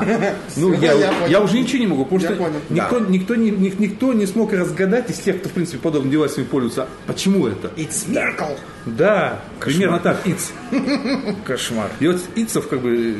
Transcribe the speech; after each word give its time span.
да. 0.00 0.34
Ну, 0.56 0.72
я, 0.74 0.92
я 0.92 1.26
я, 1.28 1.40
уже 1.40 1.58
ничего 1.58 1.78
не 1.80 1.86
могу, 1.86 2.04
потому 2.04 2.20
Я 2.22 2.28
что 2.28 2.36
понял. 2.36 2.60
никто, 2.70 3.00
Да. 3.00 3.06
никто, 3.08 3.34
не, 3.34 3.50
ни- 3.50 3.74
никто 3.78 4.12
не 4.12 4.26
смог 4.26 4.52
разгадать 4.52 5.10
из 5.10 5.18
тех, 5.18 5.40
кто, 5.40 5.48
в 5.48 5.52
принципе, 5.52 5.78
подобными 5.78 6.12
девайсами 6.12 6.44
пользуется, 6.44 6.86
почему 7.06 7.46
это. 7.46 7.68
It's 7.76 8.08
miracle. 8.08 8.56
Да, 8.86 9.40
примерно 9.60 9.98
так, 9.98 10.18
ИЦ. 10.26 10.52
Кошмар. 11.44 11.90
И 12.00 12.06
вот 12.08 12.20
ИЦов 12.36 12.68
как 12.68 12.80
бы 12.80 13.16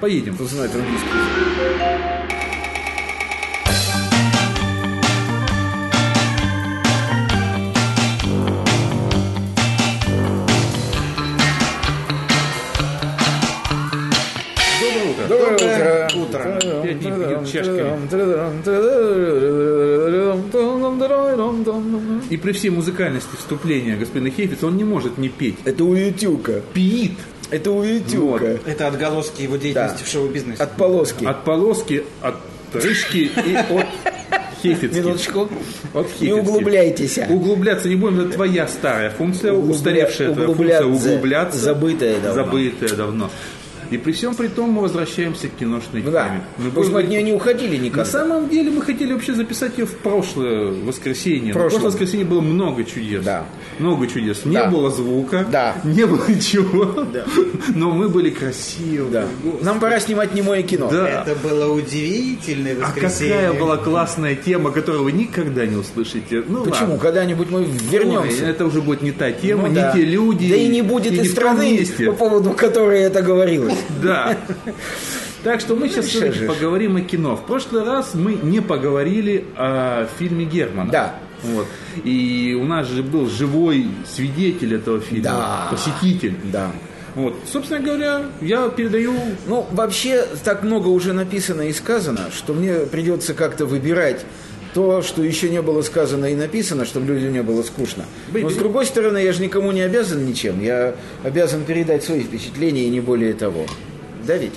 поедем. 0.00 0.34
Кто 0.34 0.44
знает 0.44 0.70
английский. 0.74 1.08
И 22.30 22.36
при 22.36 22.52
всей 22.52 22.70
музыкальности 22.70 23.36
вступления 23.36 23.96
господина 23.96 24.30
Хейфица 24.30 24.66
он 24.66 24.76
не 24.76 24.84
может 24.84 25.18
не 25.18 25.28
петь. 25.28 25.56
Это 25.64 25.84
у 25.84 25.94
Ютюка. 25.94 26.60
Пиит 26.72 27.12
Это 27.50 27.70
у 27.70 27.82
Ютюка. 27.82 28.58
Это 28.66 28.88
отголоски 28.88 29.42
его 29.42 29.56
деятельности 29.56 30.00
Да. 30.00 30.04
в 30.04 30.08
шоу-бизнесе. 30.08 30.62
От 30.62 30.72
полоски. 30.76 31.24
от 31.24 31.44
полоски, 31.44 32.04
от 32.20 32.34
рыжки 32.74 33.30
и 33.46 33.54
от 33.54 33.86
Хейфицки. 34.62 34.98
Минуточку. 34.98 35.48
От 35.94 36.08
Не 36.20 36.32
углубляйтесь. 36.32 37.18
Углубляться 37.28 37.88
не 37.88 37.94
будем, 37.94 38.20
это 38.20 38.32
твоя 38.32 38.66
старая 38.68 39.10
функция, 39.10 39.52
Углубля- 39.52 39.70
устаревшая 39.70 40.34
твоя 40.34 40.48
функция 40.48 40.86
углубляться. 40.86 41.58
Забытая 41.58 42.20
давно. 42.20 42.34
Забытая 42.44 42.96
давно. 42.96 43.30
И 43.90 43.96
при 43.98 44.12
всем 44.12 44.34
при 44.34 44.48
том 44.48 44.70
мы 44.70 44.82
возвращаемся 44.82 45.48
к 45.48 45.52
киношной 45.52 46.02
Ну 46.04 46.10
да. 46.10 46.24
теме. 46.28 46.40
Мы 46.58 46.70
Пусть 46.70 46.90
будем 46.90 47.04
от 47.04 47.08
нее 47.10 47.22
не 47.22 47.32
уходили 47.32 47.76
На 47.78 47.82
никогда. 47.84 48.04
самом 48.04 48.48
деле 48.48 48.70
мы 48.70 48.82
хотели 48.82 49.12
вообще 49.12 49.34
записать 49.34 49.78
ее 49.78 49.86
в 49.86 49.96
прошлое 49.98 50.72
воскресенье. 50.72 51.52
В 51.52 51.56
Прошлое. 51.56 51.84
воскресенье 51.84 52.26
было 52.26 52.40
много 52.40 52.84
чудес. 52.84 53.24
Да. 53.24 53.46
Много 53.78 54.06
чудес. 54.06 54.44
Не 54.44 54.54
Да. 54.56 54.66
было 54.70 54.90
звука, 54.90 55.46
Да. 55.50 55.74
не 55.84 56.06
было 56.06 56.22
ничего. 56.28 57.06
Но 57.74 57.90
мы 57.90 58.08
были 58.08 58.30
красивы. 58.30 59.10
Да. 59.10 59.26
Нам 59.62 59.80
пора 59.80 60.00
снимать 60.00 60.34
немое 60.34 60.62
кино. 60.62 60.88
Да. 60.90 61.22
Это 61.22 61.34
было 61.36 61.72
удивительное 61.72 62.76
А 62.82 62.86
воскресенье. 62.88 63.34
какая 63.34 63.52
была 63.54 63.76
классная 63.78 64.34
тема, 64.34 64.70
которую 64.70 65.04
вы 65.04 65.12
никогда 65.12 65.66
не 65.66 65.76
услышите. 65.76 66.42
Ну, 66.46 66.64
Почему? 66.64 66.92
ладно. 66.92 66.98
Когда-нибудь 66.98 67.50
мы 67.50 67.64
вернемся. 67.90 68.44
Ой, 68.44 68.50
это 68.50 68.66
уже 68.66 68.82
будет 68.82 69.02
не 69.02 69.12
та 69.12 69.32
тема, 69.32 69.62
Ну 69.62 69.68
не 69.68 69.74
да. 69.76 69.92
те 69.92 70.02
люди. 70.02 70.48
Да 70.50 70.56
и 70.56 70.68
не 70.68 70.82
будет 70.82 71.12
и, 71.12 71.18
не 71.18 71.24
том 71.24 71.26
страны, 71.32 71.86
по 72.06 72.12
поводу 72.12 72.50
которой 72.50 73.00
это 73.00 73.22
говорилось. 73.22 73.77
Да. 74.02 74.36
Так 75.44 75.60
что 75.60 75.76
мы 75.76 75.88
сейчас 75.88 76.06
Дальше 76.06 76.18
все-таки 76.18 76.46
поговорим 76.46 76.96
о 76.96 77.00
кино. 77.00 77.36
В 77.36 77.46
прошлый 77.46 77.84
раз 77.84 78.14
мы 78.14 78.34
не 78.34 78.60
поговорили 78.60 79.44
о 79.56 80.06
фильме 80.18 80.44
Германа. 80.44 80.90
Да. 80.90 81.14
Вот. 81.42 81.66
И 82.04 82.56
у 82.60 82.64
нас 82.64 82.88
же 82.88 83.02
был 83.02 83.28
живой 83.28 83.86
свидетель 84.06 84.74
этого 84.74 85.00
фильма, 85.00 85.22
Да. 85.24 85.68
посетитель. 85.70 86.34
Да. 86.52 86.72
Вот. 87.14 87.36
Собственно 87.50 87.80
говоря, 87.80 88.22
я 88.40 88.68
передаю 88.68 89.14
Ну, 89.46 89.66
вообще, 89.70 90.24
так 90.44 90.62
много 90.62 90.88
уже 90.88 91.12
написано 91.12 91.62
и 91.62 91.72
сказано, 91.72 92.30
что 92.36 92.54
мне 92.54 92.74
придется 92.80 93.34
как-то 93.34 93.66
выбирать 93.66 94.24
то, 94.78 95.02
что 95.02 95.24
еще 95.24 95.50
не 95.50 95.60
было 95.60 95.82
сказано 95.82 96.26
и 96.26 96.36
написано, 96.36 96.84
чтобы 96.84 97.12
людям 97.12 97.32
не 97.32 97.42
было 97.42 97.64
скучно. 97.64 98.04
Но, 98.32 98.48
с 98.48 98.54
другой 98.54 98.86
стороны, 98.86 99.18
я 99.18 99.32
же 99.32 99.42
никому 99.42 99.72
не 99.72 99.80
обязан 99.80 100.24
ничем. 100.24 100.62
Я 100.62 100.94
обязан 101.24 101.64
передать 101.64 102.04
свои 102.04 102.20
впечатления 102.20 102.84
и 102.84 102.88
не 102.88 103.00
более 103.00 103.34
того. 103.34 103.66
Да 104.24 104.36
ведь? 104.36 104.52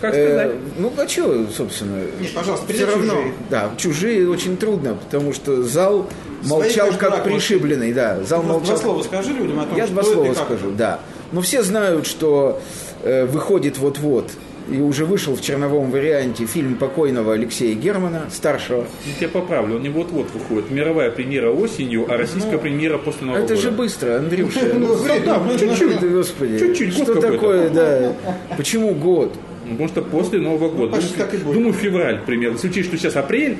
как 0.00 0.14
Э, 0.14 0.28
сказать. 0.28 0.56
ну, 0.78 0.92
а 0.96 1.08
что, 1.08 1.46
собственно? 1.48 2.00
Нет, 2.20 2.32
пожалуйста, 2.32 2.72
все 2.72 2.84
равно. 2.84 3.14
чужие. 3.14 3.32
Да, 3.50 3.70
чужие 3.76 4.30
очень 4.30 4.56
трудно, 4.56 4.94
потому 4.94 5.32
что 5.32 5.64
зал 5.64 6.08
молчал 6.44 6.90
как 6.96 7.16
так, 7.16 7.24
пришибленный, 7.24 7.92
да. 7.92 8.22
Зал 8.22 8.44
Ну, 8.44 8.50
молчал. 8.50 8.76
Два 8.76 8.84
слова 8.84 9.02
скажи 9.02 9.32
людям 9.32 9.58
о 9.58 9.64
том, 9.66 9.76
Я 9.76 9.86
что 9.86 9.94
два 9.94 10.04
слова 10.04 10.34
скажу, 10.34 10.70
да. 10.78 11.00
Но 11.32 11.40
все 11.40 11.64
знают, 11.64 12.06
что 12.06 12.62
э, 13.02 13.26
выходит 13.26 13.78
вот-вот 13.78 14.30
и 14.68 14.80
уже 14.80 15.04
вышел 15.04 15.34
в 15.36 15.40
черновом 15.40 15.90
варианте 15.90 16.46
фильм 16.46 16.74
покойного 16.76 17.34
Алексея 17.34 17.74
Германа, 17.74 18.26
старшего. 18.30 18.86
Я 19.06 19.14
тебя 19.18 19.28
поправлю, 19.28 19.76
он 19.76 19.82
не 19.82 19.88
вот-вот 19.88 20.30
выходит. 20.32 20.70
Мировая 20.70 21.10
премьера 21.10 21.50
осенью, 21.50 22.06
а 22.12 22.16
российская 22.16 22.58
премьера 22.58 22.98
после 22.98 23.26
Нового 23.26 23.38
Ну, 23.40 23.44
Это 23.44 23.54
года. 23.54 23.62
же 23.62 23.70
быстро, 23.70 24.16
Андрюша. 24.18 24.60
Ну, 24.74 24.96
да, 25.24 25.38
ну, 25.38 25.58
чуть-чуть. 25.58 26.00
Ты, 26.00 26.08
Господи, 26.10 26.58
Чуть-чуть, 26.58 26.94
что 26.94 27.20
такое, 27.20 27.70
да? 27.70 28.12
Почему 28.56 28.94
год? 28.94 29.34
Ну, 29.64 29.72
Потому 29.72 29.88
что 29.88 30.02
после 30.02 30.38
Нового 30.38 30.70
года. 30.70 30.98
Думаю, 31.44 31.72
февраль 31.72 32.20
примерно. 32.24 32.54
Если 32.54 32.68
учесть, 32.68 32.88
что 32.88 32.96
сейчас 32.98 33.16
апрель, 33.16 33.58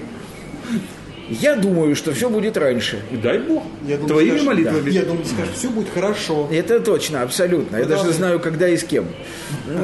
Я 1.28 1.56
думаю, 1.56 1.96
что 1.96 2.12
все 2.12 2.30
будет 2.30 2.56
раньше. 2.56 3.00
и 3.10 3.16
дай 3.16 3.38
бог. 3.38 3.64
Я 3.86 3.96
думаю, 3.96 4.08
Твоими 4.08 4.30
скажешь- 4.30 4.46
молитвами. 4.46 4.90
Я 4.90 5.02
думаю, 5.02 5.24
скажешь, 5.26 5.54
все 5.54 5.68
будет 5.70 5.88
хорошо. 5.92 6.48
Это 6.50 6.80
точно, 6.80 7.22
абсолютно. 7.22 7.76
Я 7.76 7.82
Ну, 7.84 7.88
даже 7.88 8.02
давай. 8.02 8.16
знаю, 8.16 8.40
когда 8.40 8.68
и 8.68 8.76
с 8.76 8.84
кем. 8.84 9.04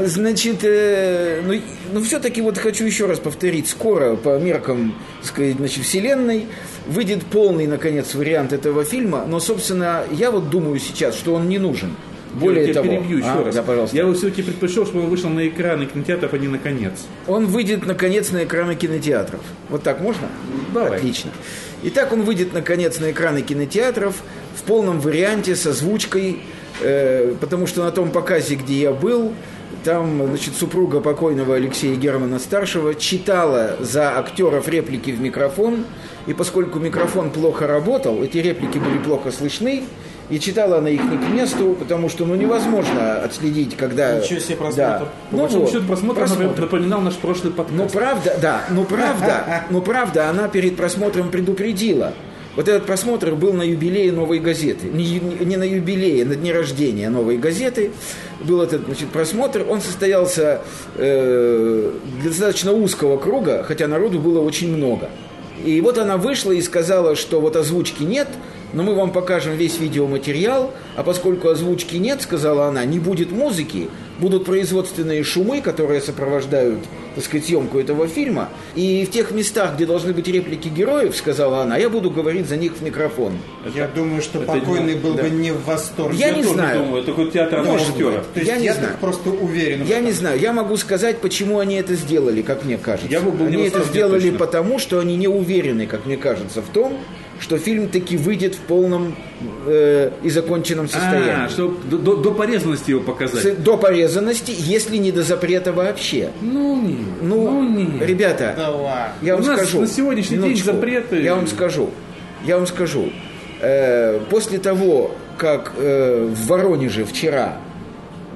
Значит, 0.07 0.59
э, 0.65 1.41
ну, 1.45 1.61
ну 1.93 2.03
все-таки 2.03 2.41
вот 2.41 2.59
хочу 2.59 2.85
еще 2.85 3.07
раз 3.07 3.19
повторить. 3.19 3.69
Скоро, 3.69 4.17
по 4.17 4.39
меркам, 4.39 4.95
так 5.21 5.29
сказать, 5.29 5.57
значит, 5.57 5.85
вселенной, 5.85 6.47
выйдет 6.87 7.25
полный, 7.27 7.67
наконец, 7.67 8.15
вариант 8.15 8.53
этого 8.53 8.85
фильма. 8.85 9.25
Но, 9.27 9.41
собственно, 9.41 10.05
я 10.11 10.31
вот 10.31 10.51
думаю 10.51 10.79
сейчас, 10.79 11.15
что 11.17 11.35
он 11.35 11.49
не 11.49 11.59
нужен. 11.59 11.95
Более 12.35 12.69
я 12.69 12.73
того, 12.73 12.89
перебью 12.89 13.19
еще 13.19 13.27
А, 13.29 13.45
раз. 13.45 13.55
да, 13.55 13.62
пожалуйста. 13.62 13.95
Я 13.95 14.07
бы 14.07 14.15
все-таки 14.15 14.41
предпочел, 14.41 14.87
чтобы 14.87 15.05
он 15.05 15.11
вышел 15.11 15.29
на 15.29 15.47
экраны 15.47 15.85
кинотеатров, 15.85 16.33
а 16.33 16.39
не 16.39 16.49
на 16.49 16.59
конец. 16.59 16.95
Он 17.27 17.45
выйдет, 17.45 17.85
наконец, 17.85 18.31
на 18.31 18.45
экраны 18.45 18.75
кинотеатров. 18.75 19.41
Вот 19.69 19.83
так 19.83 20.01
можно? 20.01 20.29
Давай. 20.73 20.97
Отлично. 20.97 21.31
Итак, 21.84 22.12
он 22.12 22.22
выйдет, 22.22 22.53
наконец, 22.53 23.00
на 23.00 23.10
экраны 23.10 23.43
кинотеатров 23.43 24.22
в 24.54 24.62
полном 24.62 25.00
варианте 25.00 25.56
с 25.56 25.66
озвучкой, 25.66 26.38
э, 26.81 27.34
потому 27.41 27.66
что 27.66 27.82
на 27.82 27.91
том 27.91 28.12
показе, 28.12 28.54
где 28.54 28.82
я 28.82 28.93
был, 28.93 29.32
там, 29.82 30.28
значит, 30.28 30.54
супруга 30.54 31.00
покойного 31.00 31.56
Алексея 31.56 31.97
Германа-старшего 31.97 32.94
читала 32.94 33.76
за 33.81 34.16
актеров 34.16 34.69
реплики 34.69 35.10
в 35.10 35.20
микрофон, 35.20 35.84
и 36.28 36.34
поскольку 36.34 36.78
микрофон 36.78 37.31
плохо 37.31 37.66
работал, 37.66 38.22
эти 38.22 38.38
реплики 38.38 38.78
были 38.78 38.99
плохо 38.99 39.32
слышны, 39.32 39.82
и 40.32 40.41
читала 40.41 40.78
она 40.78 40.88
их 40.88 41.03
не 41.04 41.19
к 41.19 41.28
месту, 41.28 41.76
потому 41.78 42.09
что 42.09 42.25
ну, 42.25 42.34
невозможно 42.34 43.16
отследить, 43.22 43.76
когда... 43.76 44.19
Ничего 44.19 44.41
себе 44.41 44.56
просмотр. 44.56 44.81
Да. 44.81 44.98
По 44.98 45.09
Ну 45.37 45.38
большому 45.43 45.62
вот, 45.65 45.72
счету, 45.72 45.84
просмотр, 45.87 46.19
просмотр. 46.20 46.60
напоминал 46.62 47.00
наш 47.03 47.15
прошлый 47.15 47.53
подкаст. 47.53 47.76
Ну 47.78 47.88
правда, 47.88 48.38
да, 48.41 48.65
ну 48.70 48.84
правда, 48.84 49.65
ну 49.70 49.82
правда, 49.82 50.31
она 50.31 50.48
перед 50.48 50.76
просмотром 50.76 51.31
предупредила. 51.31 52.15
Вот 52.54 52.69
этот 52.69 52.84
просмотр 52.84 53.34
был 53.34 53.53
на 53.54 53.62
юбилее 53.62 54.12
новой 54.12 54.38
газеты. 54.38 54.87
Не, 54.88 55.19
не- 55.20 55.44
не 55.47 55.56
на 55.56 55.62
юбилее, 55.65 56.25
на 56.26 56.34
дне 56.34 56.53
рождения 56.53 57.09
новой 57.09 57.38
газеты. 57.38 57.93
Был 58.41 58.60
этот 58.60 58.84
значит, 58.84 59.09
просмотр. 59.09 59.64
Он 59.69 59.81
состоялся 59.81 60.60
э, 60.97 61.93
для 62.20 62.28
достаточно 62.31 62.72
узкого 62.72 63.16
круга, 63.16 63.64
хотя 63.66 63.87
народу 63.88 64.19
было 64.19 64.41
очень 64.41 64.75
много. 64.76 65.09
И 65.64 65.81
вот 65.81 65.97
она 65.97 66.16
вышла 66.19 66.53
и 66.53 66.60
сказала, 66.60 67.16
что 67.16 67.41
вот 67.41 67.56
озвучки 67.56 68.03
нет, 68.03 68.28
но 68.72 68.83
мы 68.83 68.94
вам 68.94 69.12
покажем 69.12 69.55
весь 69.56 69.78
видеоматериал, 69.78 70.72
а 70.97 71.03
поскольку 71.03 71.49
озвучки 71.49 71.97
нет, 71.97 72.22
сказала 72.22 72.66
она, 72.66 72.84
не 72.84 72.99
будет 72.99 73.31
музыки, 73.33 73.88
будут 74.19 74.44
производственные 74.44 75.25
шумы, 75.25 75.61
которые 75.61 76.00
сопровождают, 76.00 76.79
так 77.14 77.25
сказать, 77.25 77.47
съемку 77.47 77.79
этого 77.79 78.06
фильма, 78.06 78.49
и 78.75 79.05
в 79.06 79.11
тех 79.11 79.31
местах, 79.32 79.75
где 79.75 79.85
должны 79.87 80.12
быть 80.12 80.29
реплики 80.29 80.69
героев, 80.69 81.17
сказала 81.17 81.62
она, 81.62 81.76
я 81.76 81.88
буду 81.88 82.11
говорить 82.11 82.47
за 82.49 82.56
них 82.56 82.73
в 82.75 82.82
микрофон. 82.82 83.32
Я 83.75 83.88
думаю, 83.88 84.23
что 84.23 84.43
это 84.43 84.52
покойный 84.52 84.94
не- 84.94 85.00
был 85.00 85.14
да. 85.14 85.25
бы 85.25 85.31
не 85.31 85.50
в 85.50 85.64
восторге. 85.64 86.19
Я 86.19 86.31
не 86.31 86.43
тоже 86.43 86.55
знаю. 86.55 86.79
думаю, 86.85 87.02
это 87.02 87.11
такой 87.11 87.31
театр 87.31 87.62
Может 87.62 87.88
актера. 87.91 88.25
То 88.35 88.41
есть 88.41 88.49
Я 88.50 88.56
не 88.58 88.64
я 88.67 88.75
знаю. 88.75 88.97
просто 89.00 89.31
уверен. 89.31 89.85
Я 89.85 90.00
не 90.00 90.12
знаю, 90.12 90.38
я 90.38 90.52
могу 90.52 90.76
сказать, 90.76 91.19
почему 91.19 91.58
они 91.58 91.75
это 91.76 91.94
сделали, 91.94 92.43
как 92.43 92.64
мне 92.64 92.79
кажется. 92.79 93.11
Я 93.11 93.20
бы 93.20 93.31
был 93.32 93.47
не 93.47 93.56
они 93.56 93.64
это 93.64 93.82
сделали 93.82 94.31
точно. 94.31 94.38
потому, 94.38 94.79
что 94.79 94.99
они 95.00 95.17
не 95.17 95.29
уверены, 95.29 95.87
как 95.87 96.06
мне 96.06 96.17
кажется, 96.17 96.62
в 96.62 96.69
том, 96.69 96.97
что 97.43 97.59
фильм 97.59 97.89
таки 97.89 98.17
выйдет 98.17 98.55
в 98.55 98.61
полном 98.61 99.17
э, 99.67 100.11
и 100.23 100.31
законченном 100.31 100.89
состоянии. 100.89 101.44
А, 101.47 101.49
чтобы 101.49 101.77
до, 101.91 101.99
до- 101.99 102.17
до 102.17 102.31
порезанности 102.31 102.91
его 102.91 103.00
показать. 103.00 103.43
С- 103.43 103.56
До 103.56 103.77
порезанности, 103.77 104.55
если 104.56 104.97
не 104.97 105.11
до 105.11 105.23
запрета 105.25 105.73
вообще. 105.73 106.31
Ну, 106.41 106.81
не. 106.81 106.99
Ну, 107.21 107.50
Ну, 107.50 107.69
не. 107.69 108.06
ребята, 108.06 108.55
Да 108.56 108.71
ладно. 108.71 109.12
я 109.23 109.35
вам 109.37 109.44
У 109.44 109.47
нас 109.49 109.56
скажу. 109.59 109.81
на 109.81 109.87
сегодняшний 109.89 110.37
день 110.37 110.44
минуточку. 110.47 110.73
запреты. 110.73 111.21
Я 111.21 111.35
вам 111.35 111.49
скажу. 111.49 111.91
Я 112.47 112.59
вам 112.59 112.67
скажу. 112.69 113.11
Э, 113.61 114.21
после 114.31 114.59
того, 114.59 115.11
как 115.37 115.73
э, 115.77 116.29
в 116.33 116.47
Воронеже 116.47 117.05
вчера, 117.05 117.56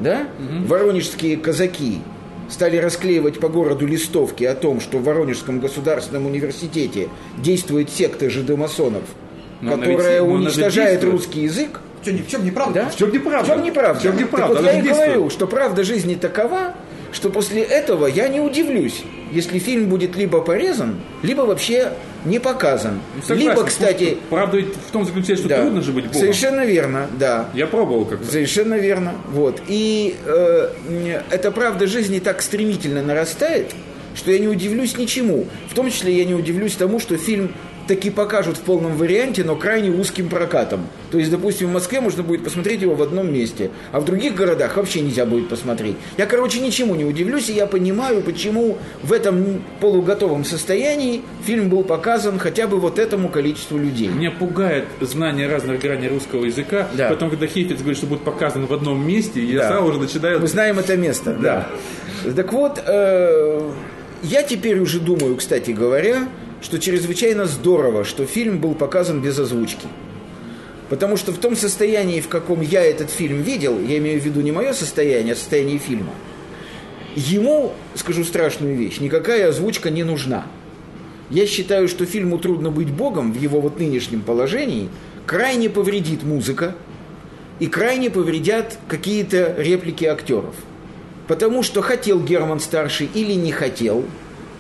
да, 0.00 0.26
воронежские 0.67 1.37
казаки 1.37 2.00
стали 2.48 2.76
расклеивать 2.76 3.40
по 3.40 3.48
городу 3.48 3.87
листовки 3.87 4.44
о 4.44 4.54
том, 4.54 4.81
что 4.81 4.98
в 4.98 5.04
Воронежском 5.04 5.60
государственном 5.60 6.26
университете 6.26 7.08
действует 7.38 7.90
секта 7.90 8.31
жидомасонов, 8.31 9.02
которая 9.62 10.22
ведь- 10.22 10.31
уничтожает 10.31 11.02
русский 11.04 11.40
язык, 11.43 11.81
Что, 12.02 12.12
в 12.12 12.28
чем 12.28 12.44
не 12.44 12.50
правда? 12.52 12.84
Да? 12.84 12.88
В 12.90 12.96
чем 12.96 13.12
неправда? 13.12 13.44
В 13.44 13.54
чем 13.56 13.64
неправда? 13.64 13.98
В 13.98 14.02
чем 14.02 14.12
Так 14.12 14.20
неправда? 14.20 14.54
вот 14.54 14.58
Она 14.62 14.70
я 14.72 14.78
и 14.78 14.82
действует. 14.82 15.12
говорю, 15.14 15.31
что 15.31 15.46
правда 15.48 15.82
жизни 15.84 16.14
такова, 16.14 16.75
что 17.12 17.31
после 17.31 17.62
этого 17.62 18.06
я 18.06 18.28
не 18.28 18.40
удивлюсь, 18.40 19.02
если 19.32 19.58
фильм 19.58 19.88
будет 19.88 20.17
либо 20.17 20.40
порезан, 20.40 20.96
либо 21.23 21.43
вообще 21.43 21.93
не 22.25 22.38
показан. 22.38 23.00
Ну, 23.14 23.23
Согласен, 23.23 23.50
либо, 23.50 23.64
кстати, 23.64 24.19
Правда 24.31 24.56
ведь 24.58 24.75
в 24.75 24.90
том 24.90 25.05
заключается, 25.05 25.46
что 25.46 25.49
да, 25.49 25.62
трудно 25.62 25.82
же 25.82 25.93
быть 25.93 26.06
Богом. 26.06 26.20
совершенно 26.20 26.64
верно, 26.64 27.06
да. 27.19 27.49
Я 27.55 27.67
пробовал 27.67 28.05
как-то. 28.05 28.26
Совершенно 28.31 28.75
верно. 28.75 29.14
Вот. 29.28 29.61
И 29.69 30.17
э, 30.25 31.20
эта 31.31 31.50
правда 31.50 31.87
жизни 31.87 32.19
так 32.19 32.43
стремительно 32.43 33.02
нарастает, 33.02 33.73
что 34.14 34.31
я 34.31 34.38
не 34.38 34.49
удивлюсь 34.49 34.96
ничему. 34.96 35.46
В 35.70 35.75
том 35.75 35.90
числе 35.90 36.17
я 36.17 36.25
не 36.25 36.34
удивлюсь 36.34 36.75
тому, 36.75 36.99
что 37.00 37.17
фильм 37.17 37.52
таки 37.87 38.11
покажут 38.11 38.56
в 38.56 38.61
полном 38.61 38.97
варианте, 38.97 39.44
но 39.44 39.56
крайне 39.56 39.91
узким 39.91 40.29
прокатом. 40.29 40.87
То 41.11 41.19
есть, 41.19 41.31
допустим, 41.31 41.69
в 41.69 41.73
Москве 41.73 42.00
можно 42.00 42.23
будет 42.23 42.44
посмотреть 42.44 42.83
его 42.83 42.94
в 42.94 43.03
одном 43.03 43.33
месте, 43.33 43.71
а 43.93 44.00
в 44.00 44.05
других 44.05 44.35
городах 44.35 44.77
вообще 44.77 45.00
нельзя 45.00 45.25
будет 45.25 45.49
посмотреть. 45.49 45.97
Я, 46.19 46.27
короче, 46.27 46.61
ничему 46.61 46.94
не 46.94 47.05
удивлюсь, 47.05 47.49
и 47.49 47.53
я 47.53 47.67
понимаю, 47.67 48.23
почему 48.23 48.77
в 49.03 49.12
этом 49.12 49.62
полуготовом 49.81 50.44
состоянии 50.44 51.23
фильм 51.44 51.69
был 51.69 51.85
показан 51.85 52.38
хотя 52.38 52.67
бы 52.67 52.79
вот 52.79 52.99
этому 52.99 53.29
количеству 53.29 53.79
людей. 53.79 54.09
Меня 54.09 54.31
пугает 54.31 54.85
знание 55.00 55.49
разных 55.49 55.81
граней 55.81 56.09
русского 56.09 56.44
языка. 56.44 56.88
Да. 56.94 57.09
Потом, 57.09 57.31
когда 57.31 57.47
Хейфиц 57.47 57.79
говорит, 57.79 57.99
что 57.99 58.06
будет 58.06 58.23
показан 58.23 58.67
в 58.67 58.73
одном 58.73 59.06
месте, 59.06 59.43
я 59.43 59.61
Да. 59.61 59.69
сразу 59.69 59.87
уже 59.87 60.00
начинаю... 60.00 60.41
Мы 60.41 60.49
знаем 60.49 60.79
это 60.79 60.97
место, 60.97 61.35
да. 61.41 61.69
Так 62.35 62.53
вот, 62.53 62.83
э, 62.85 63.71
я 64.23 64.43
теперь 64.43 64.81
уже 64.81 64.99
думаю, 64.99 65.37
кстати 65.37 65.71
говоря, 65.71 66.29
что 66.61 66.79
чрезвычайно 66.79 67.47
здорово, 67.47 68.05
что 68.05 68.26
фильм 68.26 68.58
был 68.58 68.75
показан 68.75 69.20
без 69.20 69.38
озвучки. 69.38 69.87
Потому 70.88 71.17
что 71.17 71.32
в 71.32 71.38
том 71.38 71.56
состоянии, 71.56 72.20
в 72.20 72.29
каком 72.29 72.61
я 72.61 72.85
этот 72.85 73.11
фильм 73.11 73.43
видел, 73.43 73.81
я 73.81 73.99
имею 73.99 74.20
в 74.20 74.25
виду 74.25 74.41
не 74.41 74.53
мое 74.53 74.73
состояние, 74.73 75.32
а 75.32 75.37
состояние 75.37 75.79
фильма, 75.79 76.12
ему, 77.17 77.73
скажу 77.94 78.25
страшную 78.25 78.76
вещь, 78.76 79.00
никакая 79.00 79.49
озвучка 79.49 79.91
не 79.91 80.05
нужна. 80.05 80.47
Я 81.29 81.47
считаю, 81.47 81.88
что 81.88 82.06
фильму 82.06 82.38
«Трудно 82.38 82.70
быть 82.70 82.91
Богом» 82.91 83.32
в 83.32 83.41
его 83.41 83.61
вот 83.61 83.81
нынешнем 83.81 84.20
положении 84.20 84.88
крайне 85.26 85.69
повредит 85.69 86.23
музыка 86.23 86.76
и 87.59 87.67
крайне 87.67 88.11
повредят 88.11 88.79
какие-то 88.87 89.56
реплики 89.59 90.05
актеров. 90.05 90.55
Потому 91.26 91.64
что 91.64 91.82
хотел 91.82 92.20
Герман 92.20 92.61
Старший 92.61 93.09
или 93.12 93.32
не 93.32 93.50
хотел, 93.50 94.05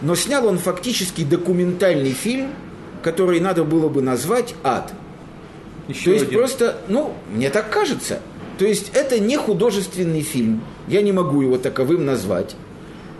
но 0.02 0.14
снял 0.14 0.46
он 0.46 0.58
фактически 0.58 1.22
документальный 1.24 2.12
фильм, 2.12 2.50
который 3.02 3.40
надо 3.40 3.64
было 3.64 3.88
бы 3.88 4.02
назвать 4.02 4.54
«Ад». 4.62 4.92
Еще 5.88 6.04
То 6.04 6.10
есть 6.10 6.24
один. 6.26 6.38
просто, 6.38 6.76
ну, 6.88 7.14
мне 7.32 7.50
так 7.50 7.70
кажется. 7.70 8.20
То 8.58 8.64
есть 8.64 8.90
это 8.94 9.20
не 9.20 9.36
художественный 9.36 10.22
фильм, 10.22 10.62
я 10.88 11.02
не 11.02 11.12
могу 11.12 11.42
его 11.42 11.58
таковым 11.58 12.04
назвать. 12.04 12.56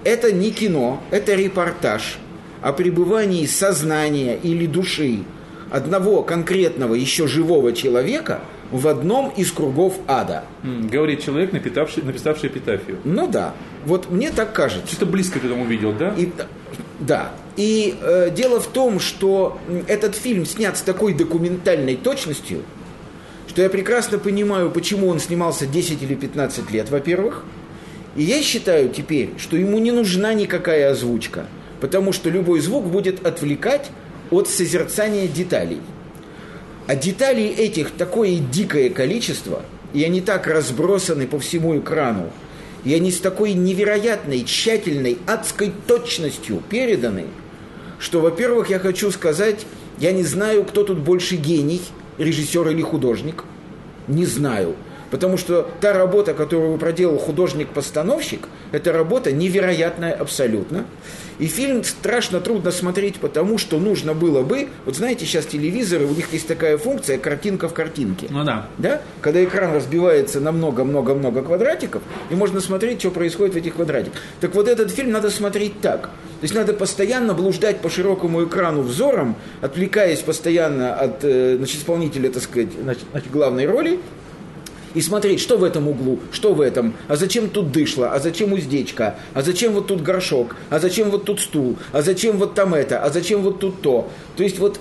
Это 0.05 0.33
не 0.33 0.51
кино, 0.51 1.03
это 1.11 1.35
репортаж 1.35 2.19
о 2.63 2.73
пребывании 2.73 3.47
сознания 3.47 4.37
или 4.37 4.67
души 4.67 5.21
одного 5.71 6.23
конкретного 6.23 6.95
еще 6.95 7.27
живого 7.27 7.73
человека 7.73 8.41
в 8.71 8.89
одном 8.89 9.31
из 9.31 9.53
кругов 9.53 9.95
ада. 10.07 10.45
Говорит 10.63 11.23
человек, 11.23 11.53
напитавший, 11.53 12.03
написавший 12.03 12.49
эпитафию. 12.49 12.99
Ну 13.05 13.29
да, 13.29 13.55
вот 13.85 14.11
мне 14.11 14.31
так 14.31 14.53
кажется. 14.53 14.89
Что-то 14.89 15.07
близко 15.07 15.39
к 15.39 15.45
этому 15.45 15.65
видел, 15.65 15.93
да? 15.93 16.15
И, 16.17 16.31
да. 17.01 17.33
И 17.57 17.97
э, 18.01 18.31
дело 18.31 18.61
в 18.61 18.67
том, 18.67 19.01
что 19.01 19.59
этот 19.87 20.15
фильм 20.15 20.45
снят 20.45 20.77
с 20.77 20.83
такой 20.83 21.15
документальной 21.15 21.97
точностью, 21.97 22.63
что 23.49 23.63
я 23.63 23.71
прекрасно 23.71 24.19
понимаю, 24.19 24.71
почему 24.71 25.09
он 25.09 25.21
снимался 25.21 25.67
10 25.67 26.03
или 26.03 26.15
15 26.15 26.71
лет, 26.71 26.91
во-первых. 26.91 27.45
И 28.17 28.23
я 28.23 28.43
считаю 28.43 28.89
теперь, 28.89 29.31
что 29.39 29.57
ему 29.57 29.79
не 29.79 29.93
нужна 29.93 30.35
никакая 30.35 30.91
озвучка, 30.91 31.47
потому 31.81 32.13
что 32.13 32.31
любой 32.31 32.61
звук 32.61 32.87
будет 32.87 33.27
отвлекать 33.27 33.91
от 34.31 34.49
созерцания 34.49 35.29
деталей. 35.29 35.81
А 36.87 36.95
деталей 36.95 37.49
этих 37.49 37.91
такое 37.91 38.39
дикое 38.39 38.91
количество, 38.91 39.63
и 39.93 40.05
они 40.05 40.21
так 40.21 40.47
разбросаны 40.47 41.27
по 41.27 41.39
всему 41.39 41.79
экрану, 41.79 42.31
и 42.85 42.95
они 42.95 43.11
с 43.11 43.19
такой 43.19 43.55
невероятной, 43.55 44.45
тщательной, 44.45 45.19
адской 45.27 45.73
точностью 45.87 46.63
переданы, 46.69 47.25
что, 47.99 48.21
во-первых, 48.21 48.71
я 48.71 48.79
хочу 48.79 49.11
сказать, 49.11 49.67
я 49.99 50.13
не 50.13 50.23
знаю, 50.23 50.65
кто 50.65 50.85
тут 50.85 50.99
больше 50.99 51.37
гений, 51.37 51.83
режиссер 52.19 52.69
или 52.69 52.83
художник. 52.83 53.45
Не 54.07 54.25
знаю. 54.25 54.77
Потому 55.11 55.37
что 55.37 55.69
та 55.81 55.93
работа, 55.93 56.35
которую 56.35 56.79
проделал 56.79 57.19
художник-постановщик, 57.19 58.49
это 58.73 58.93
работа 58.93 59.33
невероятная 59.33 60.13
абсолютно. 60.13 60.87
И 61.39 61.47
фильм 61.47 61.85
страшно 61.85 62.41
трудно 62.41 62.71
смотреть, 62.71 63.17
потому 63.17 63.59
что 63.59 63.79
нужно 63.79 64.15
было 64.15 64.43
бы, 64.43 64.69
вот 64.87 64.97
знаете, 64.97 65.27
сейчас 65.27 65.45
телевизоры, 65.47 66.07
у 66.07 66.15
них 66.15 66.33
есть 66.33 66.49
такая 66.49 66.79
функция 66.79 67.19
картинка 67.19 67.69
в 67.69 67.75
картинке. 67.75 68.27
Ну 68.31 68.43
да. 68.43 68.67
Да? 68.79 69.03
Когда 69.21 69.45
экран 69.45 69.75
разбивается 69.75 70.41
на 70.41 70.51
много-много-много 70.51 71.43
квадратиков, 71.43 72.03
и 72.31 72.35
можно 72.35 72.61
смотреть, 72.61 73.01
что 73.01 73.11
происходит 73.11 73.55
в 73.55 73.59
этих 73.59 73.75
квадратиках. 73.75 74.21
Так 74.41 74.55
вот 74.55 74.67
этот 74.67 74.91
фильм 74.91 75.11
надо 75.11 75.31
смотреть 75.31 75.81
так. 75.81 76.03
То 76.03 76.43
есть 76.43 76.55
надо 76.55 76.73
постоянно 76.73 77.35
блуждать 77.35 77.81
по 77.81 77.91
широкому 77.91 78.45
экрану 78.45 78.83
взором, 78.83 79.37
отвлекаясь 79.61 80.21
постоянно 80.21 80.95
от 80.95 81.23
э, 81.23 81.57
значит, 81.57 81.79
исполнителя, 81.79 82.31
так 82.31 82.43
сказать, 82.43 82.69
значит, 82.83 83.05
значит, 83.11 83.31
главной 83.31 83.67
роли, 83.67 84.01
и 84.95 85.01
смотреть, 85.01 85.41
что 85.41 85.57
в 85.57 85.65
этом 85.65 85.89
углу, 85.89 86.21
что 86.33 86.55
в 86.55 86.61
этом, 86.61 86.95
а 87.09 87.17
зачем 87.17 87.49
тут 87.49 87.73
дышло, 87.73 88.13
а 88.13 88.19
зачем 88.19 88.53
уздечка, 88.53 89.17
а 89.35 89.43
зачем 89.43 89.73
вот 89.73 89.87
тут 89.87 90.03
горшок, 90.03 90.57
а 90.71 90.79
зачем 90.79 91.11
вот 91.11 91.25
тут 91.25 91.41
стул, 91.41 91.77
а 91.93 92.03
зачем 92.03 92.39
вот 92.39 92.55
там 92.55 92.75
это, 92.75 93.03
а 93.03 93.11
зачем 93.11 93.43
вот 93.43 93.59
тут 93.59 93.83
то. 93.83 94.11
То 94.37 94.43
есть 94.43 94.59
вот 94.59 94.81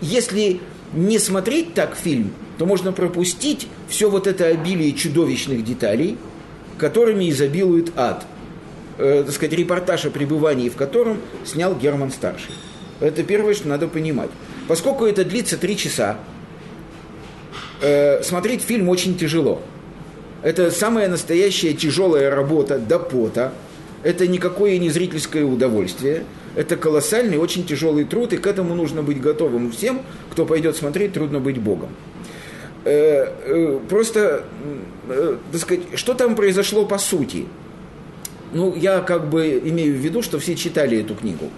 если 0.00 0.60
не 0.92 1.18
смотреть 1.18 1.74
так 1.74 1.94
фильм, 1.94 2.32
то 2.58 2.66
можно 2.66 2.92
пропустить 2.92 3.68
все 3.88 4.10
вот 4.10 4.26
это 4.26 4.46
обилие 4.46 4.92
чудовищных 4.92 5.64
деталей, 5.64 6.18
которыми 6.78 7.30
изобилует 7.30 7.92
ад. 7.96 8.24
Э, 8.98 9.22
так 9.24 9.34
сказать, 9.34 9.54
репортаж 9.54 10.04
о 10.04 10.10
пребывании 10.10 10.68
в 10.68 10.76
котором 10.76 11.18
снял 11.44 11.74
Герман 11.74 12.10
Старший. 12.10 12.52
Это 13.00 13.22
первое, 13.22 13.54
что 13.54 13.68
надо 13.68 13.88
понимать. 13.88 14.30
Поскольку 14.68 15.06
это 15.06 15.24
длится 15.24 15.56
три 15.56 15.76
часа, 15.76 16.18
э, 17.80 18.22
смотреть 18.22 18.62
фильм 18.62 18.88
очень 18.88 19.16
тяжело. 19.16 19.60
Это 20.42 20.70
самая 20.70 21.08
настоящая 21.08 21.74
тяжелая 21.74 22.34
работа 22.34 22.78
до 22.78 22.98
пота. 22.98 23.52
Это 24.02 24.26
никакое 24.26 24.78
не 24.78 24.88
зрительское 24.88 25.44
удовольствие. 25.44 26.24
Это 26.56 26.76
колоссальный, 26.76 27.36
очень 27.38 27.64
тяжелый 27.64 28.04
труд, 28.04 28.32
и 28.32 28.36
к 28.36 28.46
этому 28.46 28.74
нужно 28.74 29.02
быть 29.02 29.20
готовым 29.20 29.70
всем, 29.70 30.00
кто 30.32 30.46
пойдет 30.46 30.76
смотреть 30.76 31.12
«Трудно 31.12 31.38
быть 31.38 31.58
Богом». 31.58 31.90
Э, 32.84 33.26
э, 33.44 33.78
просто, 33.88 34.44
э, 35.08 35.36
так 35.52 35.60
сказать, 35.60 35.82
что 35.94 36.14
там 36.14 36.34
произошло 36.34 36.86
по 36.86 36.98
сути? 36.98 37.44
Ну, 38.52 38.74
я 38.74 39.00
как 39.00 39.28
бы 39.28 39.60
имею 39.64 39.94
в 39.94 39.98
виду, 39.98 40.22
что 40.22 40.38
все 40.38 40.56
читали 40.56 40.98
эту 40.98 41.14
книгу. 41.14 41.50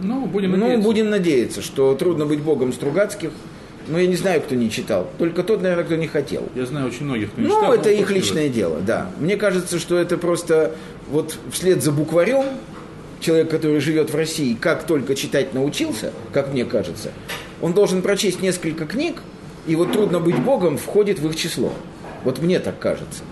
Ну, 0.00 0.24
будем 0.26 0.52
Ну, 0.52 0.58
надеяться. 0.58 0.84
будем 0.84 1.10
надеяться, 1.10 1.62
что 1.62 1.94
трудно 1.94 2.24
быть 2.26 2.40
богом 2.40 2.72
Стругацких. 2.72 3.30
Но 3.88 3.98
я 3.98 4.06
не 4.06 4.16
знаю, 4.16 4.40
кто 4.40 4.54
не 4.54 4.70
читал. 4.70 5.10
Только 5.18 5.42
тот, 5.42 5.62
наверное, 5.62 5.84
кто 5.84 5.96
не 5.96 6.06
хотел. 6.06 6.48
Я 6.54 6.66
знаю 6.66 6.88
очень 6.88 7.04
многих, 7.04 7.32
кто 7.32 7.40
не 7.40 7.48
Ну, 7.48 7.54
читал, 7.54 7.74
это 7.74 7.88
но 7.88 7.94
их 7.94 8.10
личное 8.10 8.48
дело, 8.48 8.80
да. 8.80 9.10
Мне 9.18 9.36
кажется, 9.36 9.78
что 9.78 9.98
это 9.98 10.16
просто 10.16 10.74
вот 11.10 11.36
вслед 11.50 11.82
за 11.82 11.92
букварем 11.92 12.44
человек, 13.20 13.50
который 13.50 13.80
живет 13.80 14.10
в 14.10 14.16
России, 14.16 14.54
как 14.54 14.84
только 14.84 15.14
читать 15.14 15.54
научился, 15.54 16.12
как 16.32 16.52
мне 16.52 16.64
кажется, 16.64 17.12
он 17.60 17.72
должен 17.72 18.02
прочесть 18.02 18.42
несколько 18.42 18.86
книг, 18.86 19.22
и 19.66 19.76
вот 19.76 19.92
трудно 19.92 20.18
быть 20.18 20.38
богом 20.38 20.76
входит 20.76 21.20
в 21.20 21.28
их 21.28 21.36
число. 21.36 21.72
Вот 22.24 22.40
мне 22.40 22.58
так 22.58 22.78
кажется. 22.78 23.22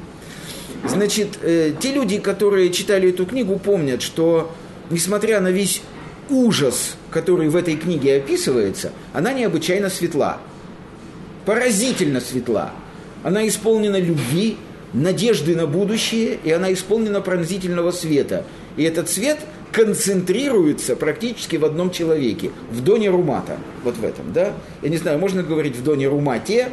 Значит, 0.86 1.38
э, 1.42 1.72
те 1.78 1.92
люди, 1.92 2.18
которые 2.18 2.70
читали 2.70 3.10
эту 3.10 3.26
книгу, 3.26 3.58
помнят, 3.58 4.02
что 4.02 4.52
несмотря 4.88 5.40
на 5.40 5.50
весь 5.50 5.82
ужас, 6.30 6.96
который 7.10 7.48
в 7.48 7.56
этой 7.56 7.76
книге 7.76 8.16
описывается, 8.16 8.92
она 9.12 9.32
необычайно 9.32 9.90
светла. 9.90 10.38
Поразительно 11.44 12.20
светла. 12.20 12.72
Она 13.22 13.46
исполнена 13.48 14.00
любви, 14.00 14.56
надежды 14.92 15.54
на 15.56 15.66
будущее, 15.66 16.38
и 16.42 16.50
она 16.50 16.72
исполнена 16.72 17.20
пронзительного 17.20 17.90
света. 17.90 18.44
И 18.76 18.82
этот 18.82 19.08
свет 19.08 19.38
концентрируется 19.72 20.96
практически 20.96 21.56
в 21.56 21.64
одном 21.64 21.90
человеке, 21.90 22.50
в 22.70 22.82
Доне 22.82 23.10
Румата. 23.10 23.56
Вот 23.84 23.96
в 23.96 24.04
этом, 24.04 24.32
да? 24.32 24.52
Я 24.82 24.88
не 24.88 24.96
знаю, 24.96 25.18
можно 25.18 25.42
говорить 25.42 25.76
в 25.76 25.82
Доне 25.82 26.08
Румате, 26.08 26.70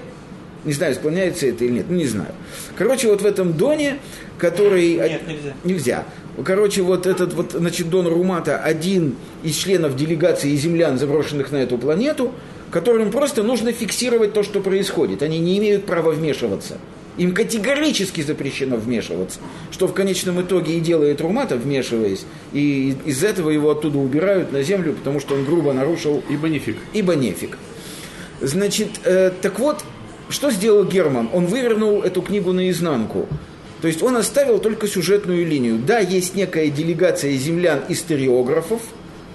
Не 0.66 0.74
знаю, 0.74 0.94
исполняется 0.94 1.48
это 1.48 1.64
или 1.64 1.74
нет, 1.74 1.86
ну 1.88 1.96
не 1.96 2.08
знаю. 2.08 2.32
Короче, 2.76 3.08
вот 3.08 3.22
в 3.22 3.26
этом 3.26 3.54
доне, 3.54 4.00
который... 4.38 4.96
Нет, 4.96 5.28
нельзя. 5.28 5.54
Нельзя. 5.64 6.04
Короче, 6.44 6.84
вот 6.84 7.08
этот 7.08 7.34
вот, 7.34 7.54
значит, 7.54 7.90
Дон 7.90 8.08
Румата, 8.08 8.58
один 8.58 9.16
из 9.44 9.56
членов 9.56 9.96
делегации 9.96 10.56
землян, 10.56 11.00
заброшенных 11.00 11.52
на 11.52 11.58
эту 11.58 11.78
планету, 11.78 12.32
которым 12.70 13.12
просто 13.12 13.44
нужно 13.44 13.72
фиксировать 13.72 14.34
то, 14.34 14.44
что 14.44 14.60
происходит. 14.60 15.24
Они 15.24 15.40
не 15.40 15.58
имеют 15.58 15.86
права 15.86 16.12
вмешиваться. 16.12 16.78
Им 17.18 17.34
категорически 17.34 18.22
запрещено 18.22 18.78
вмешиваться, 18.78 19.40
что 19.72 19.88
в 19.88 19.94
конечном 19.94 20.40
итоге 20.42 20.78
и 20.78 20.80
делает 20.80 21.20
Румата, 21.20 21.56
вмешиваясь, 21.56 22.26
и 22.54 22.96
из 23.06 23.24
этого 23.24 23.50
его 23.50 23.72
оттуда 23.72 23.98
убирают 23.98 24.52
на 24.52 24.62
землю, 24.62 24.94
потому 24.94 25.20
что 25.20 25.34
он 25.34 25.44
грубо 25.44 25.74
нарушил 25.74 26.24
Ибо 26.30 26.48
нефиг. 26.48 26.78
ибо 26.94 27.16
нефиг. 27.16 27.58
Значит, 28.40 28.90
э, 29.04 29.32
так 29.42 29.58
вот, 29.58 29.84
что 30.30 30.52
сделал 30.52 30.84
Герман? 30.84 31.30
Он 31.34 31.48
вывернул 31.48 32.04
эту 32.04 32.22
книгу 32.22 32.54
наизнанку. 32.54 33.28
То 33.82 33.88
есть 33.88 34.02
он 34.02 34.18
оставил 34.18 34.60
только 34.60 34.88
сюжетную 34.88 35.46
линию. 35.46 35.80
Да, 35.86 36.00
есть 36.00 36.36
некая 36.36 36.70
делегация 36.70 37.34
землян-историографов, 37.34 38.82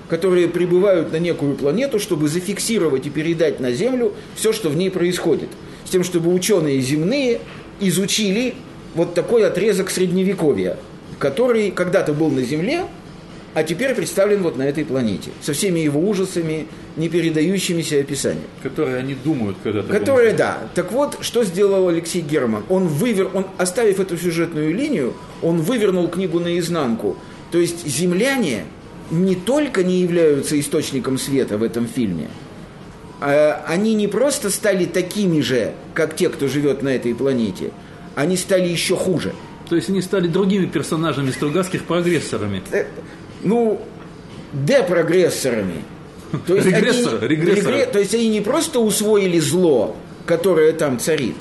которые 0.08 0.48
прибывают 0.48 1.12
на 1.12 1.16
некую 1.16 1.54
планету, 1.54 1.98
чтобы 1.98 2.28
зафиксировать 2.28 3.06
и 3.06 3.10
передать 3.10 3.60
на 3.60 3.72
Землю 3.72 4.12
все, 4.34 4.52
что 4.52 4.68
в 4.68 4.76
ней 4.76 4.90
происходит. 4.90 5.48
С 5.84 5.90
тем, 5.90 6.04
чтобы 6.04 6.34
ученые 6.34 6.80
земные 6.80 7.40
изучили 7.80 8.54
вот 8.94 9.14
такой 9.14 9.46
отрезок 9.46 9.90
средневековья, 9.90 10.76
который 11.18 11.70
когда-то 11.70 12.12
был 12.12 12.30
на 12.30 12.42
Земле, 12.42 12.86
а 13.54 13.62
теперь 13.64 13.94
представлен 13.94 14.42
вот 14.42 14.56
на 14.56 14.62
этой 14.62 14.84
планете, 14.84 15.30
со 15.42 15.52
всеми 15.52 15.80
его 15.80 16.00
ужасами, 16.00 16.66
не 16.96 17.08
передающимися 17.08 18.00
описанием. 18.00 18.46
Которые 18.62 18.98
они 18.98 19.14
думают 19.14 19.56
когда-то. 19.62 19.92
Которые, 19.92 20.32
да. 20.32 20.58
Так 20.74 20.92
вот, 20.92 21.18
что 21.20 21.44
сделал 21.44 21.88
Алексей 21.88 22.22
Герман? 22.22 22.64
Он, 22.68 22.86
вывер... 22.86 23.30
он, 23.34 23.46
оставив 23.58 24.00
эту 24.00 24.16
сюжетную 24.16 24.74
линию, 24.74 25.14
он 25.42 25.58
вывернул 25.58 26.08
книгу 26.08 26.40
наизнанку. 26.40 27.16
То 27.50 27.58
есть 27.58 27.86
земляне 27.86 28.64
не 29.10 29.34
только 29.34 29.84
не 29.84 30.00
являются 30.00 30.58
источником 30.58 31.18
света 31.18 31.58
в 31.58 31.62
этом 31.62 31.86
фильме, 31.86 32.28
а 33.20 33.62
они 33.68 33.94
не 33.94 34.08
просто 34.08 34.50
стали 34.50 34.86
такими 34.86 35.40
же, 35.42 35.74
как 35.94 36.16
те, 36.16 36.28
кто 36.28 36.48
живет 36.48 36.82
на 36.82 36.88
этой 36.88 37.14
планете, 37.14 37.70
они 38.14 38.36
стали 38.36 38.68
еще 38.68 38.96
хуже. 38.96 39.32
То 39.68 39.76
есть 39.76 39.88
они 39.90 40.02
стали 40.02 40.26
другими 40.26 40.66
персонажами 40.66 41.30
стругацких 41.30 41.84
прогрессорами. 41.84 42.62
Ну, 43.42 43.80
депрогрессорами. 44.52 45.84
То 46.46 46.54
есть, 46.56 46.66
Регрессоры, 46.66 47.18
они, 47.18 47.28
регрессоры. 47.28 47.76
регре- 47.76 47.92
то 47.92 47.98
есть 47.98 48.14
они 48.14 48.28
не 48.28 48.40
просто 48.40 48.80
усвоили 48.80 49.38
зло, 49.38 49.96
которое 50.24 50.72
там 50.72 50.98
царит, 50.98 51.34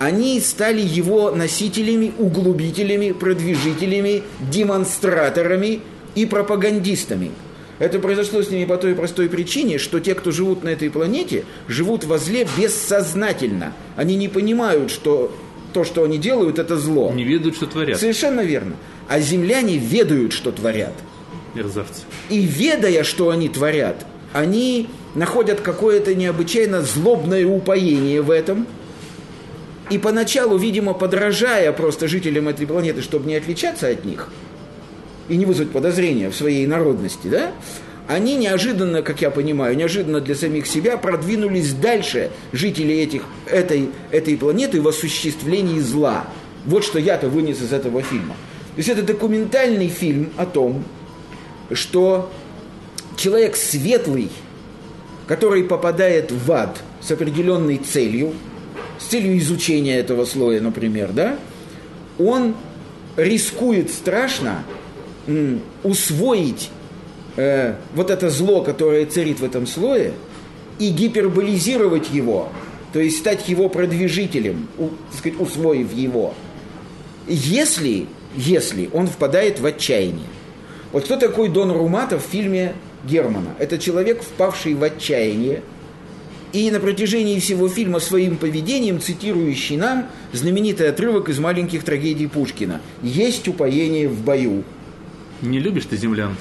они 0.00 0.40
стали 0.40 0.80
его 0.80 1.30
носителями, 1.30 2.12
углубителями, 2.18 3.12
продвижителями, 3.12 4.22
демонстраторами 4.50 5.80
и 6.16 6.26
пропагандистами. 6.26 7.30
Это 7.78 7.98
произошло 8.00 8.42
с 8.42 8.50
ними 8.50 8.64
по 8.64 8.76
той 8.76 8.94
простой 8.94 9.28
причине, 9.28 9.78
что 9.78 10.00
те, 10.00 10.14
кто 10.14 10.30
живут 10.32 10.64
на 10.64 10.70
этой 10.70 10.90
планете, 10.90 11.44
живут 11.68 12.04
во 12.04 12.18
зле 12.18 12.46
бессознательно. 12.56 13.72
Они 13.96 14.16
не 14.16 14.28
понимают, 14.28 14.90
что 14.90 15.32
то, 15.72 15.84
что 15.84 16.04
они 16.04 16.18
делают, 16.18 16.58
это 16.58 16.76
зло. 16.76 17.12
Не 17.12 17.24
ведают, 17.24 17.56
что 17.56 17.66
творят. 17.66 17.98
Совершенно 18.00 18.40
верно. 18.42 18.74
А 19.08 19.20
земляне 19.20 19.76
ведают, 19.78 20.32
что 20.32 20.50
творят. 20.52 20.92
Мерзавцы. 21.54 22.02
И 22.30 22.40
ведая, 22.40 23.04
что 23.04 23.30
они 23.30 23.48
творят, 23.48 24.04
они 24.32 24.88
находят 25.14 25.60
какое-то 25.60 26.14
необычайно 26.14 26.82
злобное 26.82 27.46
упоение 27.46 28.20
в 28.22 28.30
этом. 28.30 28.66
И 29.90 29.98
поначалу, 29.98 30.56
видимо, 30.56 30.94
подражая 30.94 31.70
просто 31.72 32.08
жителям 32.08 32.48
этой 32.48 32.66
планеты, 32.66 33.02
чтобы 33.02 33.28
не 33.28 33.36
отличаться 33.36 33.88
от 33.88 34.04
них 34.04 34.28
и 35.28 35.36
не 35.36 35.46
вызвать 35.46 35.70
подозрения 35.70 36.30
в 36.30 36.34
своей 36.34 36.66
народности, 36.66 37.28
да, 37.28 37.52
они 38.06 38.36
неожиданно, 38.36 39.02
как 39.02 39.22
я 39.22 39.30
понимаю, 39.30 39.76
неожиданно 39.76 40.20
для 40.20 40.34
самих 40.34 40.66
себя 40.66 40.98
продвинулись 40.98 41.72
дальше 41.72 42.30
жители 42.52 42.94
этих, 42.94 43.22
этой, 43.46 43.90
этой 44.10 44.36
планеты 44.36 44.82
в 44.82 44.88
осуществлении 44.88 45.80
зла. 45.80 46.26
Вот 46.66 46.84
что 46.84 46.98
я-то 46.98 47.28
вынес 47.28 47.62
из 47.62 47.72
этого 47.72 48.02
фильма. 48.02 48.34
То 48.74 48.78
есть 48.78 48.88
это 48.88 49.02
документальный 49.02 49.88
фильм 49.88 50.30
о 50.36 50.44
том, 50.44 50.84
что 51.72 52.30
человек 53.16 53.56
светлый, 53.56 54.30
который 55.26 55.64
попадает 55.64 56.30
в 56.32 56.50
ад 56.52 56.78
с 57.00 57.10
определенной 57.10 57.78
целью, 57.78 58.34
с 58.98 59.04
целью 59.04 59.38
изучения 59.38 59.96
этого 59.96 60.24
слоя, 60.24 60.60
например, 60.60 61.12
да, 61.12 61.38
он 62.18 62.54
рискует 63.16 63.90
страшно 63.90 64.64
усвоить 65.82 66.70
э, 67.36 67.74
вот 67.94 68.10
это 68.10 68.28
зло, 68.30 68.62
которое 68.62 69.06
царит 69.06 69.40
в 69.40 69.44
этом 69.44 69.66
слое, 69.66 70.12
и 70.78 70.90
гиперболизировать 70.90 72.10
его, 72.12 72.50
то 72.92 73.00
есть 73.00 73.18
стать 73.18 73.48
его 73.48 73.68
продвижителем, 73.68 74.68
у- 74.76 74.88
так 75.10 75.18
сказать, 75.18 75.40
усвоив 75.40 75.92
его, 75.94 76.34
если, 77.26 78.06
если 78.36 78.90
он 78.92 79.06
впадает 79.06 79.60
в 79.60 79.66
отчаяние. 79.66 80.26
Вот 80.94 81.06
кто 81.06 81.16
такой 81.16 81.48
Дон 81.48 81.72
Румата 81.72 82.20
в 82.20 82.22
фильме 82.22 82.72
Германа? 83.04 83.56
Это 83.58 83.78
человек, 83.78 84.22
впавший 84.22 84.74
в 84.74 84.84
отчаяние, 84.84 85.64
и 86.52 86.70
на 86.70 86.78
протяжении 86.78 87.40
всего 87.40 87.68
фильма 87.68 87.98
своим 87.98 88.36
поведением 88.36 89.00
цитирующий 89.00 89.76
нам 89.76 90.06
знаменитый 90.32 90.88
отрывок 90.88 91.28
из 91.28 91.40
маленьких 91.40 91.82
трагедий 91.82 92.28
Пушкина 92.28 92.80
«Есть 93.02 93.48
упоение 93.48 94.08
в 94.08 94.20
бою». 94.20 94.62
Не 95.42 95.58
любишь 95.58 95.86
ты 95.86 95.96
землян? 95.96 96.36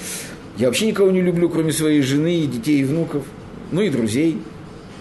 Я 0.57 0.67
вообще 0.67 0.85
никого 0.85 1.09
не 1.09 1.21
люблю, 1.21 1.49
кроме 1.49 1.71
своей 1.71 2.03
жены, 2.03 2.45
детей 2.45 2.81
и 2.81 2.83
внуков, 2.83 3.25
ну 3.71 3.81
и 3.81 3.89
друзей. 3.89 4.37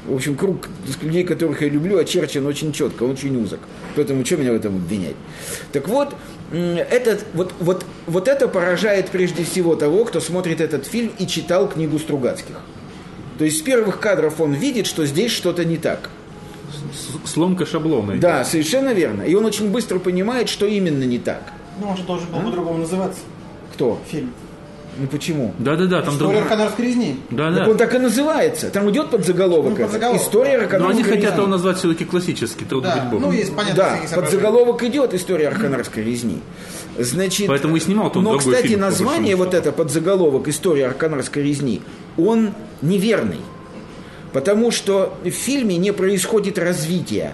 В 0.06 0.14
общем, 0.14 0.36
круг 0.36 0.68
людей, 1.00 1.22
которых 1.22 1.62
я 1.62 1.68
люблю, 1.68 1.96
очерчен 1.96 2.44
очень 2.46 2.72
четко, 2.72 3.04
он 3.04 3.12
очень 3.12 3.36
узок. 3.40 3.60
Поэтому 3.94 4.24
что 4.24 4.36
меня 4.36 4.52
в 4.52 4.56
этом 4.56 4.76
обвинять? 4.76 5.14
Так 5.72 5.86
вот, 5.86 6.14
этот, 6.50 7.24
вот, 7.34 7.52
вот, 7.60 7.84
вот 8.06 8.26
это 8.26 8.48
поражает 8.48 9.10
прежде 9.10 9.44
всего 9.44 9.76
того, 9.76 10.04
кто 10.04 10.18
смотрит 10.20 10.60
этот 10.60 10.86
фильм 10.86 11.12
и 11.18 11.26
читал 11.26 11.68
книгу 11.68 11.98
Стругацких. 12.00 12.56
То 13.38 13.44
есть 13.44 13.58
с 13.58 13.62
первых 13.62 14.00
кадров 14.00 14.40
он 14.40 14.54
видит, 14.54 14.86
что 14.86 15.06
здесь 15.06 15.30
что-то 15.30 15.64
не 15.64 15.76
так. 15.76 16.10
Сломка 17.24 17.64
шаблона. 17.64 18.16
Да, 18.16 18.44
совершенно 18.44 18.92
верно. 18.92 19.22
И 19.22 19.34
он 19.34 19.44
очень 19.44 19.70
быстро 19.70 19.98
понимает, 20.00 20.48
что 20.48 20.66
именно 20.66 21.04
не 21.04 21.18
так. 21.18 21.52
Ну, 21.80 21.88
он 21.88 21.96
же 21.96 22.02
должен 22.02 22.28
был 22.30 22.40
по-другому 22.40 22.78
называться, 22.78 23.20
Кто? 23.74 24.00
фильм. 24.10 24.32
Ну 24.98 25.06
почему? 25.06 25.54
Да-да-да, 25.58 26.02
там 26.02 26.14
История 26.14 26.32
друг... 26.40 26.42
Арканарской 26.44 26.84
резни. 26.86 27.20
Да, 27.30 27.46
Так 27.50 27.64
да. 27.64 27.70
он 27.70 27.76
так 27.78 27.94
и 27.94 27.98
называется. 27.98 28.70
Там 28.70 28.90
идет 28.90 29.10
под 29.10 29.24
заголовок. 29.24 29.78
Ну, 29.78 29.84
под 29.84 29.92
заголовок, 29.92 30.20
История 30.20 30.52
да. 30.52 30.58
Но 30.58 30.62
Арканарской 30.64 30.94
они 30.94 31.02
хотят 31.02 31.22
резни. 31.24 31.36
его 31.38 31.46
назвать 31.46 31.78
все-таки 31.78 32.04
классически, 32.04 32.64
трудно 32.64 32.90
быть 32.90 33.02
Да, 33.04 33.08
богом. 33.08 33.22
ну, 33.22 33.32
есть, 33.32 33.56
понятно, 33.56 33.74
Да, 33.76 34.16
под 34.16 34.30
заголовок 34.30 34.82
идет 34.82 35.14
история 35.14 35.48
Арканарской 35.48 36.04
резни. 36.04 36.40
Значит, 36.98 37.46
Поэтому 37.46 37.76
и 37.76 37.80
снимал-то 37.80 38.18
он 38.18 38.24
но, 38.24 38.30
другой 38.32 38.52
кстати, 38.52 38.68
фильм, 38.68 38.80
название 38.80 39.34
вот 39.34 39.54
это 39.54 39.72
под 39.72 39.90
заголовок 39.90 40.48
история 40.48 40.86
Арканарской 40.88 41.42
резни, 41.42 41.80
он 42.18 42.50
неверный. 42.82 43.40
Потому 44.34 44.70
что 44.70 45.14
в 45.24 45.30
фильме 45.30 45.76
не 45.78 45.92
происходит 45.92 46.58
развития. 46.58 47.32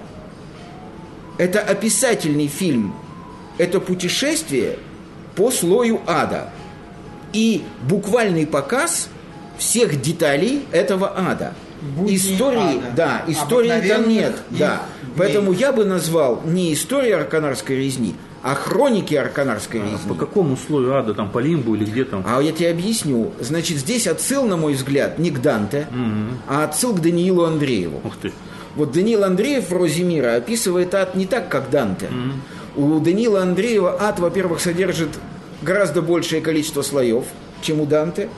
Это 1.39 1.61
описательный 1.61 2.47
фильм. 2.47 2.95
Это 3.59 3.81
путешествие 3.81 4.79
по 5.35 5.51
слою 5.51 6.01
ада. 6.07 6.51
И 7.33 7.63
буквальный 7.89 8.47
показ 8.47 9.09
всех 9.59 10.01
деталей 10.01 10.67
этого 10.73 11.13
ада. 11.17 11.55
Будни 11.97 12.17
истории, 12.17 12.79
ада. 12.79 12.93
да, 12.97 13.25
истории 13.29 13.89
там 13.89 14.09
нет, 14.09 14.37
да. 14.51 14.57
дней. 14.57 15.15
Поэтому 15.17 15.53
я 15.53 15.73
бы 15.73 15.85
назвал 15.85 16.43
не 16.45 16.73
история 16.73 17.17
Арканарской 17.17 17.77
резни, 17.77 18.15
а 18.43 18.55
хроники 18.55 19.15
Арканарской 19.15 19.81
резни. 19.81 20.09
По 20.09 20.15
какому 20.15 20.57
слою 20.57 20.95
ада, 20.95 21.15
там, 21.15 21.31
по 21.31 21.39
лимбу 21.39 21.75
или 21.77 21.85
где 21.85 22.05
там? 22.05 22.25
А 22.27 22.41
я 22.41 22.53
тебе 22.53 22.71
объясню. 22.71 23.33
Значит, 23.41 23.79
здесь 23.79 24.07
отсыл, 24.07 24.45
на 24.45 24.57
мой 24.57 24.75
взгляд, 24.75 25.19
не 25.19 25.31
к 25.31 25.41
Данте, 25.41 25.87
а 26.49 26.65
отсыл 26.65 26.95
к 26.95 27.01
Даниилу 27.01 27.45
Андрееву. 27.45 28.01
Ух 28.05 28.17
ты. 28.21 28.33
Вот 28.75 28.93
Даниил 28.93 29.25
Андреев 29.25 29.71
в 29.71 29.73
«Розе 29.73 30.05
мира» 30.05 30.37
описывает 30.37 30.95
ад 30.95 31.17
не 31.17 31.27
так, 31.27 31.49
как 31.49 31.71
Данте. 31.71 32.09
У 32.77 33.01
Даниила 33.01 33.43
Андреева 33.43 33.97
ад, 34.01 34.21
во-первых, 34.21 34.61
содержит 34.61 35.11
гораздо 35.63 36.03
большее 36.03 36.41
количество 36.41 36.83
слоев, 36.83 37.25
чем 37.61 37.81
у 37.81 37.87
Данте. 37.87 38.29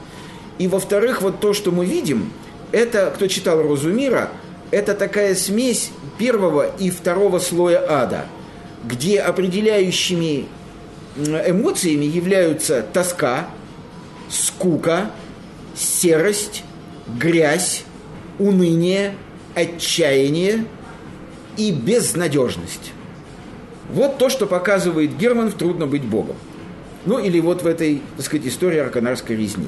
И, 0.58 0.68
во-вторых, 0.68 1.22
вот 1.22 1.40
то, 1.40 1.52
что 1.52 1.70
мы 1.70 1.86
видим, 1.86 2.32
это, 2.72 3.12
кто 3.14 3.26
читал 3.26 3.62
«Розу 3.62 3.90
мира», 3.90 4.30
это 4.70 4.94
такая 4.94 5.34
смесь 5.34 5.90
первого 6.18 6.66
и 6.76 6.90
второго 6.90 7.38
слоя 7.38 7.84
ада, 7.88 8.26
где 8.84 9.20
определяющими 9.20 10.46
эмоциями 11.16 12.04
являются 12.04 12.82
тоска, 12.92 13.48
скука, 14.28 15.10
серость, 15.74 16.62
грязь, 17.18 17.84
уныние, 18.38 19.14
отчаяние 19.54 20.66
и 21.56 21.72
безнадежность. 21.72 22.92
Вот 23.92 24.18
то, 24.18 24.28
что 24.28 24.46
показывает 24.46 25.16
Герман 25.16 25.48
в 25.48 25.54
«Трудно 25.54 25.86
быть 25.86 26.04
Богом». 26.04 26.36
Ну, 27.06 27.18
или 27.18 27.40
вот 27.40 27.62
в 27.62 27.66
этой, 27.66 28.02
так 28.16 28.26
сказать, 28.26 28.46
истории 28.46 28.78
арканарской 28.78 29.36
резни. 29.36 29.66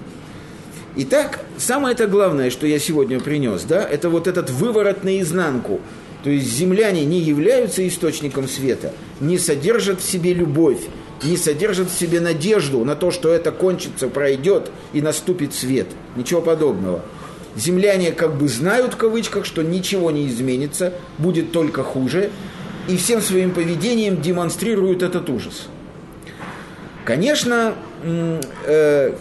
Итак, 0.94 1.40
самое 1.56 1.94
это 1.94 2.06
главное, 2.06 2.50
что 2.50 2.66
я 2.66 2.78
сегодня 2.78 3.18
принес, 3.18 3.62
да, 3.62 3.82
это 3.82 4.10
вот 4.10 4.26
этот 4.26 4.50
выворот 4.50 5.04
наизнанку. 5.04 5.80
То 6.22 6.30
есть 6.30 6.46
земляне 6.46 7.04
не 7.04 7.18
являются 7.18 7.86
источником 7.88 8.46
света, 8.46 8.92
не 9.20 9.38
содержат 9.38 10.00
в 10.00 10.08
себе 10.08 10.34
любовь, 10.34 10.80
не 11.24 11.36
содержат 11.36 11.90
в 11.90 11.98
себе 11.98 12.20
надежду 12.20 12.84
на 12.84 12.94
то, 12.94 13.10
что 13.10 13.30
это 13.30 13.52
кончится, 13.52 14.08
пройдет 14.08 14.70
и 14.92 15.00
наступит 15.00 15.54
свет. 15.54 15.86
Ничего 16.14 16.42
подобного. 16.42 17.02
Земляне 17.56 18.12
как 18.12 18.36
бы 18.36 18.48
знают 18.48 18.94
в 18.94 18.96
кавычках, 18.96 19.44
что 19.46 19.62
ничего 19.62 20.10
не 20.10 20.28
изменится, 20.28 20.94
будет 21.18 21.52
только 21.52 21.82
хуже, 21.82 22.30
и 22.88 22.96
всем 22.96 23.20
своим 23.20 23.52
поведением 23.52 24.20
демонстрируют 24.20 25.02
этот 25.02 25.28
ужас. 25.30 25.68
Конечно, 27.04 27.74
э, 28.04 29.14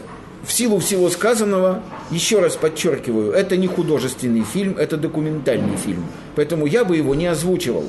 в 0.43 0.51
силу 0.51 0.79
всего 0.79 1.09
сказанного, 1.09 1.83
еще 2.09 2.39
раз 2.39 2.55
подчеркиваю, 2.55 3.31
это 3.31 3.57
не 3.57 3.67
художественный 3.67 4.43
фильм, 4.43 4.75
это 4.77 4.97
документальный 4.97 5.77
фильм. 5.77 6.05
Поэтому 6.35 6.65
я 6.65 6.83
бы 6.85 6.97
его 6.97 7.15
не 7.15 7.27
озвучивал. 7.27 7.85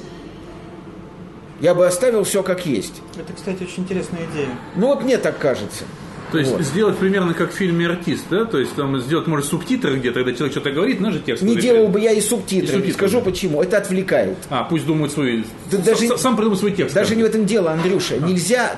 Я 1.61 1.75
бы 1.75 1.87
оставил 1.87 2.25
все 2.25 2.42
как 2.42 2.66
есть. 2.66 3.00
Это, 3.16 3.32
кстати, 3.32 3.62
очень 3.62 3.84
интересная 3.84 4.20
идея. 4.32 4.49
Ну 4.76 4.88
вот 4.88 5.02
мне 5.04 5.16
так 5.16 5.38
кажется. 5.38 5.84
То 6.32 6.38
есть 6.38 6.50
Вот. 6.50 6.62
сделать 6.62 6.96
примерно 6.96 7.34
как 7.34 7.50
в 7.52 7.54
фильме 7.54 7.87
«Артист», 7.87 8.25
да? 8.30 8.46
То 8.46 8.58
есть 8.58 8.75
там 8.75 8.99
сделать, 9.00 9.26
может, 9.26 9.46
субтитры 9.46 9.99
где-то, 9.99 10.20
когда 10.20 10.32
человек 10.32 10.52
что-то 10.52 10.70
говорит, 10.72 10.99
но 10.99 11.11
же 11.11 11.20
текст. 11.20 11.42
Не 11.42 11.56
делал 11.56 11.88
бы 11.88 12.00
я 12.00 12.12
и 12.12 12.20
субтитры. 12.22 12.68
И 12.68 12.70
субтитры, 12.72 12.92
Скажу 12.94 13.18
да. 13.18 13.25
почему. 13.26 13.62
Это 13.62 13.76
отвлекает. 13.76 14.38
А, 14.49 14.64
пусть 14.64 14.87
думают 14.87 15.12
свой... 15.12 15.44
Да 15.70 15.76
с- 15.78 15.80
даже- 15.82 16.16
Сам 16.18 16.37
придумай 16.37 16.56
свой 16.58 16.72
текст. 16.72 16.94
Даже 16.94 17.08
скажем. 17.08 17.18
не 17.22 17.28
в 17.28 17.30
этом 17.30 17.44
дело, 17.44 17.70
Андрюша. 17.72 18.16
Нельзя, 18.16 18.76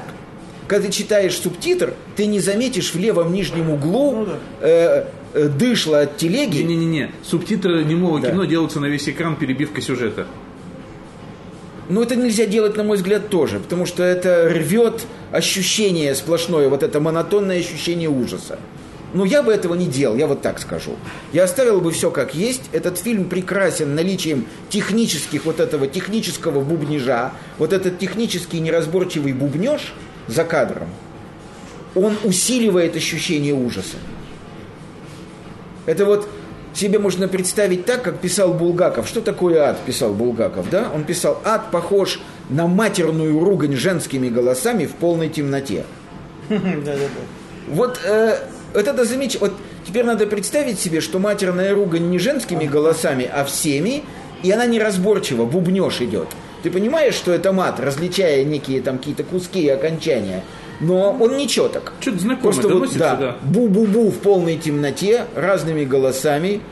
когда 0.66 0.87
ты 0.87 0.92
читаешь 0.92 1.37
субтитр, 1.38 1.94
ты 2.16 2.26
не 2.26 2.40
заметишь 2.40 2.92
в 2.94 2.99
левом 2.99 3.33
нижнем 3.33 3.71
углу 3.71 4.12
Ну 4.12 4.26
да. 4.26 4.38
э, 4.61 5.04
э, 5.35 5.49
дышло 5.49 6.00
от 6.00 6.16
телеги. 6.16 6.62
Не-не-не, 6.62 7.11
субтитры 7.23 7.85
немого 7.85 8.21
Да. 8.21 8.30
кино 8.30 8.44
делаются 8.44 8.80
на 8.80 8.87
весь 8.87 9.09
экран, 9.09 9.37
перебивка 9.37 9.80
сюжета. 9.80 10.26
Но 11.88 12.02
это 12.02 12.16
нельзя 12.16 12.47
делать, 12.47 12.76
на 12.76 12.83
мой 12.83 12.97
взгляд, 12.97 13.28
тоже, 13.28 13.61
потому 13.61 13.85
что 13.85 14.02
это 14.02 14.49
рвет 14.49 15.02
ощущение 15.33 16.14
сплошное, 16.14 16.68
вот 16.71 16.83
это 16.83 16.99
монотонное 16.99 17.59
ощущение 17.61 18.09
ужаса. 18.09 18.59
Но 19.12 19.25
я 19.25 19.44
бы 19.44 19.52
этого 19.52 19.75
не 19.75 19.87
делал, 19.87 20.16
я 20.16 20.26
вот 20.26 20.42
так 20.42 20.59
скажу. 20.59 20.97
Я 21.33 21.44
оставил 21.44 21.80
бы 21.80 21.92
все 21.92 22.11
как 22.11 22.35
есть. 22.35 22.62
Этот 22.73 22.99
фильм 22.99 23.26
прекрасен 23.26 23.94
наличием 23.94 24.47
технических, 24.71 25.44
вот 25.44 25.61
этого 25.61 25.87
технического 25.87 26.62
бубнижа, 26.62 27.33
вот 27.59 27.73
этот 27.73 27.99
технический 28.00 28.59
неразборчивый 28.59 29.33
бубнеж 29.33 29.92
за 30.28 30.45
кадром, 30.45 30.88
он 31.95 32.16
усиливает 32.25 32.97
ощущение 32.97 33.54
ужаса. 33.54 33.97
Это 35.87 36.04
вот 36.04 36.28
себе 36.75 36.99
можно 36.99 37.28
представить 37.28 37.85
так, 37.85 38.02
как 38.02 38.19
писал 38.19 38.52
Булгаков. 38.52 39.07
Что 39.07 39.21
такое 39.21 39.62
ад, 39.62 39.78
писал 39.87 40.12
Булгаков, 40.12 40.69
да? 40.71 40.90
Он 40.95 41.04
писал, 41.04 41.40
ад 41.45 41.71
похож 41.71 42.21
на 42.50 42.66
матерную 42.66 43.38
ругань 43.43 43.76
женскими 43.76 44.28
голосами 44.28 44.87
в 44.87 44.93
полной 44.93 45.28
темноте. 45.28 45.85
Вот, 47.66 47.99
э, 48.04 48.37
вот 48.75 48.87
это 48.87 49.07
замечательно. 49.07 49.49
Вот 49.49 49.59
теперь 49.87 50.04
надо 50.04 50.26
представить 50.26 50.78
себе, 50.78 51.00
что 51.00 51.19
матерная 51.19 51.75
ругань 51.75 52.11
не 52.11 52.19
женскими 52.19 52.66
голосами, 52.66 53.25
а 53.25 53.43
всеми, 53.47 54.04
и 54.43 54.52
она 54.52 54.66
неразборчива, 54.66 55.47
бубнеж 55.47 56.02
идет. 56.02 56.28
Ты 56.64 56.71
понимаешь, 56.71 57.12
что 57.14 57.30
это 57.30 57.52
мат, 57.52 57.78
различая 57.78 58.42
некие 58.42 58.80
там 58.80 58.97
какие-то 58.97 59.23
куски 59.23 59.61
и 59.64 59.68
окончания, 59.68 60.42
но 60.80 61.12
он 61.12 61.37
не 61.37 61.47
четок. 61.47 61.92
Что-то 62.00 62.21
знакомое 62.21 62.54
Просто 62.54 62.68
вот, 62.75 62.97
да, 62.97 63.16
да. 63.16 63.37
бу-бу-бу 63.42 64.11
в 64.11 64.18
полной 64.21 64.56
темноте, 64.56 65.27
разными 65.37 65.85
голосами. 65.85 66.62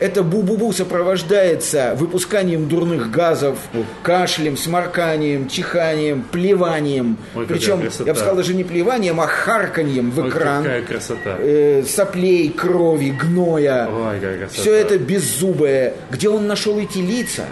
Это 0.00 0.22
бу-бу-бу 0.22 0.72
сопровождается 0.72 1.94
выпусканием 1.96 2.66
дурных 2.66 3.12
газов, 3.12 3.56
кашлем, 4.02 4.56
сморканием, 4.56 5.46
чиханием, 5.48 6.24
плеванием. 6.24 7.16
Ой, 7.36 7.46
Причем, 7.46 7.82
я 8.04 8.12
бы 8.12 8.18
сказал, 8.18 8.34
даже 8.34 8.54
не 8.54 8.64
плеванием, 8.64 9.20
а 9.20 9.28
харканьем 9.28 10.10
в 10.10 10.18
Ой, 10.18 10.28
экран. 10.28 10.64
какая 10.64 10.82
красота. 10.82 11.36
Э, 11.38 11.84
соплей, 11.86 12.48
крови, 12.48 13.10
гноя. 13.10 13.88
Ой, 13.88 14.14
какая 14.16 14.38
красота. 14.38 14.60
Все 14.60 14.74
это 14.74 14.98
беззубое. 14.98 15.94
Где 16.10 16.28
он 16.28 16.48
нашел 16.48 16.80
эти 16.80 16.98
лица? 16.98 17.44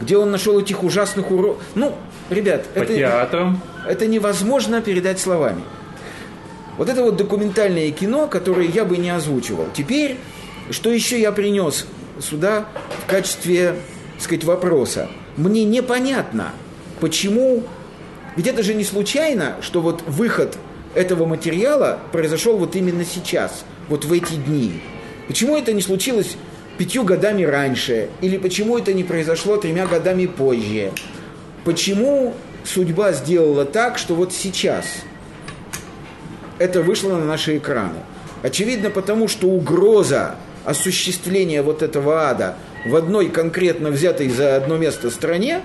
Где 0.00 0.16
он 0.16 0.30
нашел 0.30 0.58
этих 0.58 0.82
ужасных 0.82 1.30
уродов? 1.30 1.62
Ну, 1.74 1.94
ребят, 2.30 2.66
По 2.66 2.80
это, 2.80 2.94
театрам. 2.94 3.60
это 3.88 4.06
невозможно 4.06 4.80
передать 4.80 5.20
словами. 5.20 5.62
Вот 6.76 6.88
это 6.88 7.02
вот 7.02 7.16
документальное 7.16 7.90
кино, 7.92 8.26
которое 8.26 8.66
я 8.66 8.84
бы 8.84 8.96
не 8.96 9.10
озвучивал. 9.10 9.66
Теперь, 9.72 10.18
что 10.70 10.90
еще 10.90 11.20
я 11.20 11.30
принес 11.30 11.86
сюда 12.20 12.66
в 13.06 13.10
качестве, 13.10 13.76
так 14.14 14.22
сказать, 14.22 14.44
вопроса? 14.44 15.08
Мне 15.36 15.64
непонятно, 15.64 16.50
почему... 17.00 17.62
Ведь 18.36 18.48
это 18.48 18.64
же 18.64 18.74
не 18.74 18.82
случайно, 18.82 19.56
что 19.60 19.80
вот 19.80 20.02
выход 20.06 20.58
этого 20.96 21.24
материала 21.24 22.00
произошел 22.10 22.56
вот 22.56 22.74
именно 22.74 23.04
сейчас, 23.04 23.64
вот 23.88 24.04
в 24.04 24.12
эти 24.12 24.34
дни. 24.34 24.80
Почему 25.28 25.56
это 25.56 25.72
не 25.72 25.82
случилось 25.82 26.36
пятью 26.78 27.04
годами 27.04 27.44
раньше? 27.44 28.08
Или 28.20 28.38
почему 28.38 28.78
это 28.78 28.92
не 28.92 29.04
произошло 29.04 29.56
тремя 29.56 29.86
годами 29.86 30.26
позже? 30.26 30.92
Почему 31.64 32.34
судьба 32.64 33.12
сделала 33.12 33.64
так, 33.64 33.98
что 33.98 34.14
вот 34.14 34.32
сейчас 34.32 34.84
это 36.58 36.82
вышло 36.82 37.16
на 37.16 37.24
наши 37.24 37.58
экраны? 37.58 38.00
Очевидно, 38.42 38.90
потому 38.90 39.28
что 39.28 39.48
угроза 39.48 40.36
осуществления 40.64 41.62
вот 41.62 41.82
этого 41.82 42.28
ада 42.28 42.56
в 42.84 42.96
одной 42.96 43.28
конкретно 43.28 43.90
взятой 43.90 44.28
за 44.28 44.56
одно 44.56 44.76
место 44.76 45.10
стране, 45.10 45.62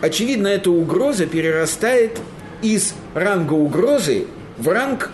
очевидно, 0.00 0.48
эта 0.48 0.70
угроза 0.70 1.26
перерастает 1.26 2.18
из 2.62 2.94
ранга 3.14 3.52
угрозы 3.52 4.26
в 4.58 4.68
ранг 4.68 5.10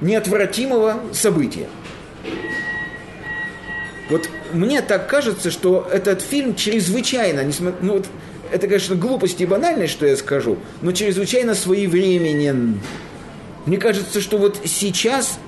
неотвратимого 0.00 1.00
события. 1.12 1.66
Вот 4.10 4.28
мне 4.52 4.82
так 4.82 5.08
кажется, 5.08 5.50
что 5.50 5.88
этот 5.90 6.20
фильм 6.20 6.54
чрезвычайно, 6.54 7.42
несмотря, 7.44 7.78
ну 7.82 7.92
вот, 7.94 8.06
это, 8.52 8.66
конечно, 8.68 8.94
глупость 8.94 9.40
и 9.40 9.46
банальность, 9.46 9.92
что 9.92 10.06
я 10.06 10.16
скажу, 10.16 10.58
но 10.82 10.92
чрезвычайно 10.92 11.54
своевременен. 11.54 12.80
Мне 13.66 13.78
кажется, 13.78 14.20
что 14.20 14.36
вот 14.36 14.58
сейчас 14.64 15.38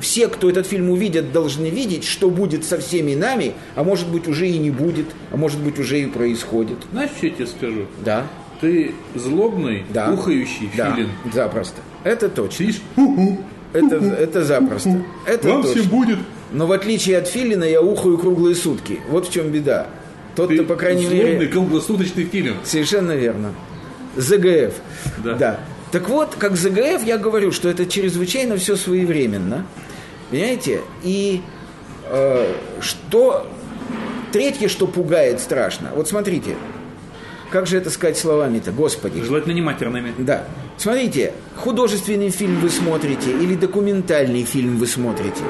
все, 0.00 0.28
кто 0.28 0.48
этот 0.48 0.66
фильм 0.66 0.90
увидят, 0.90 1.32
должны 1.32 1.66
видеть, 1.66 2.04
что 2.04 2.30
будет 2.30 2.64
со 2.64 2.78
всеми 2.78 3.14
нами, 3.14 3.54
а 3.74 3.82
может 3.82 4.08
быть 4.08 4.28
уже 4.28 4.48
и 4.48 4.58
не 4.58 4.70
будет, 4.70 5.06
а 5.32 5.36
может 5.36 5.58
быть 5.60 5.78
уже 5.78 6.00
и 6.00 6.06
происходит. 6.06 6.78
Знаешь, 6.92 7.10
что 7.16 7.26
я 7.26 7.32
тебе 7.32 7.46
скажу? 7.46 7.86
Да, 8.04 8.26
Ты 8.60 8.92
злобный, 9.16 9.84
да. 9.90 10.12
ухающий 10.12 10.70
да, 10.76 10.94
филин. 10.94 11.10
запросто. 11.32 11.80
Это 12.04 12.28
точно. 12.28 12.56
Сидишь, 12.66 12.80
ху-ху, 12.94 13.40
Это, 13.72 13.96
это 13.96 14.44
запросто. 14.44 15.02
Это 15.26 15.48
вам 15.48 15.62
точно. 15.62 15.80
всем 15.80 15.90
будет. 15.90 16.18
Но 16.54 16.68
в 16.68 16.72
отличие 16.72 17.18
от 17.18 17.26
Филина 17.26 17.64
я 17.64 17.82
ухаю 17.82 18.16
круглые 18.16 18.54
сутки. 18.54 19.00
Вот 19.08 19.28
в 19.28 19.32
чем 19.32 19.50
беда. 19.50 19.88
Тот-то, 20.36 20.62
по 20.62 20.76
крайней 20.76 21.06
мере... 21.06 21.48
круглосуточный 21.48 22.24
филин. 22.24 22.56
Совершенно 22.64 23.12
верно. 23.12 23.54
ЗГФ. 24.16 24.74
Да. 25.24 25.60
Так 25.90 26.08
вот, 26.08 26.36
как 26.38 26.56
ЗГФ 26.56 27.04
я 27.04 27.18
говорю, 27.18 27.50
что 27.52 27.68
это 27.68 27.86
чрезвычайно 27.86 28.56
все 28.56 28.76
своевременно. 28.76 29.66
Понимаете? 30.30 30.80
И 31.02 31.42
э, 32.08 32.54
что... 32.80 33.46
Третье, 34.32 34.68
что 34.68 34.86
пугает 34.86 35.40
страшно. 35.40 35.90
Вот 35.94 36.08
смотрите. 36.08 36.56
Как 37.50 37.66
же 37.68 37.76
это 37.76 37.90
сказать 37.90 38.16
словами-то, 38.16 38.72
господи? 38.72 39.22
Желательно 39.22 39.52
не 39.52 39.62
матерными. 39.62 40.12
Да. 40.18 40.44
Смотрите, 40.76 41.32
художественный 41.56 42.30
фильм 42.30 42.58
вы 42.58 42.70
смотрите 42.70 43.30
или 43.30 43.54
документальный 43.54 44.42
фильм 44.42 44.78
вы 44.78 44.88
смотрите. 44.88 45.42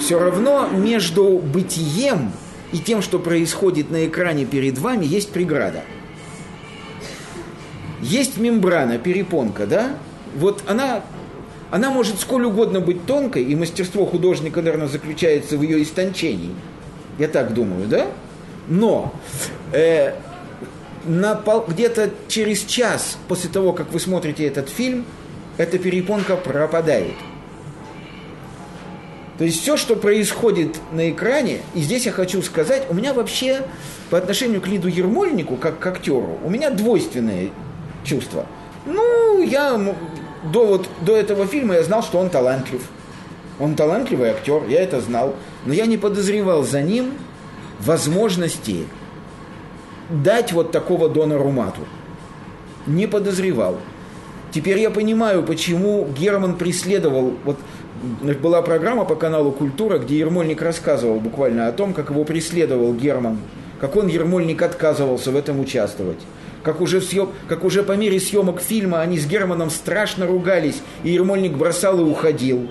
Все 0.00 0.18
равно 0.18 0.68
между 0.68 1.38
бытием 1.38 2.32
и 2.72 2.78
тем, 2.78 3.02
что 3.02 3.18
происходит 3.18 3.90
на 3.90 4.06
экране 4.06 4.46
перед 4.46 4.78
вами, 4.78 5.04
есть 5.04 5.30
преграда. 5.30 5.82
Есть 8.00 8.38
мембрана, 8.38 8.98
перепонка, 8.98 9.66
да? 9.66 9.90
Вот 10.34 10.62
она, 10.66 11.02
она 11.70 11.90
может 11.90 12.18
сколь 12.18 12.46
угодно 12.46 12.80
быть 12.80 13.04
тонкой, 13.04 13.44
и 13.44 13.54
мастерство 13.54 14.06
художника, 14.06 14.62
наверное, 14.62 14.88
заключается 14.88 15.58
в 15.58 15.62
ее 15.62 15.82
истончении. 15.82 16.54
Я 17.18 17.28
так 17.28 17.52
думаю, 17.52 17.86
да? 17.86 18.06
Но 18.68 19.12
э, 19.72 20.14
на 21.04 21.42
где-то 21.68 22.10
через 22.28 22.64
час 22.64 23.18
после 23.28 23.50
того, 23.50 23.74
как 23.74 23.92
вы 23.92 24.00
смотрите 24.00 24.46
этот 24.46 24.70
фильм, 24.70 25.04
эта 25.58 25.78
перепонка 25.78 26.36
пропадает. 26.36 27.14
То 29.40 29.46
есть 29.46 29.62
все, 29.62 29.78
что 29.78 29.96
происходит 29.96 30.76
на 30.92 31.10
экране, 31.10 31.62
и 31.74 31.80
здесь 31.80 32.04
я 32.04 32.12
хочу 32.12 32.42
сказать, 32.42 32.82
у 32.90 32.94
меня 32.94 33.14
вообще 33.14 33.62
по 34.10 34.18
отношению 34.18 34.60
к 34.60 34.66
Лиду 34.66 34.86
Ермольнику, 34.86 35.56
как 35.56 35.78
к 35.78 35.86
актеру, 35.86 36.38
у 36.44 36.50
меня 36.50 36.68
двойственные 36.68 37.50
чувства. 38.04 38.44
Ну, 38.84 39.42
я 39.42 39.80
до, 40.44 40.66
вот, 40.66 40.88
до 41.00 41.16
этого 41.16 41.46
фильма 41.46 41.76
я 41.76 41.82
знал, 41.82 42.02
что 42.02 42.18
он 42.18 42.28
талантлив. 42.28 42.82
Он 43.58 43.76
талантливый 43.76 44.28
актер, 44.28 44.68
я 44.68 44.82
это 44.82 45.00
знал. 45.00 45.34
Но 45.64 45.72
я 45.72 45.86
не 45.86 45.96
подозревал 45.96 46.62
за 46.62 46.82
ним 46.82 47.14
возможности 47.78 48.84
дать 50.10 50.52
вот 50.52 50.70
такого 50.70 51.08
Дона 51.08 51.38
Румату. 51.38 51.80
Не 52.86 53.06
подозревал. 53.06 53.78
Теперь 54.52 54.80
я 54.80 54.90
понимаю, 54.90 55.42
почему 55.42 56.06
Герман 56.14 56.56
преследовал... 56.56 57.32
Вот 57.44 57.56
была 58.42 58.62
программа 58.62 59.04
по 59.04 59.14
каналу 59.14 59.52
«Культура», 59.52 59.98
где 59.98 60.18
Ермольник 60.18 60.62
рассказывал 60.62 61.20
буквально 61.20 61.68
о 61.68 61.72
том, 61.72 61.92
как 61.92 62.10
его 62.10 62.24
преследовал 62.24 62.94
Герман, 62.94 63.38
как 63.80 63.96
он, 63.96 64.08
Ермольник, 64.08 64.62
отказывался 64.62 65.30
в 65.30 65.36
этом 65.36 65.60
участвовать. 65.60 66.18
Как 66.62 66.80
уже, 66.80 67.00
съем, 67.00 67.30
как 67.48 67.64
уже 67.64 67.82
по 67.82 67.92
мере 67.92 68.20
съемок 68.20 68.60
фильма 68.60 69.00
они 69.00 69.18
с 69.18 69.26
Германом 69.26 69.70
страшно 69.70 70.26
ругались, 70.26 70.82
и 71.02 71.10
Ермольник 71.10 71.52
бросал 71.52 71.98
и 72.00 72.02
уходил. 72.02 72.68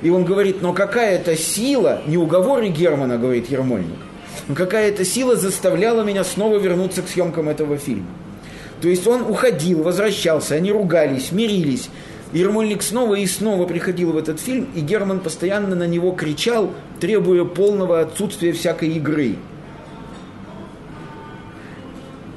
И 0.00 0.08
он 0.08 0.24
говорит, 0.24 0.62
но 0.62 0.72
какая-то 0.72 1.36
сила, 1.36 2.00
не 2.06 2.16
уговоры 2.16 2.68
Германа, 2.68 3.18
говорит 3.18 3.50
Ермольник, 3.50 3.98
но 4.48 4.54
какая-то 4.54 5.04
сила 5.04 5.36
заставляла 5.36 6.02
меня 6.02 6.24
снова 6.24 6.56
вернуться 6.56 7.02
к 7.02 7.08
съемкам 7.08 7.50
этого 7.50 7.76
фильма. 7.76 8.06
То 8.80 8.88
есть 8.88 9.06
он 9.06 9.22
уходил, 9.22 9.82
возвращался, 9.82 10.54
они 10.54 10.72
ругались, 10.72 11.32
мирились. 11.32 11.90
Ермольник 12.32 12.82
снова 12.82 13.14
и 13.16 13.26
снова 13.26 13.66
приходил 13.66 14.12
в 14.12 14.16
этот 14.16 14.40
фильм, 14.40 14.68
и 14.74 14.80
Герман 14.80 15.20
постоянно 15.20 15.74
на 15.74 15.86
него 15.86 16.12
кричал, 16.12 16.70
требуя 17.00 17.44
полного 17.44 18.00
отсутствия 18.00 18.52
всякой 18.52 18.90
игры. 18.90 19.36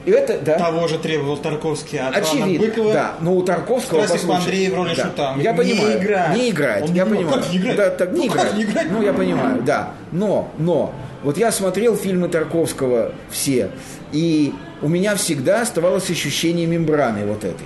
И 0.05 0.11
это, 0.11 0.37
да. 0.39 0.57
Того 0.57 0.87
же 0.89 0.97
требовал 0.97 1.37
Тарковский 1.37 1.97
от 1.97 2.11
Ивана 2.17 2.25
Очевидно, 2.27 2.67
Быкова. 2.67 2.93
да. 2.93 3.11
Но 3.21 3.35
у 3.37 3.41
Тарковского, 3.43 4.01
послушай, 4.01 4.35
Андреев 4.35 4.73
в 4.73 4.75
роли 4.75 4.95
да, 4.95 5.03
шута. 5.03 5.35
Я 5.37 5.51
Не 5.53 5.57
понимаю. 5.57 5.97
играть. 6.01 6.35
Не 6.37 6.49
играть, 6.49 6.83
Он 6.83 6.93
я 6.93 7.03
не- 7.05 7.09
ну, 7.09 7.15
понимаю. 7.15 7.41
как 7.41 7.51
не 7.51 7.57
играть? 7.57 7.75
Да, 7.77 7.89
так, 7.89 8.11
не 8.11 8.27
Ну, 8.27 8.33
как 8.33 8.41
играть. 8.41 8.53
не 8.57 8.63
играть? 8.63 8.87
Ну, 8.91 9.01
я 9.01 9.13
понимаю, 9.13 9.61
да. 9.63 9.91
Но, 10.11 10.51
но, 10.57 10.93
вот 11.23 11.37
я 11.37 11.53
смотрел 11.53 11.95
фильмы 11.95 12.27
Тарковского 12.27 13.13
все, 13.29 13.69
и 14.11 14.53
у 14.81 14.89
меня 14.89 15.15
всегда 15.15 15.61
оставалось 15.61 16.09
ощущение 16.09 16.67
мембраны 16.67 17.25
вот 17.25 17.45
этой. 17.45 17.65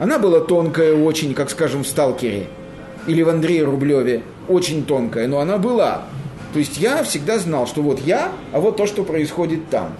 Она 0.00 0.18
была 0.18 0.40
тонкая 0.40 0.94
очень, 0.94 1.34
как, 1.34 1.50
скажем, 1.50 1.84
в 1.84 1.86
«Сталкере» 1.86 2.46
или 3.06 3.20
в 3.22 3.28
Андрее 3.28 3.64
Рублеве, 3.64 4.22
очень 4.48 4.86
тонкая, 4.86 5.28
но 5.28 5.40
она 5.40 5.58
была. 5.58 6.04
То 6.54 6.58
есть 6.58 6.78
я 6.78 7.04
всегда 7.04 7.38
знал, 7.38 7.66
что 7.66 7.82
вот 7.82 8.00
я, 8.00 8.32
а 8.52 8.60
вот 8.60 8.78
то, 8.78 8.86
что 8.86 9.04
происходит 9.04 9.68
там. 9.68 9.92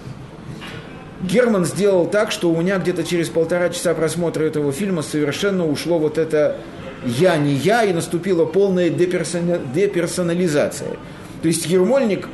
Герман 1.22 1.66
сделал 1.66 2.06
так, 2.06 2.32
что 2.32 2.50
у 2.50 2.58
меня 2.58 2.78
где-то 2.78 3.04
через 3.04 3.28
полтора 3.28 3.68
часа 3.68 3.92
просмотра 3.92 4.42
этого 4.42 4.72
фильма 4.72 5.02
совершенно 5.02 5.68
ушло 5.68 5.98
вот 5.98 6.16
это 6.16 6.56
«я 7.04 7.36
не 7.36 7.52
я» 7.52 7.84
и 7.84 7.92
наступила 7.92 8.46
полная 8.46 8.88
деперсона- 8.88 9.60
деперсонализация. 9.74 10.96
То 11.42 11.48
есть 11.48 11.66
Ермольник, 11.66 12.26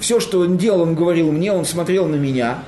все, 0.00 0.20
что 0.20 0.40
он 0.40 0.58
делал, 0.58 0.82
он 0.82 0.94
говорил 0.94 1.32
мне, 1.32 1.50
он 1.50 1.64
смотрел 1.64 2.06
на 2.06 2.16
меня. 2.16 2.58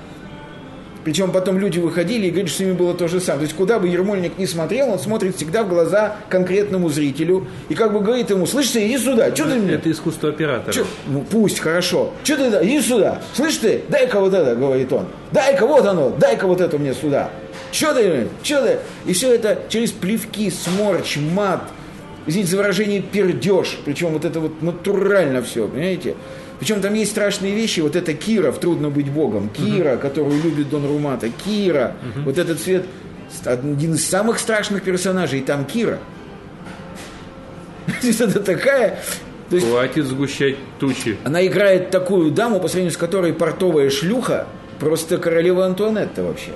Причем 1.06 1.30
потом 1.30 1.56
люди 1.56 1.78
выходили 1.78 2.26
и 2.26 2.30
говорили, 2.30 2.48
что 2.48 2.56
с 2.56 2.60
ними 2.62 2.72
было 2.72 2.92
то 2.92 3.06
же 3.06 3.20
самое. 3.20 3.42
То 3.42 3.44
есть 3.44 3.56
куда 3.56 3.78
бы 3.78 3.86
Ермольник 3.86 4.38
ни 4.38 4.44
смотрел, 4.44 4.90
он 4.90 4.98
смотрит 4.98 5.36
всегда 5.36 5.62
в 5.62 5.68
глаза 5.68 6.16
конкретному 6.28 6.88
зрителю 6.88 7.46
и 7.68 7.76
как 7.76 7.92
бы 7.92 8.00
говорит 8.00 8.30
ему, 8.30 8.44
слышь 8.44 8.70
ты, 8.70 8.84
иди 8.88 8.98
сюда, 8.98 9.32
что 9.32 9.44
ты 9.44 9.54
мне? 9.54 9.74
Это 9.74 9.88
искусство 9.88 10.30
оператора. 10.30 10.72
Чё? 10.72 10.84
Ну 11.06 11.24
пусть, 11.30 11.60
хорошо. 11.60 12.12
Что 12.24 12.36
ты, 12.38 12.66
иди 12.66 12.80
сюда. 12.80 13.22
Слышь 13.34 13.56
ты, 13.58 13.82
дай-ка 13.88 14.18
вот 14.18 14.34
это, 14.34 14.56
говорит 14.56 14.92
он. 14.92 15.06
Дай-ка 15.30 15.64
вот 15.64 15.86
оно, 15.86 16.10
дай-ка 16.10 16.48
вот 16.48 16.60
это 16.60 16.76
мне 16.76 16.92
сюда. 16.92 17.30
Что 17.70 17.94
ты, 17.94 18.26
что 18.42 18.62
ты? 18.62 18.78
И 19.08 19.12
все 19.12 19.32
это 19.32 19.60
через 19.68 19.92
плевки, 19.92 20.50
сморч, 20.50 21.18
мат, 21.18 21.62
извините 22.26 22.50
за 22.50 22.56
выражение, 22.56 23.00
пердеж. 23.00 23.78
Причем 23.84 24.08
вот 24.08 24.24
это 24.24 24.40
вот 24.40 24.60
натурально 24.60 25.40
все, 25.40 25.68
понимаете? 25.68 26.16
Причем 26.58 26.80
там 26.80 26.94
есть 26.94 27.10
страшные 27.10 27.54
вещи. 27.54 27.80
Вот 27.80 27.96
это 27.96 28.14
Кира 28.14 28.50
в 28.50 28.58
«Трудно 28.58 28.88
быть 28.90 29.10
Богом». 29.10 29.48
Кира, 29.50 29.96
которую 29.96 30.42
любит 30.42 30.70
Дон 30.70 30.86
Румата. 30.86 31.28
Кира. 31.44 31.94
Вот 32.24 32.38
этот 32.38 32.60
цвет 32.60 32.84
один 33.44 33.94
из 33.94 34.08
самых 34.08 34.38
страшных 34.38 34.82
персонажей. 34.82 35.40
И 35.40 35.42
там 35.42 35.64
Кира. 35.64 35.98
То 38.00 38.06
есть 38.06 38.20
Это 38.20 38.40
такая... 38.40 38.98
То 39.50 39.56
есть 39.56 39.68
Хватит 39.70 40.06
сгущать 40.06 40.56
тучи. 40.80 41.16
она 41.22 41.46
играет 41.46 41.90
такую 41.90 42.32
даму, 42.32 42.58
по 42.58 42.66
сравнению 42.66 42.92
с 42.92 42.96
которой 42.96 43.32
портовая 43.32 43.90
шлюха, 43.90 44.48
просто 44.80 45.18
королева 45.18 45.64
Антуанетта 45.64 46.24
вообще. 46.24 46.50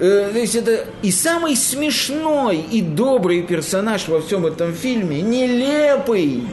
Э, 0.00 0.30
То 0.32 0.38
есть 0.38 0.54
это 0.54 0.86
и 1.02 1.10
самый 1.10 1.56
смешной 1.56 2.56
и 2.56 2.80
добрый 2.80 3.42
персонаж 3.42 4.08
во 4.08 4.22
всем 4.22 4.46
этом 4.46 4.72
фильме, 4.72 5.20
нелепый, 5.20 6.44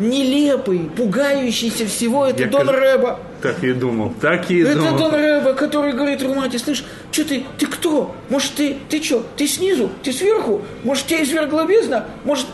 нелепый, 0.00 0.90
пугающийся 0.96 1.86
всего, 1.86 2.26
это 2.26 2.42
Я 2.42 2.48
Дон 2.48 2.66
каж- 2.66 2.76
Рэба. 2.76 3.20
Так 3.42 3.62
и 3.62 3.72
думал, 3.72 4.12
так 4.20 4.50
и 4.50 4.60
Это 4.60 4.74
думал. 4.74 4.98
Дон 4.98 5.14
Рэба, 5.14 5.52
который 5.54 5.92
говорит 5.92 6.22
Румате, 6.22 6.58
слышь, 6.58 6.84
что 7.12 7.24
ты, 7.24 7.44
ты 7.58 7.66
кто? 7.66 8.14
Может, 8.28 8.54
ты, 8.54 8.76
ты 8.88 9.02
что, 9.02 9.24
ты 9.36 9.46
снизу, 9.46 9.90
ты 10.02 10.12
сверху? 10.12 10.62
Может, 10.82 11.06
тебя 11.06 11.22
извергла 11.22 11.64
бездна? 11.66 12.06
Может... 12.24 12.46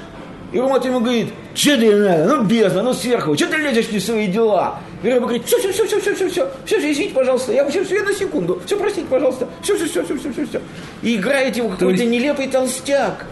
И 0.53 0.59
Румат 0.61 0.85
ему 0.85 1.01
говорит, 1.01 1.29
что 1.55 1.77
ты 1.77 1.95
надо? 1.97 2.25
Ну, 2.37 2.43
бездна, 2.45 2.83
ну, 2.83 2.95
сверху, 2.95 3.35
что 3.37 3.47
ты 3.49 3.57
лезешь 3.57 3.91
не 3.91 3.99
свои 3.99 4.27
дела? 4.29 4.79
И 5.03 5.09
Рэба 5.09 5.27
говорит, 5.27 5.45
все, 5.47 5.59
все, 5.59 5.73
все, 5.73 5.87
все, 5.87 6.01
все, 6.01 6.15
все, 6.15 6.29
все, 6.29 6.49
все, 6.65 6.79
все, 6.79 6.93
извините, 6.93 7.15
пожалуйста, 7.15 7.53
я 7.53 7.69
все, 7.69 7.85
все, 7.85 8.03
на 8.03 8.13
секунду, 8.13 8.61
все, 8.65 8.77
простите, 8.79 9.07
пожалуйста, 9.11 9.49
все, 9.63 9.77
все, 9.77 9.87
все, 9.87 10.05
все, 10.05 10.17
все, 10.19 10.33
все, 10.33 10.47
все. 10.47 10.61
И 11.03 11.17
играет 11.17 11.57
его 11.57 11.69
какой-то 11.69 12.03
есть- 12.03 12.07
нелепый 12.13 12.47
толстяк, 12.49 13.27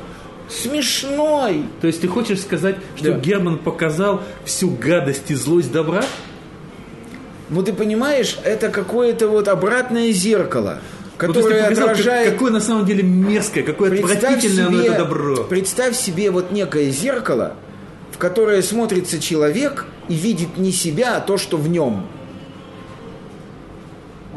смешной. 0.48 1.64
То 1.80 1.86
есть 1.86 2.00
ты 2.00 2.08
хочешь 2.08 2.40
сказать, 2.40 2.76
что 2.96 3.12
Да. 3.12 3.18
Герман 3.18 3.58
показал 3.58 4.22
всю 4.44 4.70
гадость 4.70 5.30
и 5.30 5.34
злость 5.34 5.72
добра? 5.72 6.04
Ну, 7.50 7.62
ты 7.62 7.72
понимаешь, 7.72 8.38
это 8.44 8.68
какое-то 8.70 9.28
вот 9.28 9.48
обратное 9.48 10.10
зеркало, 10.12 10.78
Ну, 11.04 11.18
которое 11.18 11.62
показал, 11.64 11.88
как- 11.88 11.92
отражает... 11.98 12.32
какое 12.32 12.50
на 12.52 12.60
самом 12.60 12.86
деле 12.86 13.02
мерзкое, 13.02 13.62
какое 13.62 13.92
отвратительное 13.92 14.66
оно 14.66 14.80
это 14.80 14.98
добро. 14.98 15.44
представь 15.44 15.94
себе 15.96 16.30
вот 16.30 16.52
некое 16.52 16.90
зеркало, 16.90 17.54
в 18.12 18.18
которое 18.18 18.62
смотрится 18.62 19.20
человек 19.20 19.86
и 20.08 20.14
видит 20.14 20.56
не 20.56 20.72
себя, 20.72 21.16
а 21.16 21.20
то, 21.20 21.36
что 21.36 21.56
в 21.58 21.68
нем. 21.68 22.06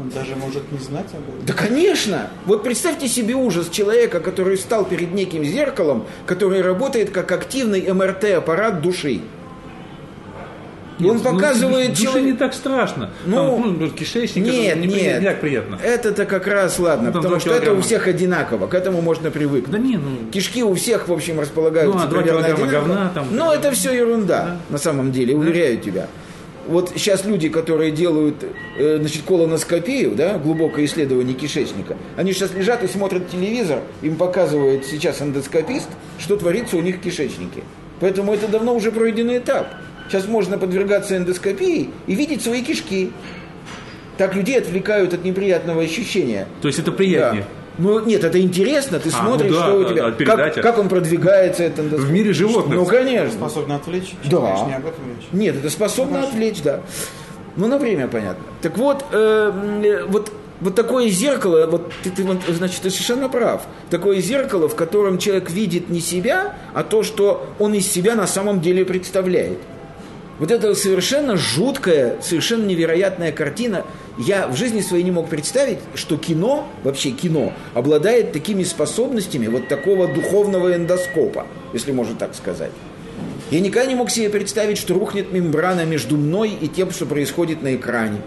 Он 0.00 0.08
даже 0.10 0.36
может 0.36 0.70
не 0.70 0.78
знать 0.78 1.06
об 1.12 1.28
этом. 1.34 1.44
Да, 1.46 1.52
конечно! 1.54 2.30
Вот 2.46 2.62
представьте 2.62 3.08
себе 3.08 3.34
ужас 3.34 3.68
человека, 3.68 4.20
который 4.20 4.56
встал 4.56 4.84
перед 4.84 5.12
неким 5.12 5.44
зеркалом, 5.44 6.04
который 6.26 6.62
работает 6.62 7.10
как 7.10 7.32
активный 7.32 7.92
МРТ-аппарат 7.92 8.80
души. 8.80 9.20
И 11.00 11.04
он 11.04 11.16
Нет, 11.18 11.24
ну, 11.24 11.32
показывает 11.32 11.90
душе 11.90 12.02
человек- 12.02 12.24
не 12.24 12.32
так 12.32 12.54
страшно. 12.54 13.10
Ну, 13.24 13.36
Там, 13.36 13.78
ну, 13.78 13.88
кишечник, 13.90 14.44
Нет, 14.44 14.78
это 14.78 14.86
не, 14.86 14.86
нет. 14.96 15.20
не 15.20 15.26
так 15.26 15.40
приятно. 15.40 15.78
Это-то 15.80 16.26
как 16.26 16.48
раз 16.48 16.76
ладно, 16.80 17.10
Ну, 17.10 17.20
потому 17.20 17.38
что 17.38 17.50
это 17.50 17.58
у 17.58 17.60
килограмма. 17.60 17.82
всех 17.82 18.06
одинаково, 18.08 18.66
к 18.66 18.74
этому 18.74 19.00
можно 19.00 19.30
привыкнуть. 19.30 19.70
Да 19.70 19.78
не, 19.78 19.96
ну, 19.96 20.28
Кишки 20.32 20.64
у 20.64 20.74
всех, 20.74 21.06
в 21.06 21.12
общем, 21.12 21.38
располагаются 21.38 21.96
Ну, 21.98 22.04
а 22.04 22.08
примерно 22.08 22.30
килограмма 22.42 22.54
одинаково. 22.66 22.86
говна 22.88 23.10
там- 23.14 23.26
Но 23.30 23.54
это 23.54 23.70
все 23.70 23.92
ерунда, 23.92 24.56
на 24.70 24.78
самом 24.78 25.12
деле, 25.12 25.36
уверяю 25.36 25.78
тебя. 25.78 26.08
Вот 26.68 26.92
сейчас 26.94 27.24
люди, 27.24 27.48
которые 27.48 27.90
делают 27.90 28.44
э, 28.76 28.98
значит, 29.00 29.22
колоноскопию, 29.22 30.14
да, 30.14 30.36
глубокое 30.36 30.84
исследование 30.84 31.34
кишечника, 31.34 31.96
они 32.16 32.34
сейчас 32.34 32.52
лежат 32.52 32.84
и 32.84 32.86
смотрят 32.86 33.30
телевизор, 33.30 33.80
им 34.02 34.16
показывает 34.16 34.84
сейчас 34.84 35.22
эндоскопист, 35.22 35.88
что 36.18 36.36
творится 36.36 36.76
у 36.76 36.82
них 36.82 36.96
в 36.96 37.00
кишечнике. 37.00 37.62
Поэтому 38.00 38.34
это 38.34 38.48
давно 38.48 38.74
уже 38.74 38.92
пройденный 38.92 39.38
этап. 39.38 39.68
Сейчас 40.08 40.26
можно 40.26 40.58
подвергаться 40.58 41.16
эндоскопии 41.16 41.88
и 42.06 42.14
видеть 42.14 42.42
свои 42.42 42.62
кишки. 42.62 43.12
Так 44.18 44.34
людей 44.34 44.58
отвлекают 44.58 45.14
от 45.14 45.24
неприятного 45.24 45.82
ощущения. 45.82 46.48
то 46.60 46.68
есть 46.68 46.78
это 46.78 46.92
приятнее. 46.92 47.44
Да. 47.44 47.48
Ну 47.78 48.00
нет, 48.04 48.24
это 48.24 48.40
интересно, 48.40 48.98
ты 48.98 49.08
А, 49.08 49.12
смотришь, 49.12 49.52
ну 49.52 49.56
да, 49.56 49.62
что 49.62 49.76
у 49.76 49.82
да, 49.84 49.88
тебя, 49.90 50.04
да, 50.04 50.10
передача. 50.10 50.54
как, 50.54 50.62
как 50.64 50.78
он 50.78 50.88
продвигается, 50.88 51.62
это 51.62 51.82
В 51.82 52.10
мире 52.10 52.32
животных. 52.32 52.74
Ну 52.74 52.84
конечно. 52.84 53.32
Способны 53.32 53.72
отвлечь? 53.74 54.14
Да. 54.24 54.40
Конечно, 54.40 54.66
не 54.66 54.74
об 54.74 54.86
этом 54.86 55.04
речь. 55.08 55.28
Нет, 55.32 55.56
это 55.56 55.70
способно 55.70 56.22
отвлечь, 56.24 56.60
да. 56.62 56.80
Ну 57.56 57.66
на 57.68 57.78
время 57.78 58.08
понятно. 58.08 58.44
Так 58.62 58.76
вот, 58.76 59.04
э, 59.12 59.52
э, 59.84 60.04
вот 60.06 60.32
вот 60.60 60.74
такое 60.74 61.08
зеркало, 61.08 61.66
вот 61.66 61.92
ты, 62.02 62.10
ты 62.10 62.24
вот, 62.24 62.38
значит, 62.48 62.82
ты 62.82 62.90
совершенно 62.90 63.28
прав. 63.28 63.62
Такое 63.90 64.20
зеркало, 64.20 64.68
в 64.68 64.74
котором 64.74 65.18
человек 65.18 65.50
видит 65.50 65.88
не 65.88 66.00
себя, 66.00 66.56
а 66.74 66.82
то, 66.82 67.04
что 67.04 67.46
он 67.60 67.74
из 67.74 67.86
себя 67.86 68.16
на 68.16 68.26
самом 68.26 68.60
деле 68.60 68.84
представляет. 68.84 69.58
Вот 70.38 70.52
это 70.52 70.74
совершенно 70.74 71.36
жуткая, 71.36 72.20
совершенно 72.22 72.64
невероятная 72.64 73.32
картина. 73.32 73.84
Я 74.18 74.46
в 74.46 74.56
жизни 74.56 74.80
своей 74.80 75.02
не 75.02 75.10
мог 75.10 75.28
представить, 75.28 75.78
что 75.94 76.16
кино, 76.16 76.66
вообще 76.84 77.10
кино, 77.10 77.52
обладает 77.74 78.32
такими 78.32 78.62
способностями 78.62 79.48
вот 79.48 79.66
такого 79.68 80.06
духовного 80.06 80.74
эндоскопа, 80.76 81.46
если 81.72 81.90
можно 81.92 82.14
так 82.14 82.34
сказать. 82.34 82.70
Я 83.50 83.60
никогда 83.60 83.86
не 83.88 83.96
мог 83.96 84.10
себе 84.10 84.30
представить, 84.30 84.78
что 84.78 84.94
рухнет 84.94 85.32
мембрана 85.32 85.84
между 85.84 86.16
мной 86.16 86.50
и 86.60 86.68
тем, 86.68 86.90
что 86.92 87.06
происходит 87.06 87.62
на 87.62 87.74
экране. 87.74 88.20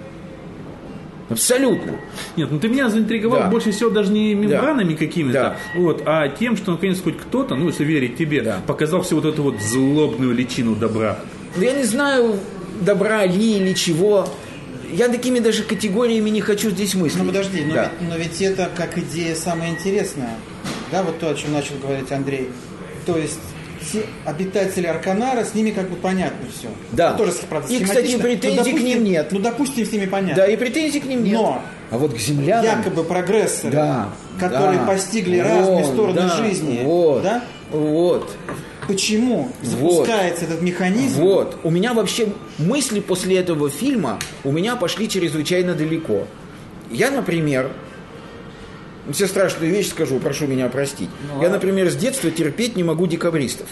Абсолютно. 1.30 1.94
Нет, 2.36 2.52
ну 2.52 2.60
ты 2.60 2.68
меня 2.68 2.90
заинтриговал 2.90 3.40
Да. 3.42 3.48
больше 3.48 3.72
всего 3.72 3.90
даже 3.90 4.12
не 4.12 4.34
мембранами 4.34 4.96
какими-то, 4.96 5.34
Да. 5.34 5.58
вот, 5.80 6.04
а 6.06 6.28
тем, 6.28 6.58
что 6.58 6.72
наконец 6.72 7.00
хоть 7.02 7.18
кто-то, 7.18 7.56
ну 7.56 7.68
если 7.68 7.86
верить 7.86 8.18
тебе, 8.18 8.42
Да. 8.42 8.60
показал 8.68 9.02
всю 9.02 9.16
вот 9.16 9.24
эту 9.26 9.44
вот 9.44 9.62
злобную 9.62 10.34
личину 10.34 10.76
добра. 10.76 11.20
Ну, 11.56 11.62
Я 11.64 11.74
не 11.74 11.84
знаю, 11.84 12.40
добра 12.82 13.26
ли 13.26 13.58
или 13.58 13.74
чего. 13.74 14.28
Я 14.92 15.08
такими 15.08 15.40
даже 15.40 15.64
категориями 15.64 16.30
не 16.30 16.42
хочу 16.42 16.70
здесь 16.70 16.94
мыслить. 16.96 17.22
Ну 17.22 17.28
подожди, 17.28 17.64
но, 17.66 17.74
Да. 17.76 17.92
ведь, 18.00 18.10
но 18.10 18.16
ведь 18.18 18.42
это 18.42 18.70
как 18.76 18.98
идея 18.98 19.36
самая 19.36 19.70
интересная. 19.70 20.36
Да, 20.92 21.04
вот 21.04 21.20
то, 21.20 21.30
о 21.30 21.34
чем 21.36 21.54
начал 21.54 21.76
говорить 21.82 22.12
Андрей. 22.12 22.50
То 23.06 23.18
есть 23.18 23.40
те 23.92 24.04
обитатели 24.26 24.86
Арканара, 24.88 25.44
с 25.46 25.54
ними 25.56 25.72
как 25.72 25.90
бы 25.90 25.96
понятно 25.96 26.46
все. 26.56 26.68
Да. 26.92 27.14
тоже, 27.14 27.34
правда, 27.50 27.74
И, 27.74 27.82
кстати, 27.84 28.18
претензий 28.18 28.58
Ну, 28.58 28.64
к 28.64 28.66
допустим- 28.66 28.86
ним 28.86 29.04
нет. 29.06 29.28
Ну, 29.32 29.40
допустим, 29.40 29.86
с 29.86 29.92
ними 29.92 30.06
понятно. 30.06 30.36
Да, 30.44 30.48
и 30.48 30.56
претензий 30.58 31.00
к 31.00 31.06
ним 31.06 31.24
нет. 31.24 31.34
Но 31.34 31.62
а 31.90 31.98
вот 31.98 32.14
к 32.14 32.18
землянам... 32.18 32.66
якобы 32.66 33.04
прогрессоры, 33.04 33.72
Да, 33.74 34.10
которые 34.40 34.80
да. 34.80 34.86
постигли 34.86 35.38
разные 35.40 35.84
Вот, 35.84 35.86
стороны 35.94 36.14
да, 36.22 36.38
жизни, 36.38 36.82
Вот, 36.84 37.24
да? 37.24 37.44
вот, 37.72 38.30
Почему 38.88 39.52
запускается 39.62 40.46
этот 40.46 40.62
механизм? 40.62 41.22
вот. 41.22 41.58
У 41.64 41.70
меня 41.70 41.94
вообще 41.94 42.30
мысли 42.58 43.00
после 43.00 43.38
этого 43.38 43.70
фильма 43.70 44.20
у 44.44 44.52
меня 44.52 44.76
пошли 44.76 45.08
чрезвычайно 45.08 45.76
далеко. 45.76 46.28
Я, 46.90 47.12
например, 47.12 47.72
все 49.12 49.28
страшную 49.28 49.72
вещь 49.72 49.90
скажу, 49.90 50.20
прошу 50.20 50.48
меня 50.48 50.68
простить. 50.70 51.10
Я, 51.42 51.50
например, 51.50 51.90
с 51.90 51.96
детства 51.96 52.32
терпеть 52.32 52.76
не 52.76 52.84
могу 52.84 53.08
декабристов. 53.08 53.68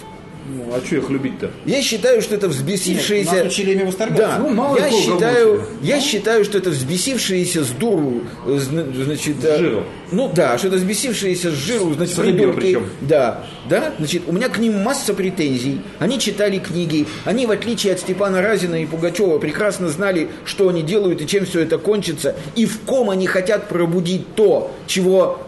Ну, 0.49 0.73
а 0.73 0.83
что 0.83 0.95
их 0.95 1.09
любить-то? 1.11 1.51
Я 1.65 1.81
считаю, 1.83 2.21
что 2.23 2.33
это 2.33 2.47
Нет, 2.47 2.55
взбесившиеся... 2.55 3.43
нас 3.43 3.45
учили 3.45 3.73
ими. 3.73 3.93
Да, 4.15 4.39
Ну, 4.39 4.49
мало 4.49 4.77
я 4.79 4.89
считаю, 4.89 5.63
я 5.83 6.01
считаю, 6.01 6.43
что 6.43 6.57
это 6.57 6.71
взбесившиеся 6.71 7.63
с 7.63 7.69
дуру, 7.69 8.23
э, 8.47 8.57
зна- 8.57 8.85
значит, 8.95 9.41
С 9.41 9.45
э, 9.45 9.57
жиру. 9.59 9.83
Ну 10.11 10.31
да, 10.33 10.57
что 10.57 10.67
это 10.67 10.77
взбесившиеся 10.77 11.51
с 11.51 11.53
жиру, 11.53 11.93
значит, 11.93 12.15
С 12.15 12.19
придурки. 12.19 12.59
причем. 12.59 12.85
Да, 13.01 13.43
да, 13.69 13.93
значит, 13.99 14.23
у 14.25 14.31
меня 14.31 14.49
к 14.49 14.57
ним 14.57 14.81
масса 14.81 15.13
претензий. 15.13 15.81
Они 15.99 16.17
читали 16.19 16.57
книги, 16.57 17.05
они, 17.25 17.45
в 17.45 17.51
отличие 17.51 17.93
от 17.93 17.99
Степана 17.99 18.41
Разина 18.41 18.81
и 18.81 18.87
Пугачева, 18.87 19.37
прекрасно 19.37 19.89
знали, 19.89 20.29
что 20.45 20.69
они 20.69 20.81
делают 20.81 21.21
и 21.21 21.27
чем 21.27 21.45
все 21.45 21.59
это 21.61 21.77
кончится, 21.77 22.35
и 22.55 22.65
в 22.65 22.79
ком 22.81 23.11
они 23.11 23.27
хотят 23.27 23.67
пробудить 23.69 24.33
то, 24.35 24.71
чего 24.87 25.41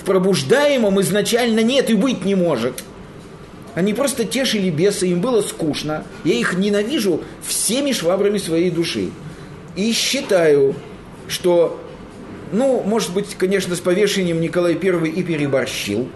в 0.00 0.04
пробуждаемом 0.04 1.00
изначально 1.00 1.60
нет 1.60 1.90
и 1.90 1.94
быть 1.94 2.24
не 2.24 2.34
может. 2.34 2.82
Они 3.74 3.94
просто 3.94 4.24
тешили 4.24 4.70
беса, 4.70 5.06
им 5.06 5.20
было 5.20 5.40
скучно. 5.42 6.04
Я 6.24 6.34
их 6.34 6.54
ненавижу 6.54 7.22
всеми 7.46 7.92
швабрами 7.92 8.38
своей 8.38 8.70
души. 8.70 9.10
И 9.76 9.92
считаю, 9.92 10.74
что, 11.28 11.80
ну, 12.52 12.82
может 12.84 13.14
быть, 13.14 13.34
конечно, 13.36 13.74
с 13.74 13.80
повешением 13.80 14.40
Николай 14.40 14.74
I 14.74 15.08
и 15.08 15.22
переборщил. 15.22 16.08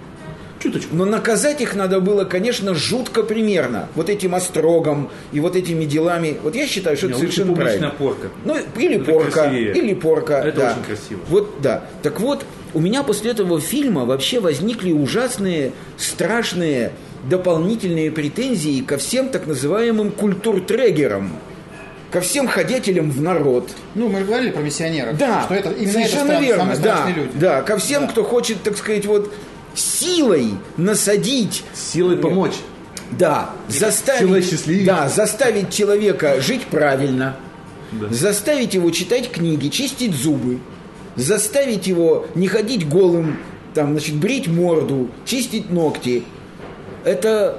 Чуточку. 0.58 0.94
Но 0.96 1.04
наказать 1.04 1.60
их 1.60 1.74
надо 1.74 2.00
было, 2.00 2.24
конечно, 2.24 2.74
жутко 2.74 3.22
примерно. 3.22 3.88
Вот 3.94 4.08
этим 4.08 4.34
острогом 4.34 5.10
и 5.32 5.40
вот 5.40 5.54
этими 5.54 5.84
делами. 5.84 6.38
Вот 6.42 6.54
я 6.54 6.66
считаю, 6.66 6.96
что 6.96 7.06
Не, 7.06 7.12
это 7.12 7.20
совершенно 7.20 7.54
правильно. 7.54 7.90
порка. 7.90 8.28
Ну, 8.44 8.56
или 8.78 8.96
Это 8.96 9.12
порка, 9.12 9.30
красивее. 9.30 9.74
или 9.74 9.94
порка. 9.94 10.34
Это 10.34 10.60
да. 10.60 10.72
очень 10.72 10.82
красиво. 10.84 11.20
Вот, 11.28 11.60
да. 11.60 11.84
Так 12.02 12.20
вот, 12.20 12.44
у 12.74 12.80
меня 12.80 13.02
после 13.02 13.30
этого 13.32 13.60
фильма 13.60 14.04
вообще 14.06 14.40
возникли 14.40 14.92
ужасные, 14.92 15.72
страшные 15.98 16.92
дополнительные 17.28 18.10
претензии 18.10 18.80
ко 18.82 18.98
всем 18.98 19.28
так 19.28 19.46
называемым 19.46 20.10
культуртрегерам, 20.10 21.32
ко 22.10 22.20
всем 22.20 22.46
ходятелям 22.46 23.10
в 23.10 23.20
народ. 23.20 23.70
Ну, 23.94 24.08
мы 24.08 24.20
же 24.20 24.24
говорили 24.26 24.50
про 24.50 24.62
миссионеров. 24.62 25.18
Да, 25.18 25.42
Что 25.44 25.54
это, 25.54 25.70
именно 25.70 25.92
совершенно 25.92 26.32
это 26.32 26.44
стран- 26.44 26.44
верно. 26.44 26.76
да, 26.82 27.08
люди. 27.14 27.30
да, 27.34 27.62
ко 27.62 27.78
всем, 27.78 28.02
Да. 28.02 28.08
кто 28.12 28.24
хочет, 28.24 28.62
так 28.62 28.76
сказать, 28.76 29.06
вот 29.06 29.32
силой 29.74 30.50
насадить 30.76 31.64
Силой 31.74 32.16
помочь. 32.16 32.54
да, 33.10 33.50
заставить, 33.68 34.84
да, 34.84 35.08
заставить 35.08 35.70
человека 35.72 36.40
жить 36.40 36.66
правильно, 36.66 37.36
Да. 37.92 38.08
заставить 38.10 38.74
его 38.74 38.90
читать 38.90 39.30
книги, 39.30 39.68
чистить 39.68 40.14
зубы, 40.14 40.58
заставить 41.16 41.86
его 41.86 42.26
не 42.34 42.46
ходить 42.48 42.88
голым, 42.88 43.38
там, 43.74 43.90
значит, 43.92 44.14
брить 44.16 44.48
морду, 44.48 45.10
чистить 45.26 45.70
ногти. 45.70 46.22
Это, 47.06 47.58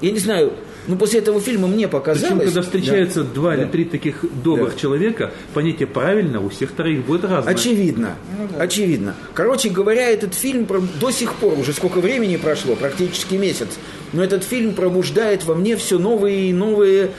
я 0.00 0.10
не 0.10 0.18
знаю, 0.18 0.52
ну 0.88 0.96
после 0.96 1.20
этого 1.20 1.40
фильма 1.40 1.68
мне 1.68 1.86
показалось. 1.86 2.28
Причем, 2.32 2.44
когда 2.44 2.62
встречаются 2.62 3.22
Да. 3.22 3.30
два 3.34 3.54
или 3.54 3.62
Да. 3.64 3.70
три 3.70 3.84
таких 3.84 4.24
добрых 4.42 4.74
Да. 4.74 4.80
человека, 4.80 5.30
понятие 5.54 5.86
правильно 5.86 6.40
у 6.44 6.48
всех 6.48 6.72
троих 6.72 7.06
будет 7.06 7.24
разное. 7.24 7.54
Очевидно, 7.54 8.16
очевидно. 8.58 9.14
Короче 9.32 9.68
говоря, 9.70 10.10
этот 10.10 10.34
фильм 10.34 10.66
до 11.00 11.10
сих 11.12 11.34
пор, 11.34 11.56
уже 11.56 11.72
сколько 11.72 11.98
времени 12.00 12.36
прошло, 12.36 12.74
практически 12.74 13.36
месяц, 13.36 13.68
но 14.12 14.24
этот 14.24 14.42
фильм 14.42 14.74
пробуждает 14.74 15.44
во 15.44 15.54
мне 15.54 15.76
все 15.76 15.98
новые 16.00 16.50
и 16.50 16.52
новые, 16.52 17.12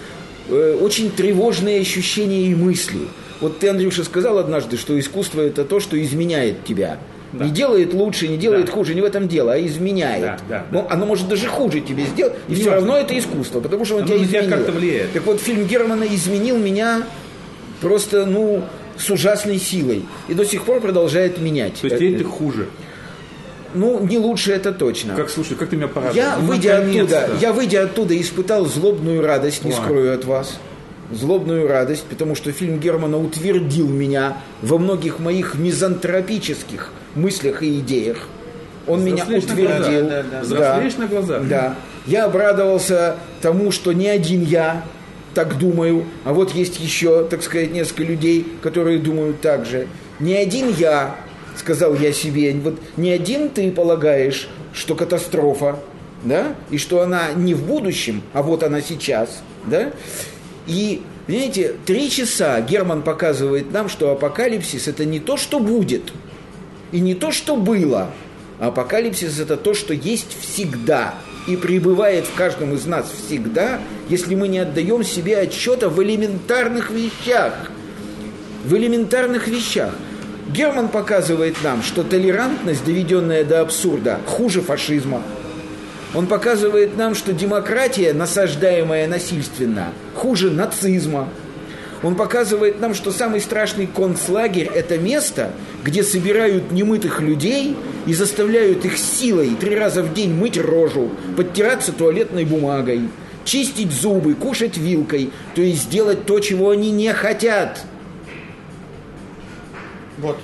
э, 0.50 0.78
очень 0.82 1.10
тревожные 1.10 1.80
ощущения 1.80 2.48
и 2.48 2.54
мысли. 2.54 3.08
Вот 3.40 3.60
ты, 3.60 3.70
Андрюша, 3.70 4.04
сказал 4.04 4.38
однажды, 4.40 4.76
что 4.78 5.00
искусство 5.00 5.40
это 5.42 5.64
то, 5.64 5.80
что 5.80 6.02
изменяет 6.02 6.66
тебя. 6.66 7.00
Не 7.43 7.50
делает 7.52 7.93
лучше, 7.93 8.28
не 8.28 8.38
делает 8.38 8.67
Да. 8.67 8.71
хуже, 8.71 8.95
не 8.95 9.02
в 9.02 9.06
этом 9.06 9.28
дело, 9.28 9.54
а 9.54 9.60
изменяет. 9.60 10.21
Да, 10.24 10.39
да, 10.50 10.65
Ну, 10.71 10.88
оно 10.89 11.06
может 11.06 11.28
даже 11.28 11.48
хуже 11.48 11.82
тебе 11.82 12.06
сделать, 12.06 12.34
и 12.48 12.52
Не 12.52 12.56
все 12.62 12.69
важно. 12.71 12.88
равно 12.88 12.98
это 13.04 13.17
искусство, 13.19 13.60
потому 13.60 13.84
что 13.86 13.95
он 13.95 14.02
Оно 14.04 14.08
тебя 14.10 14.19
на 14.19 14.26
тебя 14.28 14.39
изменило. 14.41 14.58
как-то 14.58 14.71
влияет. 14.71 15.13
Так 15.13 15.26
вот, 15.26 15.41
фильм 15.41 15.65
Германа 15.65 16.04
изменил 16.06 16.58
меня 16.58 17.04
просто, 17.82 18.26
ну, 18.26 18.63
с 18.98 19.10
ужасной 19.10 19.58
силой. 19.60 20.06
И 20.30 20.34
до 20.34 20.45
сих 20.45 20.63
пор 20.63 20.80
продолжает 20.82 21.39
менять. 21.39 21.74
То 21.82 21.88
есть 21.88 21.95
Э, 21.95 22.00
теперь 22.00 22.17
ты 22.19 22.24
хуже. 22.24 22.67
Ну, 23.74 24.00
не 24.06 24.17
лучше 24.17 24.54
это 24.54 24.71
точно. 24.71 25.15
Как, 25.15 25.30
слушай, 25.30 25.58
как 25.58 25.69
ты 25.69 25.76
меня 25.76 25.89
порадовал. 25.89 26.15
Я, 26.15 26.38
Ну, 26.38 26.45
выйдя 26.48 26.78
оттуда, 26.80 27.30
я, 27.41 27.52
выйдя 27.52 27.84
оттуда, 27.84 28.19
испытал 28.21 28.65
злобную 28.65 29.21
радость, 29.21 29.65
не 29.65 29.71
Ладно. 29.71 29.86
скрою 29.86 30.13
от 30.13 30.24
вас. 30.24 30.58
Злобную 31.12 31.67
радость, 31.67 32.06
потому 32.10 32.36
что 32.36 32.52
фильм 32.54 32.80
Германа 32.80 33.19
утвердил 33.19 33.88
меня 33.89 34.38
во 34.62 34.78
многих 34.78 35.19
моих 35.19 35.56
мизантропических 35.56 36.91
мыслях 37.15 37.63
и 37.63 37.80
идеях. 37.80 38.28
Он 38.88 39.04
меня 39.04 39.23
Взрослеешь 39.25 39.45
на 39.45 39.54
утвердил. 39.54 39.78
глазах, 39.78 40.10
да, 40.10 40.23
да, 40.23 40.23
да. 40.32 40.41
Взрослеешь 40.41 40.97
на 40.97 41.08
глазах? 41.08 41.47
Да. 41.47 41.75
Я 42.06 42.25
обрадовался 42.25 43.15
тому, 43.41 43.71
что 43.71 43.93
не 43.93 44.08
один 44.08 44.43
я 44.43 44.84
так 45.34 45.58
думаю, 45.58 46.06
а 46.23 46.34
вот 46.34 46.54
есть 46.54 46.80
еще, 46.80 47.25
так 47.25 47.43
сказать, 47.43 47.71
несколько 47.71 48.04
людей, 48.04 48.45
которые 48.62 48.99
думают 48.99 49.41
так 49.41 49.65
же. 49.65 49.88
Не 50.19 50.36
один 50.36 50.69
я, 50.69 51.15
сказал 51.58 51.93
я 51.95 52.13
себе, 52.13 52.54
вот 52.54 52.80
не 52.95 53.12
один 53.12 53.49
ты 53.49 53.71
полагаешь, 53.71 54.47
что 54.73 54.95
катастрофа, 54.95 55.80
да, 56.23 56.56
и 56.69 56.78
что 56.78 57.01
она 57.01 57.34
не 57.36 57.54
в 57.54 57.63
будущем, 57.63 58.21
а 58.34 58.43
вот 58.43 58.63
она 58.63 58.82
сейчас, 58.82 59.41
да, 59.65 59.91
и, 60.67 61.01
знаете, 61.28 61.75
три 61.86 62.10
часа 62.10 62.62
Герман 62.62 63.01
показывает 63.01 63.71
нам, 63.71 63.89
что 63.89 64.12
апокалипсис 64.12 64.88
это 64.88 65.06
не 65.06 65.19
то, 65.19 65.38
что 65.38 65.60
будет, 65.60 66.13
и 66.91 67.00
не 67.00 67.15
то, 67.15 67.32
что 67.32 67.56
было. 67.56 68.10
Апокалипсис 68.60 69.39
это 69.39 69.58
то, 69.58 69.74
что 69.74 69.93
есть 69.93 70.38
всегда 70.39 71.15
и 71.48 71.56
пребывает 71.56 72.26
в 72.26 72.34
каждом 72.36 72.74
из 72.74 72.86
нас 72.86 73.12
всегда, 73.26 73.80
если 74.10 74.36
мы 74.36 74.48
не 74.48 74.60
отдаем 74.60 75.04
себе 75.04 75.38
отчета 75.38 75.89
в 75.89 76.02
элементарных 76.02 76.89
вещах. 76.89 77.54
В 78.63 78.76
элементарных 78.76 79.48
вещах. 79.48 79.93
Герман 80.48 80.89
показывает 80.89 81.58
нам, 81.63 81.84
что 81.84 82.04
толерантность, 82.04 82.86
доведенная 82.86 83.43
до 83.43 83.62
абсурда, 83.62 84.19
хуже 84.26 84.62
фашизма. 84.62 85.21
Он 86.13 86.28
показывает 86.28 86.95
нам, 86.98 87.13
что 87.13 87.34
демократия, 87.34 88.13
насаждаемая 88.13 89.08
насильственно, 89.08 89.89
хуже 90.15 90.50
нацизма. 90.50 91.30
Он 92.04 92.16
показывает 92.16 92.80
нам, 92.80 92.94
что 92.94 93.12
самый 93.12 93.42
страшный 93.42 93.88
концлагерь– 93.88 94.70
это 94.74 94.98
место, 94.98 95.52
где 95.84 96.04
собирают 96.04 96.72
немытых 96.72 97.22
людей 97.22 97.76
и 98.06 98.14
заставляют 98.14 98.86
их 98.86 98.98
силой 98.98 99.56
три 99.56 99.76
раза 99.76 100.04
в 100.04 100.14
день 100.14 100.34
мыть 100.34 100.58
рожу, 100.58 101.12
подтираться 101.36 101.92
туалетной 101.94 102.46
бумагой, 102.46 103.10
чистить 103.44 103.92
зубы, 103.92 104.34
кушать 104.36 104.78
вилкой, 104.78 105.32
то 105.56 105.62
есть 105.62 105.90
делать 105.90 106.26
то, 106.26 106.40
чего 106.40 106.72
они 106.72 106.92
не 106.92 107.14
хотят. 107.14 107.80
Вот, 110.18 110.40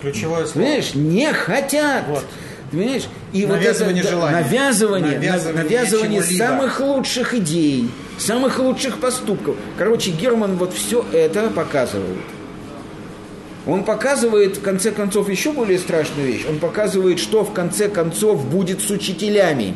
ключевое 0.00 0.46
слово. 0.46 0.64
Понимаешь, 0.64 0.94
не 0.94 1.32
хотят. 1.32 2.04
Вот. 2.08 2.24
Понимаешь? 2.70 3.02
И 3.32 3.44
Навязывание 3.46 4.02
вот 4.02 4.04
это, 4.04 4.04
да, 4.04 4.10
желания. 4.10 4.36
навязывание, 4.40 5.18
Навязывание 5.18 5.62
навязывание 5.64 6.22
самых 6.22 6.80
лучших 6.80 7.34
идей, 7.34 7.90
самых 8.18 8.58
лучших 8.58 8.98
поступков. 8.98 9.56
Короче, 9.78 10.10
Герман 10.10 10.56
вот 10.56 10.72
все 10.72 11.04
это 11.12 11.50
показывает. 11.50 12.18
Он 13.66 13.84
показывает, 13.84 14.56
в 14.56 14.62
конце 14.62 14.90
концов, 14.90 15.28
еще 15.28 15.52
более 15.52 15.78
страшную 15.78 16.26
вещь. 16.26 16.44
Он 16.48 16.58
показывает, 16.58 17.20
что 17.20 17.44
в 17.44 17.52
конце 17.52 17.88
концов 17.88 18.44
будет 18.44 18.80
с 18.80 18.90
учителями. 18.90 19.74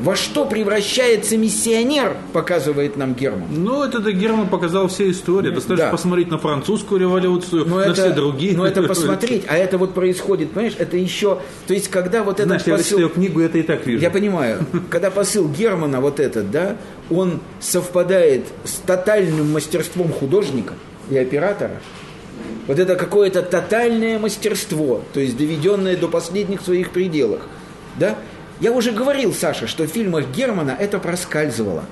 Во 0.00 0.16
что 0.16 0.46
превращается 0.46 1.36
миссионер, 1.36 2.16
показывает 2.32 2.96
нам 2.96 3.14
Герман. 3.14 3.48
Ну, 3.50 3.82
это 3.84 4.00
да, 4.00 4.10
Герман 4.12 4.48
показал 4.48 4.88
все 4.88 5.10
истории. 5.10 5.50
Достаточно 5.50 5.86
Да. 5.86 5.90
посмотреть 5.92 6.30
на 6.30 6.38
французскую 6.38 7.00
революцию, 7.00 7.66
Но 7.66 7.76
на 7.76 7.82
это, 7.82 7.92
все 7.94 8.10
другие. 8.10 8.56
но 8.56 8.66
это 8.66 8.82
посмотреть, 8.88 9.44
а 9.48 9.56
это 9.56 9.76
вот 9.78 9.92
происходит, 9.94 10.52
понимаешь, 10.52 10.74
это 10.78 10.96
еще, 10.96 11.38
то 11.66 11.74
есть 11.74 11.88
когда 11.88 12.22
вот 12.24 12.40
этот 12.40 12.46
Знаешь, 12.46 12.62
я 12.66 12.74
посыл- 12.74 12.82
читаю 12.88 13.08
книгу, 13.10 13.40
это 13.40 13.58
и 13.58 13.62
так 13.62 13.86
вижу. 13.86 14.00
Я 14.02 14.10
понимаю, 14.10 14.64
когда 14.88 15.10
посыл 15.10 15.48
Германа 15.48 16.00
вот 16.00 16.18
этот, 16.18 16.50
да, 16.50 16.76
он 17.10 17.40
совпадает 17.60 18.46
с 18.64 18.72
тотальным 18.86 19.52
мастерством 19.52 20.12
художника 20.12 20.74
и 21.10 21.18
оператора, 21.18 21.80
вот 22.66 22.78
это 22.78 22.96
какое-то 22.96 23.42
тотальное 23.42 24.18
мастерство, 24.18 25.02
то 25.12 25.20
есть 25.20 25.36
доведенное 25.36 25.96
до 25.96 26.08
последних 26.08 26.62
своих 26.62 26.90
пределах, 26.90 27.40
да. 27.98 28.16
Я 28.60 28.72
уже 28.72 28.92
говорил, 28.92 29.32
Саша, 29.32 29.66
что 29.66 29.84
в 29.84 29.86
фильмах 29.88 30.26
Германа 30.28 30.76
это 30.78 30.98
проскальзывало. 30.98 31.84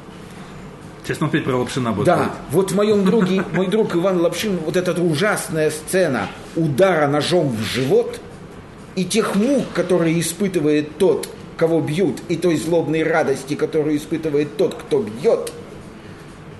Сейчас 1.04 1.22
опять 1.22 1.44
про 1.44 1.56
Лапшина 1.56 1.92
будет 1.92 2.04
Да, 2.06 2.14
говорить. 2.16 2.32
вот 2.50 2.70
в 2.72 2.76
моем 2.76 3.04
друге, 3.04 3.42
мой 3.54 3.66
друг 3.68 3.96
Иван 3.96 4.20
Лапшин, 4.20 4.58
вот 4.58 4.76
эта 4.76 4.92
ужасная 5.00 5.70
сцена 5.70 6.28
удара 6.54 7.06
ножом 7.08 7.48
в 7.48 7.62
живот 7.62 8.20
и 8.94 9.06
тех 9.06 9.34
мук, 9.34 9.64
которые 9.74 10.20
испытывает 10.20 10.98
тот, 10.98 11.28
кого 11.56 11.80
бьют, 11.80 12.18
и 12.28 12.36
той 12.36 12.56
злобной 12.56 13.02
радости, 13.04 13.54
которую 13.54 13.96
испытывает 13.96 14.58
тот, 14.58 14.74
кто 14.74 15.00
бьет. 15.02 15.50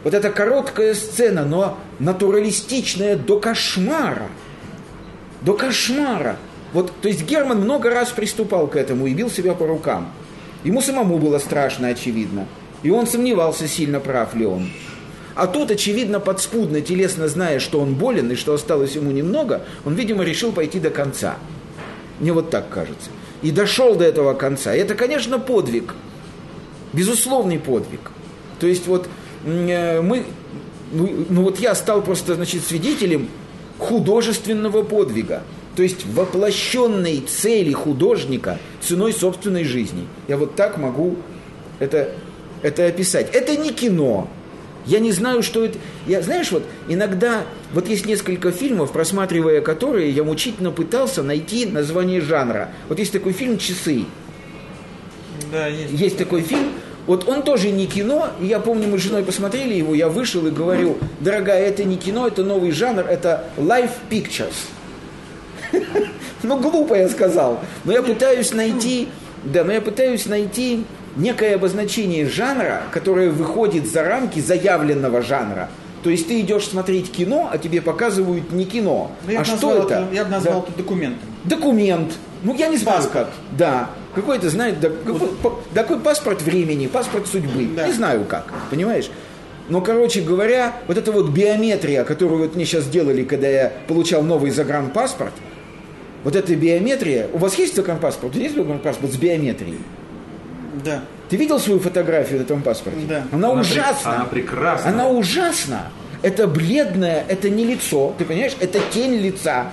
Вот 0.03 0.15
эта 0.15 0.31
короткая 0.31 0.95
сцена, 0.95 1.45
но 1.45 1.77
натуралистичная 1.99 3.17
до 3.17 3.39
кошмара. 3.39 4.29
До 5.43 5.53
кошмара. 5.53 6.37
Вот, 6.73 6.93
то 7.01 7.09
есть 7.09 7.25
Герман 7.25 7.61
много 7.61 7.91
раз 7.91 8.11
приступал 8.11 8.67
к 8.67 8.77
этому 8.77 9.07
и 9.07 9.15
бил 9.15 9.31
себя 9.31 9.55
по 9.55 9.67
рукам. 9.67 10.13
Ему 10.65 10.83
самому 10.83 11.19
было 11.19 11.39
страшно, 11.39 11.89
очевидно. 11.89 12.47
И 12.83 12.91
он 12.91 13.07
сомневался, 13.07 13.67
сильно 13.67 14.01
прав 14.01 14.35
ли 14.35 14.47
он. 14.47 14.69
А 15.35 15.47
тут, 15.47 15.71
очевидно, 15.71 16.21
подспудно, 16.21 16.81
телесно 16.81 17.29
зная, 17.29 17.61
что 17.61 17.81
он 17.81 17.95
болен 17.95 18.31
и 18.33 18.35
что 18.35 18.55
осталось 18.55 18.97
ему 18.97 19.13
немного, 19.13 19.63
он, 19.85 19.95
видимо, 19.95 20.25
решил 20.25 20.53
пойти 20.53 20.81
до 20.81 20.91
конца. 20.91 21.37
Мне 22.19 22.33
вот 22.33 22.51
так 22.51 22.69
кажется. 22.69 23.11
И 23.43 23.53
дошел 23.53 23.95
до 23.95 24.05
этого 24.05 24.35
конца. 24.35 24.75
И 24.75 24.81
это, 24.81 24.95
конечно, 24.95 25.39
подвиг. 25.39 25.95
Безусловный 26.93 27.59
подвиг. 27.59 28.11
То 28.59 28.67
есть 28.67 28.89
вот 28.89 29.09
э, 29.45 30.01
мы, 30.01 30.25
ну, 30.91 31.27
ну 31.29 31.43
вот 31.43 31.61
я 31.61 31.77
стал 31.77 32.03
просто, 32.03 32.35
значит, 32.35 32.65
свидетелем 32.65 33.29
художественного 33.79 34.83
подвига. 34.83 35.45
То 35.79 35.85
есть 35.85 36.05
воплощенной 36.07 37.21
цели 37.21 37.73
художника 37.73 38.59
ценой 38.81 39.13
собственной 39.13 39.63
жизни. 39.63 40.09
Я 40.27 40.37
вот 40.37 40.57
так 40.57 40.77
могу 40.77 41.15
это, 41.79 42.17
это 42.63 42.85
описать. 42.85 43.31
Это 43.33 43.57
не 43.57 43.71
кино. 43.71 44.29
Я 44.87 44.99
не 44.99 45.13
знаю, 45.13 45.45
что 45.45 45.65
это... 45.65 45.79
Я, 46.09 46.21
знаешь, 46.21 46.51
вот 46.51 46.65
иногда... 46.89 47.45
Вот 47.73 47.87
есть 47.87 48.07
несколько 48.07 48.51
фильмов, 48.51 48.91
просматривая 48.91 49.61
которые, 49.61 50.11
я 50.11 50.25
мучительно 50.25 50.73
пытался 50.73 51.23
найти 51.23 51.65
название 51.67 52.21
жанра. 52.21 52.71
Вот 52.89 52.99
есть 52.99 53.13
такой 53.13 53.33
фильм 53.33 53.57
«Часы». 53.57 54.05
Да, 55.53 55.69
есть. 55.69 55.93
Есть 55.93 56.19
такой 56.19 56.43
фильм, 56.43 56.73
вот 57.07 57.29
он 57.29 57.45
тоже 57.45 57.71
не 57.71 57.87
кино, 57.87 58.31
я 58.41 58.59
помню, 58.59 58.89
мы 58.89 58.99
с 58.99 59.03
женой 59.03 59.23
посмотрели 59.23 59.75
его, 59.75 59.95
я 59.95 60.09
вышел 60.09 60.45
и 60.45 60.51
говорю, 60.51 60.99
дорогая, 61.21 61.69
это 61.69 61.85
не 61.85 61.97
кино, 61.99 62.27
это 62.27 62.43
новый 62.43 62.73
жанр, 62.73 63.07
это 63.07 63.45
life 63.57 63.93
pictures. 64.11 64.57
Ну, 66.43 66.59
глупо 66.59 66.95
я 66.95 67.09
сказал, 67.09 67.61
но 67.85 67.93
я 67.93 68.03
пытаюсь 68.03 68.53
найти, 68.53 69.09
да, 69.45 69.65
но 69.65 69.73
я 69.73 69.81
пытаюсь 69.81 70.27
найти 70.27 70.85
некое 71.17 71.57
обозначение 71.57 72.27
жанра, 72.27 72.83
которое 72.93 73.31
выходит 73.31 73.87
за 73.91 74.03
рамки 74.05 74.41
заявленного 74.41 75.23
жанра. 75.23 75.69
То 76.05 76.11
есть 76.11 76.29
ты 76.29 76.41
идешь 76.41 76.65
смотреть 76.69 77.11
кино, 77.11 77.49
а 77.53 77.59
тебе 77.59 77.83
показывают 77.83 78.53
не 78.53 78.65
кино. 78.65 79.11
Ну, 79.27 79.33
я 79.33 79.41
а 79.41 79.45
что 79.45 79.55
назвал 79.55 79.87
это? 79.87 80.07
Я 80.13 80.25
бы 80.25 80.31
назвал 80.31 80.61
Да. 80.61 80.67
это 80.69 80.79
документом. 80.79 81.29
Документ. 81.45 82.13
Ну, 82.45 82.55
я 82.55 82.69
не 82.69 82.77
знаю 82.77 82.99
Паспорт. 83.03 83.27
как. 83.27 83.59
Да. 83.59 83.91
Какой-то, 84.15 84.49
знаете, 84.49 84.79
да, 84.81 84.91
по- 85.43 85.59
такой 85.75 85.99
паспорт 85.99 86.41
времени, 86.43 86.87
паспорт 86.87 87.27
судьбы. 87.27 87.69
Да. 87.77 87.89
Не 87.89 87.93
знаю 87.93 88.25
как, 88.25 88.53
понимаешь? 88.71 89.11
Но, 89.69 89.81
короче 89.81 90.21
говоря, 90.21 90.73
вот 90.87 90.97
эта 90.97 91.11
вот 91.11 91.31
биометрия, 91.31 92.05
которую 92.05 92.43
вот 92.45 92.55
мне 92.55 92.65
сейчас 92.65 92.87
делали, 92.87 93.25
когда 93.25 93.49
я 93.49 93.73
получал 93.89 94.23
новый 94.23 94.51
загранпаспорт, 94.53 95.33
вот 96.29 96.37
эта 96.37 96.55
биометрия, 96.55 97.27
у 97.33 97.39
вас 97.39 97.57
есть 97.57 97.75
загранпаспорт? 97.75 98.33
У 98.33 98.35
тебя 98.35 98.45
есть 98.45 98.55
загранпаспорт 98.55 99.11
с 99.11 99.17
биометрией? 99.17 99.79
Да. 100.85 101.03
Ты 101.31 101.39
видел 101.39 101.59
свою 101.59 101.81
фотографию 101.81 102.41
на 102.41 102.43
этом 102.43 102.61
паспорте? 102.61 103.01
Да. 103.09 103.27
Она, 103.33 103.49
Она 103.53 103.61
ужасна. 103.63 104.15
она 104.15 104.25
прекрасна. 104.27 104.91
Она 104.91 105.09
ужасна. 105.09 105.87
Это 106.21 106.47
бледное, 106.47 107.25
это 107.31 107.49
не 107.49 107.65
лицо, 107.65 108.15
ты 108.19 108.27
понимаешь? 108.27 108.53
Это 108.61 108.79
тень 108.93 109.15
лица. 109.15 109.71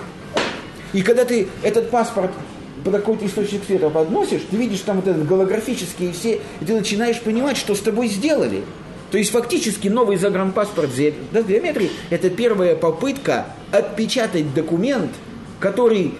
И 0.93 1.01
когда 1.01 1.25
ты 1.25 1.49
этот 1.61 1.89
паспорт 1.89 2.31
под 2.85 2.93
какой-то 2.93 3.25
источник 3.25 3.65
света 3.65 3.89
подносишь, 3.89 4.43
ты 4.49 4.55
видишь 4.55 4.79
там 4.79 5.01
вот 5.01 5.07
этот 5.09 5.27
голографические 5.27 6.13
все, 6.13 6.39
и 6.61 6.65
ты 6.65 6.73
начинаешь 6.73 7.19
понимать, 7.19 7.57
что 7.57 7.75
с 7.75 7.81
тобой 7.81 8.07
сделали. 8.07 8.63
То 9.11 9.17
есть 9.17 9.31
фактически 9.31 9.89
новый 9.89 10.15
загранпаспорт 10.15 10.89
биометрией– 10.95 11.91
это 12.09 12.29
первая 12.29 12.77
попытка 12.77 13.47
отпечатать 13.73 14.53
документ, 14.53 15.11
который 15.59 16.13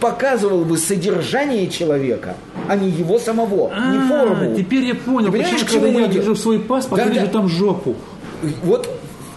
показывал 0.00 0.64
бы 0.64 0.78
содержание 0.78 1.68
человека, 1.68 2.36
а 2.68 2.76
не 2.76 2.90
его 2.90 3.18
самого, 3.18 3.68
не 3.68 3.98
А, 3.98 4.08
форму. 4.08 4.56
Теперь 4.56 4.84
я 4.84 4.94
понял, 4.94 5.26
Ты 5.26 5.32
понимаешь, 5.32 5.60
почему, 5.60 5.80
когда 5.82 6.00
я 6.00 6.06
идем? 6.06 6.20
вижу 6.20 6.36
свой 6.36 6.60
паспорт, 6.60 7.02
Да, 7.02 7.08
я 7.08 7.12
вижу 7.14 7.26
да. 7.26 7.32
там 7.32 7.48
жопу. 7.48 7.96
Вот, 8.62 8.88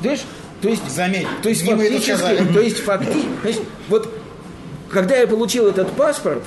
знаешь, 0.02 0.21
то 0.62 0.69
есть, 0.69 0.88
Заметь, 0.91 1.26
то 1.41 1.50
есть 1.50 1.63
не 1.65 1.76
фактически, 1.76 2.54
то 2.54 2.60
есть 2.60 2.78
факти, 2.78 3.17
значит, 3.41 3.62
вот 3.89 4.13
когда 4.92 5.18
я 5.18 5.28
получил 5.28 5.68
этот 5.68 5.92
паспорт, 5.92 6.44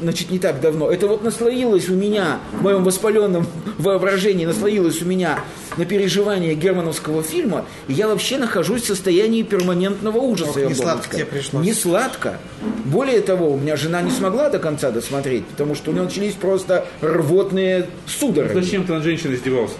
значит, 0.00 0.30
не 0.30 0.38
так 0.38 0.60
давно, 0.60 0.90
это 0.90 1.06
вот 1.06 1.22
наслоилось 1.22 1.88
у 1.88 1.94
меня, 1.94 2.38
в 2.52 2.62
моем 2.62 2.84
воспаленном 2.84 3.46
воображении, 3.78 4.46
наслоилось 4.46 5.02
у 5.02 5.04
меня 5.04 5.40
на 5.76 5.84
переживание 5.84 6.54
германовского 6.54 7.22
фильма, 7.22 7.64
и 7.88 7.92
я 7.92 8.08
вообще 8.08 8.38
нахожусь 8.38 8.82
в 8.82 8.86
состоянии 8.86 9.42
перманентного 9.42 10.18
ужаса. 10.18 10.60
Ох, 10.60 10.68
не 10.68 10.74
сладко 10.74 11.16
тебе 11.16 11.26
пришлось. 11.26 11.64
Не 11.64 11.72
сладко. 11.72 12.38
Более 12.84 13.20
того, 13.20 13.50
у 13.50 13.58
меня 13.58 13.76
жена 13.76 14.02
не 14.02 14.10
смогла 14.10 14.48
до 14.48 14.58
конца 14.58 14.90
досмотреть, 14.90 15.46
потому 15.46 15.74
что 15.74 15.90
у 15.90 15.94
нее 15.94 16.04
начались 16.04 16.34
просто 16.34 16.86
рвотные 17.00 17.86
судороги. 18.06 18.54
Зачем 18.54 18.84
ты 18.84 18.92
над 18.92 19.04
женщиной 19.04 19.34
издевался? 19.36 19.74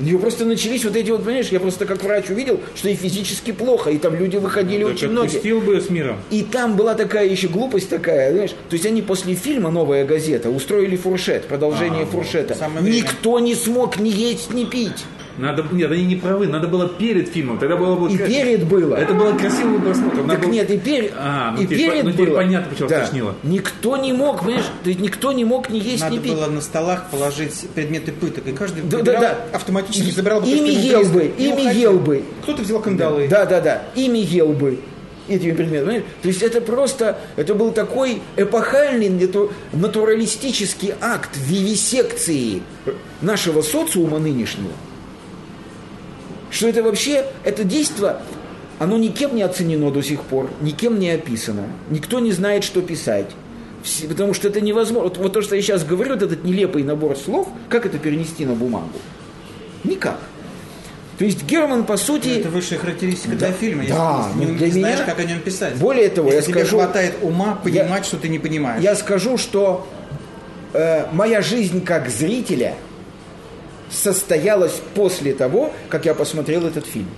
У 0.00 0.04
нее 0.04 0.18
просто 0.18 0.44
начались 0.44 0.84
вот 0.84 0.96
эти 0.96 1.10
вот, 1.10 1.24
понимаешь, 1.24 1.48
я 1.48 1.60
просто 1.60 1.86
как 1.86 2.02
врач 2.02 2.30
увидел, 2.30 2.60
что 2.74 2.88
ей 2.88 2.96
физически 2.96 3.52
плохо, 3.52 3.90
и 3.90 3.98
там 3.98 4.14
люди 4.14 4.36
выходили 4.36 4.84
Так 4.84 4.94
очень 4.94 5.08
многие. 5.08 5.28
отпустил 5.28 5.60
бы 5.60 5.80
с 5.80 5.90
миром. 5.90 6.18
И 6.30 6.42
там 6.42 6.76
была 6.76 6.94
такая 6.94 7.26
еще 7.26 7.48
глупость 7.48 7.88
такая, 7.90 8.32
знаешь, 8.32 8.50
то 8.50 8.74
есть 8.74 8.86
они 8.86 9.02
после 9.02 9.34
фильма 9.34 9.70
«Новая 9.70 10.04
газета» 10.04 10.50
устроили 10.50 10.96
фуршет, 10.96 11.46
продолжение 11.46 12.06
фуршета. 12.06 12.54
самое 12.54 12.82
время. 12.82 12.96
Никто 12.96 13.38
не 13.38 13.54
смог 13.54 13.98
ни 13.98 14.08
есть, 14.08 14.52
ни 14.52 14.64
пить. 14.64 15.04
Надо, 15.38 15.64
нет, 15.72 15.90
они 15.92 16.04
не 16.04 16.16
правы, 16.16 16.46
надо 16.48 16.66
было 16.68 16.88
перед 16.88 17.28
фильмом. 17.28 17.58
Тогда 17.58 17.76
было 17.76 17.94
бы 17.96 18.12
И 18.12 18.18
перед 18.18 18.64
было. 18.66 18.96
Это 18.96 19.14
было 19.14 19.32
красивый 19.38 19.80
просмотр. 19.80 20.16
Надо 20.22 20.32
Так 20.32 20.40
было- 20.42 20.50
нет, 20.52 20.70
и, 20.70 20.78
перед, 20.78 21.12
А, 21.16 21.52
ну 21.56 21.62
и 21.62 21.64
теперь 21.66 21.78
перед 21.78 22.00
по- 22.00 22.04
ну 22.06 22.12
теперь 22.12 22.26
было. 22.28 22.36
понятно, 22.36 22.70
почему 22.70 22.88
да. 22.88 23.00
тошнило. 23.04 23.34
Никто 23.44 23.96
не 23.96 24.12
мог, 24.12 24.42
понимаешь, 24.44 24.66
то 24.82 24.88
есть 24.90 25.00
никто 25.00 25.32
не 25.32 25.44
мог 25.44 25.70
ни 25.70 25.78
есть, 25.78 26.02
Надо 26.02 26.16
ни 26.16 26.18
пить. 26.18 26.32
было 26.32 26.46
на 26.46 26.60
столах 26.60 27.10
положить 27.10 27.54
предметы 27.74 28.12
пыток, 28.12 28.46
и 28.48 28.52
каждый 28.52 28.82
Да, 28.82 28.98
выбирал, 28.98 29.20
да, 29.22 29.28
да. 29.52 29.56
автоматически 29.56 30.10
забирал 30.10 30.40
бы 30.40 30.48
Ими 30.48 30.68
ел 30.70 31.04
бы, 31.04 31.32
и 31.38 31.44
ими 31.48 31.74
ел 31.78 31.98
бы. 31.98 32.22
Кто-то 32.42 32.62
взял 32.62 32.80
кандалы. 32.80 33.28
Да, 33.28 33.46
да, 33.46 33.60
да. 33.60 33.82
Ими 33.94 34.18
ел 34.18 34.48
бы 34.52 34.78
этими 35.28 35.52
предметами. 35.52 35.80
понимаете? 35.84 36.06
То 36.22 36.28
есть 36.28 36.42
это 36.42 36.60
просто, 36.62 37.18
это 37.36 37.54
был 37.54 37.70
такой 37.72 38.22
эпохальный 38.36 39.08
нату- 39.10 39.52
натуралистический 39.72 40.94
акт 41.00 41.30
вивисекции 41.36 42.62
нашего 43.20 43.62
социума 43.62 44.18
нынешнего, 44.18 44.72
что 46.50 46.68
это 46.68 46.82
вообще, 46.82 47.24
это 47.44 47.64
действие, 47.64 48.16
оно 48.78 48.96
никем 48.96 49.34
не 49.34 49.42
оценено 49.42 49.90
до 49.90 50.02
сих 50.02 50.22
пор, 50.22 50.50
никем 50.60 50.98
не 50.98 51.10
описано, 51.10 51.64
никто 51.90 52.20
не 52.20 52.32
знает, 52.32 52.64
что 52.64 52.80
писать. 52.82 53.30
Потому 54.08 54.34
что 54.34 54.48
это 54.48 54.60
невозможно. 54.60 55.04
Вот, 55.08 55.18
вот 55.18 55.32
то, 55.32 55.40
что 55.42 55.54
я 55.56 55.62
сейчас 55.62 55.84
говорю, 55.84 56.14
вот 56.14 56.22
этот 56.22 56.44
нелепый 56.44 56.82
набор 56.82 57.16
слов, 57.16 57.48
как 57.68 57.86
это 57.86 57.98
перенести 57.98 58.44
на 58.44 58.54
бумагу? 58.54 58.90
Никак. 59.84 60.18
То 61.16 61.24
есть 61.24 61.44
Герман, 61.44 61.84
по 61.84 61.96
сути... 61.96 62.40
Это 62.40 62.48
высшая 62.48 62.78
характеристика 62.78 63.34
для 63.36 63.52
фильма, 63.52 63.82
если, 63.82 63.94
Да, 63.96 64.26
если 64.34 64.44
ну, 64.44 64.52
не, 64.52 64.56
для 64.58 64.66
не 64.66 64.72
знаешь, 64.72 64.96
меня- 64.98 65.06
как 65.06 65.18
о 65.18 65.24
нем 65.24 65.40
писать. 65.40 65.74
Более 65.76 66.08
того, 66.10 66.28
если 66.30 66.36
я 66.36 66.42
тебе 66.42 66.54
скажу- 66.66 66.76
хватает 66.78 67.14
ума 67.22 67.58
понимать, 67.62 68.04
что 68.04 68.16
ты 68.18 68.28
не 68.28 68.38
понимаешь. 68.38 68.82
Я 68.82 68.94
скажу, 68.94 69.36
что 69.38 69.88
э, 70.74 71.06
моя 71.12 71.40
жизнь 71.40 71.84
как 71.84 72.08
зрителя 72.08 72.74
состоялась 73.90 74.80
после 74.94 75.34
того, 75.34 75.72
как 75.88 76.04
я 76.04 76.14
посмотрел 76.14 76.66
этот 76.66 76.86
фильм. 76.86 77.08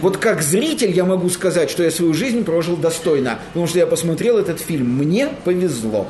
Вот 0.00 0.16
как 0.16 0.42
зритель 0.42 0.92
я 0.92 1.04
могу 1.04 1.28
сказать, 1.28 1.70
что 1.70 1.82
я 1.82 1.90
свою 1.90 2.14
жизнь 2.14 2.44
прожил 2.44 2.76
достойно, 2.76 3.40
потому 3.48 3.66
что 3.66 3.78
я 3.78 3.86
посмотрел 3.86 4.38
этот 4.38 4.60
фильм. 4.60 4.96
Мне 4.96 5.28
повезло. 5.44 6.06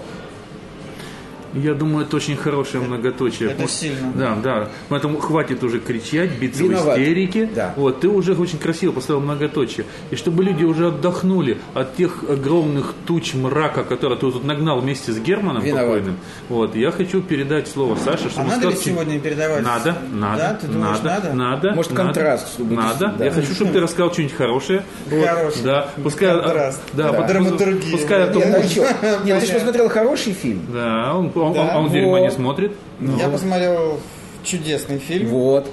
Я 1.55 1.75
думаю, 1.75 2.05
это 2.07 2.17
очень 2.17 2.37
хорошее 2.37 2.83
многоточие. 2.83 3.51
это 3.51 3.67
сильно. 3.69 4.13
Да, 4.15 4.37
да. 4.43 4.69
Поэтому 4.89 5.19
хватит 5.19 5.63
уже 5.65 5.81
кричать, 5.81 6.31
биться 6.39 6.63
Виноват. 6.63 6.97
в 6.99 7.01
истерике. 7.01 7.49
Да. 7.55 7.73
Вот, 7.77 8.01
ты 8.01 8.09
уже 8.09 8.35
очень 8.35 8.59
красиво 8.59 8.93
поставил 8.93 9.21
многоточие. 9.21 9.87
И 10.11 10.17
чтобы 10.17 10.45
люди 10.45 10.65
уже 10.65 10.89
отдохнули 10.89 11.59
от 11.75 11.97
тех 11.97 12.25
огромных 12.29 12.95
туч 13.07 13.35
мрака, 13.35 13.85
которые 13.85 14.19
ты 14.19 14.31
тут 14.31 14.45
нагнал 14.45 14.81
вместе 14.81 15.13
с 15.13 15.19
Германом 15.19 15.63
Виноват. 15.63 15.87
покойным. 15.87 16.17
Вот, 16.49 16.77
я 16.77 16.91
хочу 16.91 17.23
передать 17.23 17.69
слово 17.69 17.97
Саше, 17.97 18.29
чтобы 18.31 18.49
А 18.49 18.51
надо 18.57 18.69
ли 18.69 18.75
сказал, 18.77 18.95
сегодня 18.95 19.21
передавать? 19.21 19.63
Надо, 19.63 19.97
надо, 20.13 20.39
Да, 20.43 20.55
ты 20.55 20.67
думаешь, 20.67 20.99
надо, 21.03 21.33
надо? 21.33 21.33
надо, 21.35 21.73
Может, 21.75 21.93
надо. 21.93 22.05
контраст, 22.05 22.53
чтобы 22.53 22.75
Надо. 22.75 22.89
действительно, 22.89 23.25
Я 23.25 23.31
да. 23.31 23.41
хочу, 23.41 23.55
чтобы 23.55 23.73
ты 23.73 23.81
рассказал 23.81 24.13
что-нибудь 24.13 24.37
хорошее. 24.37 24.85
Вот, 25.07 25.27
Хорошее. 25.27 25.65
Да, 25.65 25.89
пускай, 26.03 26.33
Контраст. 26.41 26.81
да, 26.93 27.03
Да. 27.05 27.09
пускай- 27.15 27.29
Драматургия. 27.29 27.93
пускай 27.93 28.23
о 28.25 28.27
том- 28.33 28.43
Нет, 28.43 28.55
а 28.65 28.69
чё? 28.69 28.87
Нет, 29.25 29.41
ты 29.41 29.47
же 29.47 29.53
посмотрел 29.55 29.89
хороший 29.89 30.33
фильм. 30.33 30.61
да, 30.73 31.15
он, 31.41 31.49
он, 31.49 31.55
Да. 31.55 31.79
он- 31.79 31.87
он 31.87 32.05
Вот. 32.05 32.21
не 32.21 32.31
смотрит. 32.31 32.73
Я 33.01 33.29
посмотрел 33.29 34.01
чудесный 34.45 34.99
фильм. 34.99 35.29
Вот. 35.29 35.69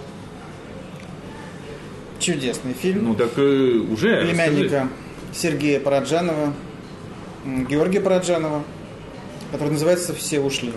Чудесный 2.20 2.74
фильм. 2.74 3.06
Ну 3.06 3.16
так 3.16 3.32
э, 3.38 3.42
уже. 3.92 4.22
племянника 4.26 4.88
Сергея 5.34 5.80
Параджанова, 5.80 6.54
Георгия 7.70 8.00
Параджанова, 8.00 8.64
который 9.52 9.72
называется 9.72 10.14
«Все 10.14 10.40
ушли». 10.40 10.72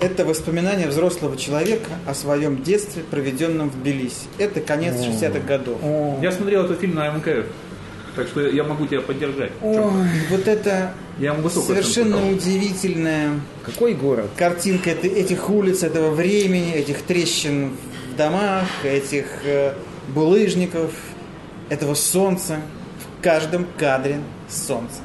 Это 0.00 0.24
воспоминания 0.24 0.86
взрослого 0.86 1.36
человека 1.36 1.90
о 2.06 2.14
своем 2.14 2.62
детстве, 2.62 3.02
проведенном 3.02 3.68
в 3.68 3.78
Тбилиси. 3.82 4.26
Это 4.38 4.60
конец 4.60 4.94
60-х 4.94 5.40
годов. 5.40 5.78
Расскажи. 5.82 6.18
Я 6.22 6.32
смотрел 6.32 6.64
этот 6.64 6.80
фильм 6.80 6.94
на 6.94 7.08
МКФ. 7.08 7.46
Так 8.16 8.28
что 8.28 8.46
я 8.46 8.64
могу 8.64 8.86
тебя 8.86 9.00
поддержать. 9.00 9.52
Вот 9.60 10.46
это 10.46 10.92
Я 11.18 11.34
совершенно 11.48 12.16
оценку 12.16 12.34
удивительная 12.34 13.40
Какой 13.64 13.94
город? 13.94 14.30
картинка 14.36 14.90
этих 14.90 15.48
улиц, 15.48 15.82
этого 15.82 16.10
времени, 16.10 16.72
этих 16.72 17.02
трещин 17.02 17.76
в 18.12 18.16
домах, 18.16 18.66
этих 18.84 19.26
э, 19.44 19.74
булыжников, 20.08 20.92
этого 21.68 21.94
солнца. 21.94 22.60
В 23.20 23.22
каждом 23.22 23.66
кадре 23.78 24.20
солнце. 24.48 24.96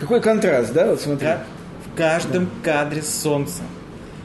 Какой 0.00 0.20
контраст, 0.20 0.72
да? 0.72 0.90
Вот 0.90 1.00
смотри. 1.00 1.26
Да? 1.26 1.44
В 1.86 1.96
каждом 1.96 2.48
кадре 2.62 3.02
солнце. 3.02 3.62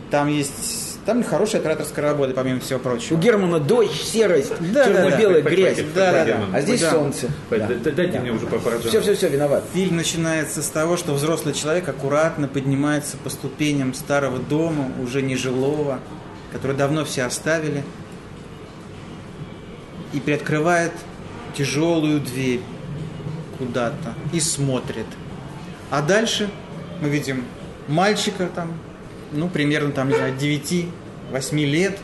Там 0.10 0.28
есть... 0.28 0.89
Там 1.06 1.24
хорошая 1.24 1.62
операторская 1.62 2.06
работа, 2.06 2.34
помимо 2.34 2.60
всего 2.60 2.78
У 2.80 2.82
прочего. 2.82 3.18
Германа 3.18 3.60
дождь, 3.60 3.92
серость, 4.02 4.54
Да, 4.60 4.86
да, 4.86 4.86
да. 4.86 4.86
черно-белая 5.04 5.42
Хватит, 5.42 5.58
грязь. 5.60 5.78
Да, 5.96 6.12
да, 6.12 6.26
да. 6.26 6.46
А 6.54 6.62
здесь 6.62 6.82
Да. 6.82 6.92
солнце. 6.92 7.28
Да. 7.50 7.68
Дайте 7.68 8.20
мне 8.20 8.32
уже 8.32 8.46
по 8.46 8.60
поражению. 8.60 8.90
Все, 8.90 9.02
все, 9.02 9.16
все, 9.16 9.30
виноват. 9.30 9.64
Фильм 9.74 9.96
начинается 9.96 10.62
с 10.62 10.68
того, 10.68 10.98
что 10.98 11.14
взрослый 11.14 11.54
человек 11.54 11.88
аккуратно 11.90 12.48
поднимается 12.48 13.18
по 13.18 13.30
ступеням 13.30 13.94
старого 13.94 14.38
дома, 14.40 14.92
уже 15.02 15.22
нежилого, 15.22 16.00
который 16.52 16.76
давно 16.76 17.06
все 17.06 17.24
оставили, 17.24 17.84
и 20.14 20.20
приоткрывает 20.20 20.92
тяжелую 21.56 22.20
дверь 22.20 22.62
куда-то 23.58 24.14
и 24.34 24.40
смотрит. 24.40 25.06
А 25.90 26.02
дальше 26.02 26.50
мы 27.02 27.10
видим 27.10 27.46
мальчика 27.88 28.48
там, 28.54 28.74
ну, 29.32 29.48
примерно 29.50 29.92
там, 29.92 30.10
не 30.10 30.16
знаю, 30.16 30.34
9-8 30.36 31.66
лет, 31.66 31.98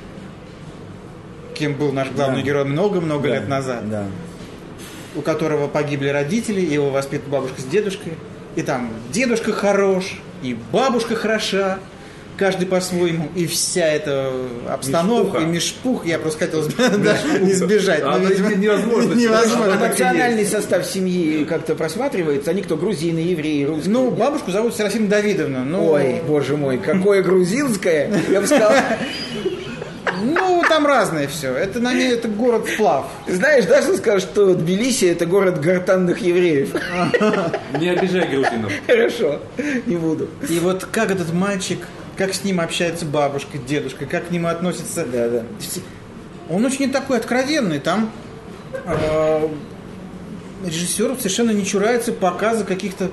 кем 1.53 1.73
был 1.75 1.91
наш 1.91 2.09
главный 2.11 2.41
Да. 2.41 2.45
герой 2.45 2.65
много-много 2.65 3.27
Да, 3.29 3.35
лет 3.35 3.47
назад 3.47 3.89
Да. 3.89 4.05
у 5.15 5.21
которого 5.21 5.67
погибли 5.67 6.09
родители, 6.09 6.61
его 6.61 6.89
воспитывает 6.89 7.31
бабушка 7.31 7.61
с 7.61 7.65
дедушкой. 7.65 8.13
И 8.55 8.61
там 8.61 8.89
дедушка 9.11 9.51
хорош, 9.51 10.19
и 10.41 10.57
бабушка 10.71 11.15
хороша, 11.15 11.79
каждый 12.37 12.67
по-своему, 12.67 13.29
и 13.35 13.45
вся 13.47 13.85
эта 13.85 14.31
обстановка, 14.67 15.39
Мешпуха. 15.39 15.43
и 15.43 15.45
мешпух, 15.45 16.05
я 16.05 16.19
просто 16.19 16.45
хотел 16.45 16.61
избежать. 16.67 18.01
А, 18.03 18.17
но, 18.17 18.27
это 18.29 18.33
видимо, 18.33 18.55
невозможно. 18.55 19.13
невозможно. 19.15 19.73
А 19.73 19.87
национальный 19.89 20.45
состав 20.45 20.85
семьи 20.85 21.43
как-то 21.45 21.75
просматривается? 21.75 22.51
Они 22.51 22.61
кто, 22.61 22.77
грузины, 22.77 23.19
евреи, 23.19 23.63
русские? 23.63 23.93
Ну, 23.93 24.11
бабушку 24.11 24.51
зовут 24.51 24.75
Серафима 24.75 25.07
Давидовна. 25.07 25.63
Ну, 25.63 25.91
Ой, 25.91 26.21
боже 26.27 26.57
мой, 26.57 26.77
какое 26.77 27.23
грузинское! 27.23 28.11
Я 28.29 28.41
бы 28.41 28.47
сказал, 28.47 28.71
ну, 30.23 30.63
там 30.67 30.85
разное 30.85 31.27
все. 31.27 31.53
Это 31.53 31.79
на 31.79 31.93
ней 31.93 32.13
это 32.13 32.27
город 32.27 32.67
вплав. 32.67 33.05
знаешь, 33.27 33.65
да, 33.65 33.81
что 33.81 33.97
скажешь, 33.97 34.23
что 34.27 34.53
Тбилиси 34.53 35.05
это 35.05 35.25
город 35.25 35.59
гортанных 35.61 36.19
евреев? 36.19 36.73
Не 37.79 37.89
обижай 37.89 38.27
грузинов. 38.27 38.71
Хорошо, 38.87 39.39
не 39.85 39.95
буду. 39.95 40.27
И 40.49 40.59
вот 40.59 40.85
как 40.91 41.11
этот 41.11 41.33
мальчик, 41.33 41.79
как 42.17 42.33
с 42.33 42.43
ним 42.43 42.59
общается 42.61 43.05
бабушка, 43.05 43.57
дедушка, 43.57 44.05
как 44.05 44.27
к 44.27 44.31
нему 44.31 44.47
относятся 44.47 45.05
Да, 45.05 45.29
да. 45.29 45.43
Он 46.49 46.63
очень 46.65 46.91
такой 46.91 47.17
откровенный. 47.17 47.79
Там 47.79 48.11
э, 48.85 49.47
режиссер 50.65 51.15
совершенно 51.17 51.51
не 51.51 51.65
чурается 51.65 52.11
показа 52.13 52.63
каких-то 52.63 53.09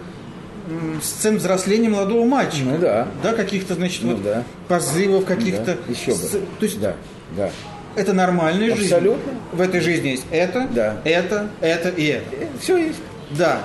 сцен 1.02 1.38
взросления 1.38 1.88
молодого 1.88 2.24
мальчика. 2.24 2.64
Ну 2.64 2.78
да. 2.78 3.08
Да, 3.22 3.32
каких-то, 3.34 3.74
значит, 3.74 4.02
Ну 4.04 4.12
вот 4.14 4.22
да. 4.22 4.44
позывов, 4.68 5.24
каких-то. 5.24 5.64
Да, 5.64 5.92
еще 5.92 6.12
бы. 6.12 6.16
с- 6.16 6.30
То 6.30 6.40
есть 6.60 6.80
Да, 6.80 6.94
да. 7.36 7.50
это 7.96 8.12
нормальная 8.12 8.74
жизнь. 8.76 8.92
Абсолютно. 8.94 9.32
В 9.52 9.60
этой 9.60 9.80
жизни 9.80 10.08
есть 10.08 10.24
это, 10.30 10.68
Да. 10.72 11.00
это, 11.04 11.48
это 11.60 11.88
и 11.88 12.04
это. 12.04 12.24
Все 12.60 12.76
есть. 12.76 12.98
Да. 13.30 13.62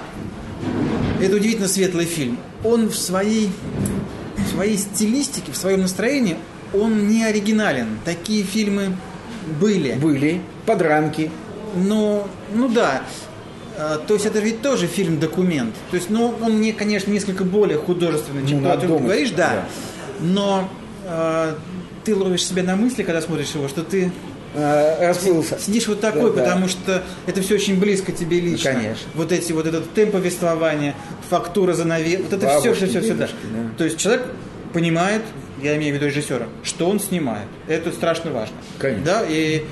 Это 1.21 1.35
удивительно 1.35 1.67
светлый 1.67 2.05
фильм. 2.05 2.38
Он 2.63 2.88
в 2.89 2.95
своей, 2.95 3.51
своей 4.58 4.78
стилистике, 4.78 5.51
в 5.51 5.58
своем 5.58 5.82
настроении, 5.82 6.38
он 6.74 7.08
не 7.08 7.24
оригинален. 7.24 7.99
Такие 8.05 8.43
фильмы 8.43 8.95
были. 9.60 9.93
Были 9.93 10.41
подранки. 10.66 11.32
Ну, 11.76 12.28
ну 12.53 12.68
да. 12.70 13.03
А, 13.78 13.97
То 14.08 14.16
есть 14.16 14.26
это 14.26 14.39
ведь 14.39 14.62
тоже 14.62 14.88
фильм-документ. 14.88 15.76
То 15.91 15.95
есть, 15.97 16.10
ну, 16.10 16.34
он 16.41 16.53
мне, 16.58 16.74
конечно, 16.74 17.12
несколько 17.12 17.43
более 17.43 17.78
художественный, 17.78 18.47
чем 18.47 18.64
Ну, 18.64 18.70
то, 18.70 18.74
о 18.74 18.78
ты 18.78 18.88
говоришь, 18.88 19.32
да. 19.32 19.49
да. 19.49 19.66
Но 20.20 20.70
а, 21.05 21.55
ты 22.03 22.16
ловишь 22.16 22.43
себя 22.45 22.64
на 22.64 22.76
мысли, 22.76 23.03
когда 23.03 23.22
смотришь 23.22 23.51
его, 23.53 23.68
что 23.68 23.84
ты 23.84 24.12
э, 24.55 25.08
расплылся. 25.08 25.60
сидишь 25.60 25.88
вот 25.88 25.99
такой, 26.01 26.32
Да, 26.32 26.38
да. 26.38 26.43
потому 26.43 26.68
что 26.68 27.03
это 27.28 27.41
все 27.41 27.55
очень 27.55 27.80
близко 27.80 28.12
тебе 28.12 28.39
лично. 28.39 28.72
Конечно. 28.74 29.08
Вот 29.14 29.32
эти 29.32 29.51
вот 29.51 29.66
этот 29.68 29.93
темп 29.93 30.14
повествования, 30.14 30.95
фактура 31.30 31.73
занавес, 31.73 32.21
вот 32.21 32.34
это 32.34 32.47
все, 32.47 32.69
Бабушки, 32.69 32.73
все, 32.73 32.88
все, 32.88 32.99
все, 33.01 33.13
дедушки, 33.13 33.36
да. 33.43 33.78
То 33.78 33.84
есть 33.84 33.97
человек 33.97 34.25
понимает, 34.73 35.21
я 35.61 35.75
имею 35.78 35.93
в 35.93 35.97
виду 35.97 36.07
режиссера, 36.07 36.47
что 36.63 36.89
он 36.89 36.99
снимает. 36.99 37.47
Это 37.67 37.91
страшно 37.91 38.32
важно. 38.32 38.55
Конечно. 38.80 39.05
Да, 39.05 39.25
и 39.28 39.65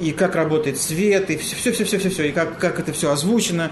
и 0.00 0.12
как 0.12 0.34
работает 0.34 0.78
свет, 0.78 1.30
и 1.30 1.36
все, 1.36 1.56
все, 1.56 1.72
все, 1.72 1.84
все, 1.84 1.98
все, 1.98 2.08
все, 2.08 2.28
и 2.28 2.32
как, 2.32 2.58
как 2.58 2.80
это 2.80 2.92
все 2.92 3.12
озвучено, 3.12 3.70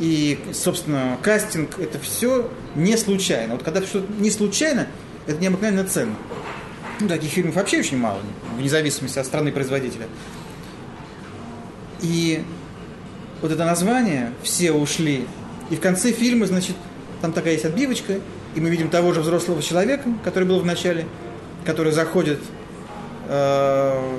и, 0.00 0.38
собственно, 0.52 1.16
кастинг, 1.22 1.78
это 1.78 2.00
все 2.00 2.50
не 2.74 2.96
случайно. 2.96 3.54
Вот 3.54 3.62
когда 3.62 3.80
что-то 3.82 4.12
не 4.18 4.30
случайно, 4.30 4.88
это 5.26 5.40
необыкновенно 5.40 5.84
ценно. 5.84 6.16
Ну, 6.98 7.08
таких 7.08 7.30
фильмов 7.30 7.54
вообще 7.54 7.78
очень 7.78 7.96
мало, 7.96 8.18
вне 8.56 8.68
зависимости 8.68 9.18
от 9.18 9.26
страны 9.26 9.52
производителя. 9.52 10.06
И 12.00 12.42
вот 13.40 13.52
это 13.52 13.64
название 13.64 14.32
«Все 14.42 14.72
ушли», 14.72 15.26
и 15.70 15.76
в 15.76 15.80
конце 15.80 16.12
фильма, 16.12 16.46
значит, 16.46 16.76
там 17.20 17.32
такая 17.32 17.54
есть 17.54 17.64
отбивочка, 17.64 18.14
и 18.54 18.60
мы 18.60 18.70
видим 18.70 18.88
того 18.90 19.12
же 19.12 19.20
взрослого 19.20 19.62
человека, 19.62 20.08
который 20.24 20.44
был 20.48 20.60
в 20.60 20.66
начале, 20.66 21.06
который 21.64 21.92
заходит 21.92 22.40
э, 23.28 24.18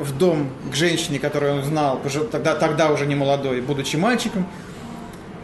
в 0.00 0.18
дом 0.18 0.50
к 0.70 0.74
женщине, 0.74 1.18
которую 1.18 1.56
он 1.56 1.64
знал, 1.64 2.00
тогда, 2.30 2.54
тогда 2.54 2.92
уже 2.92 3.06
не 3.06 3.14
молодой, 3.14 3.60
будучи 3.60 3.96
мальчиком. 3.96 4.46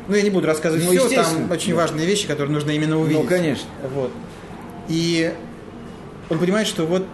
Ну, 0.07 0.15
я 0.15 0.23
не 0.23 0.31
буду 0.31 0.47
рассказывать 0.47 0.85
Ну, 0.85 1.07
все, 1.07 1.23
там 1.23 1.51
очень 1.51 1.71
да. 1.71 1.77
важные 1.81 2.07
вещи, 2.07 2.27
которые 2.27 2.53
нужно 2.53 2.73
именно 2.73 2.99
увидеть. 2.99 3.23
Ну, 3.23 3.29
конечно. 3.29 3.67
Вот. 3.95 4.13
И 4.89 5.33
он 6.29 6.39
понимает, 6.39 6.67
что 6.67 6.85
вот 6.85 7.07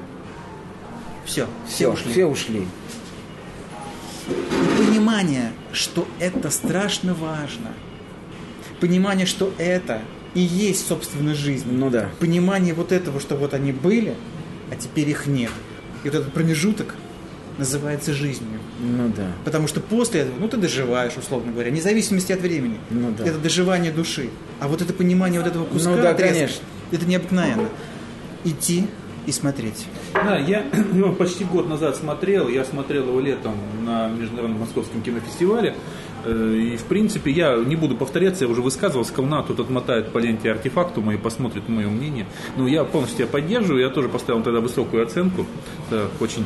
все, 1.25 1.47
все 1.69 1.77
Все, 1.77 1.89
ушли. 1.93 2.11
все 2.13 2.27
ушли. 2.27 2.67
И 4.29 4.77
понимание, 4.77 5.53
что 5.73 6.07
это 6.19 6.51
страшно 6.51 7.15
важно. 7.15 7.69
Понимание, 8.81 9.26
что 9.26 9.53
это 9.59 10.01
и 10.35 10.41
есть, 10.41 10.87
собственно, 10.87 11.35
жизнь. 11.35 11.68
Ну 11.70 11.91
да. 11.91 12.09
Понимание 12.18 12.74
вот 12.74 12.93
этого, 12.93 13.20
что 13.20 13.37
вот 13.37 13.55
они 13.55 13.72
были, 13.72 14.14
а 14.70 14.76
теперь 14.76 15.09
их 15.09 15.26
нет. 15.26 15.51
И 16.05 16.09
вот 16.09 16.14
этот 16.14 16.33
промежуток 16.33 16.95
называется 17.59 18.12
жизнью. 18.12 18.59
Ну 18.81 19.12
да. 19.14 19.26
Потому 19.45 19.68
что 19.68 19.81
после 19.81 20.20
этого, 20.22 20.37
ну, 20.39 20.49
ты 20.49 20.57
доживаешь, 20.57 21.12
условно 21.16 21.53
говоря, 21.53 21.70
вне 21.70 21.81
зависимости 21.81 22.33
от 22.33 22.41
времени. 22.41 22.78
Ну 22.91 23.12
да. 23.16 23.26
Это 23.26 23.39
доживание 23.39 23.93
души. 23.93 24.31
А 24.61 24.68
вот 24.68 24.83
это 24.83 24.93
понимание 24.93 25.41
вот 25.41 25.49
этого 25.49 25.64
куска 25.66 25.91
Ну 25.91 25.97
да, 25.97 26.11
отрезка, 26.11 26.35
конечно. 26.35 26.62
это 26.91 27.07
необыкновенно. 27.07 27.68
Идти 28.45 28.87
и 29.26 29.33
смотреть. 29.33 29.87
Да, 30.14 30.39
я 30.39 30.64
его 30.95 31.12
почти 31.18 31.45
год 31.45 31.68
назад 31.68 31.97
смотрел, 31.97 32.49
я 32.49 32.64
смотрел 32.64 33.09
его 33.09 33.20
летом 33.20 33.55
на 33.85 34.09
Международном 34.09 34.61
Московском 34.61 35.03
кинофестивале. 35.03 35.74
Э, 36.25 36.57
И, 36.57 36.77
в 36.77 36.85
принципе, 36.85 37.31
я 37.31 37.57
не 37.57 37.77
буду 37.77 37.97
повторяться, 37.97 38.45
я 38.45 38.51
уже 38.51 38.62
высказывался, 38.62 39.12
Колна 39.12 39.43
тут 39.43 39.61
отмотает 39.61 40.12
по 40.12 40.18
ленте 40.18 40.51
артефактума 40.51 41.14
и 41.14 41.16
посмотрит 41.16 41.68
мое 41.68 41.89
мнение. 41.89 42.27
Ну, 42.57 42.66
я 42.66 42.85
полностью 42.85 43.18
тебя 43.18 43.29
поддерживаю, 43.29 43.83
я 43.83 43.91
тоже 43.91 44.09
поставил 44.09 44.43
тогда 44.43 44.61
высокую 44.61 45.03
оценку. 45.03 45.47
Это 45.89 46.09
очень 46.21 46.45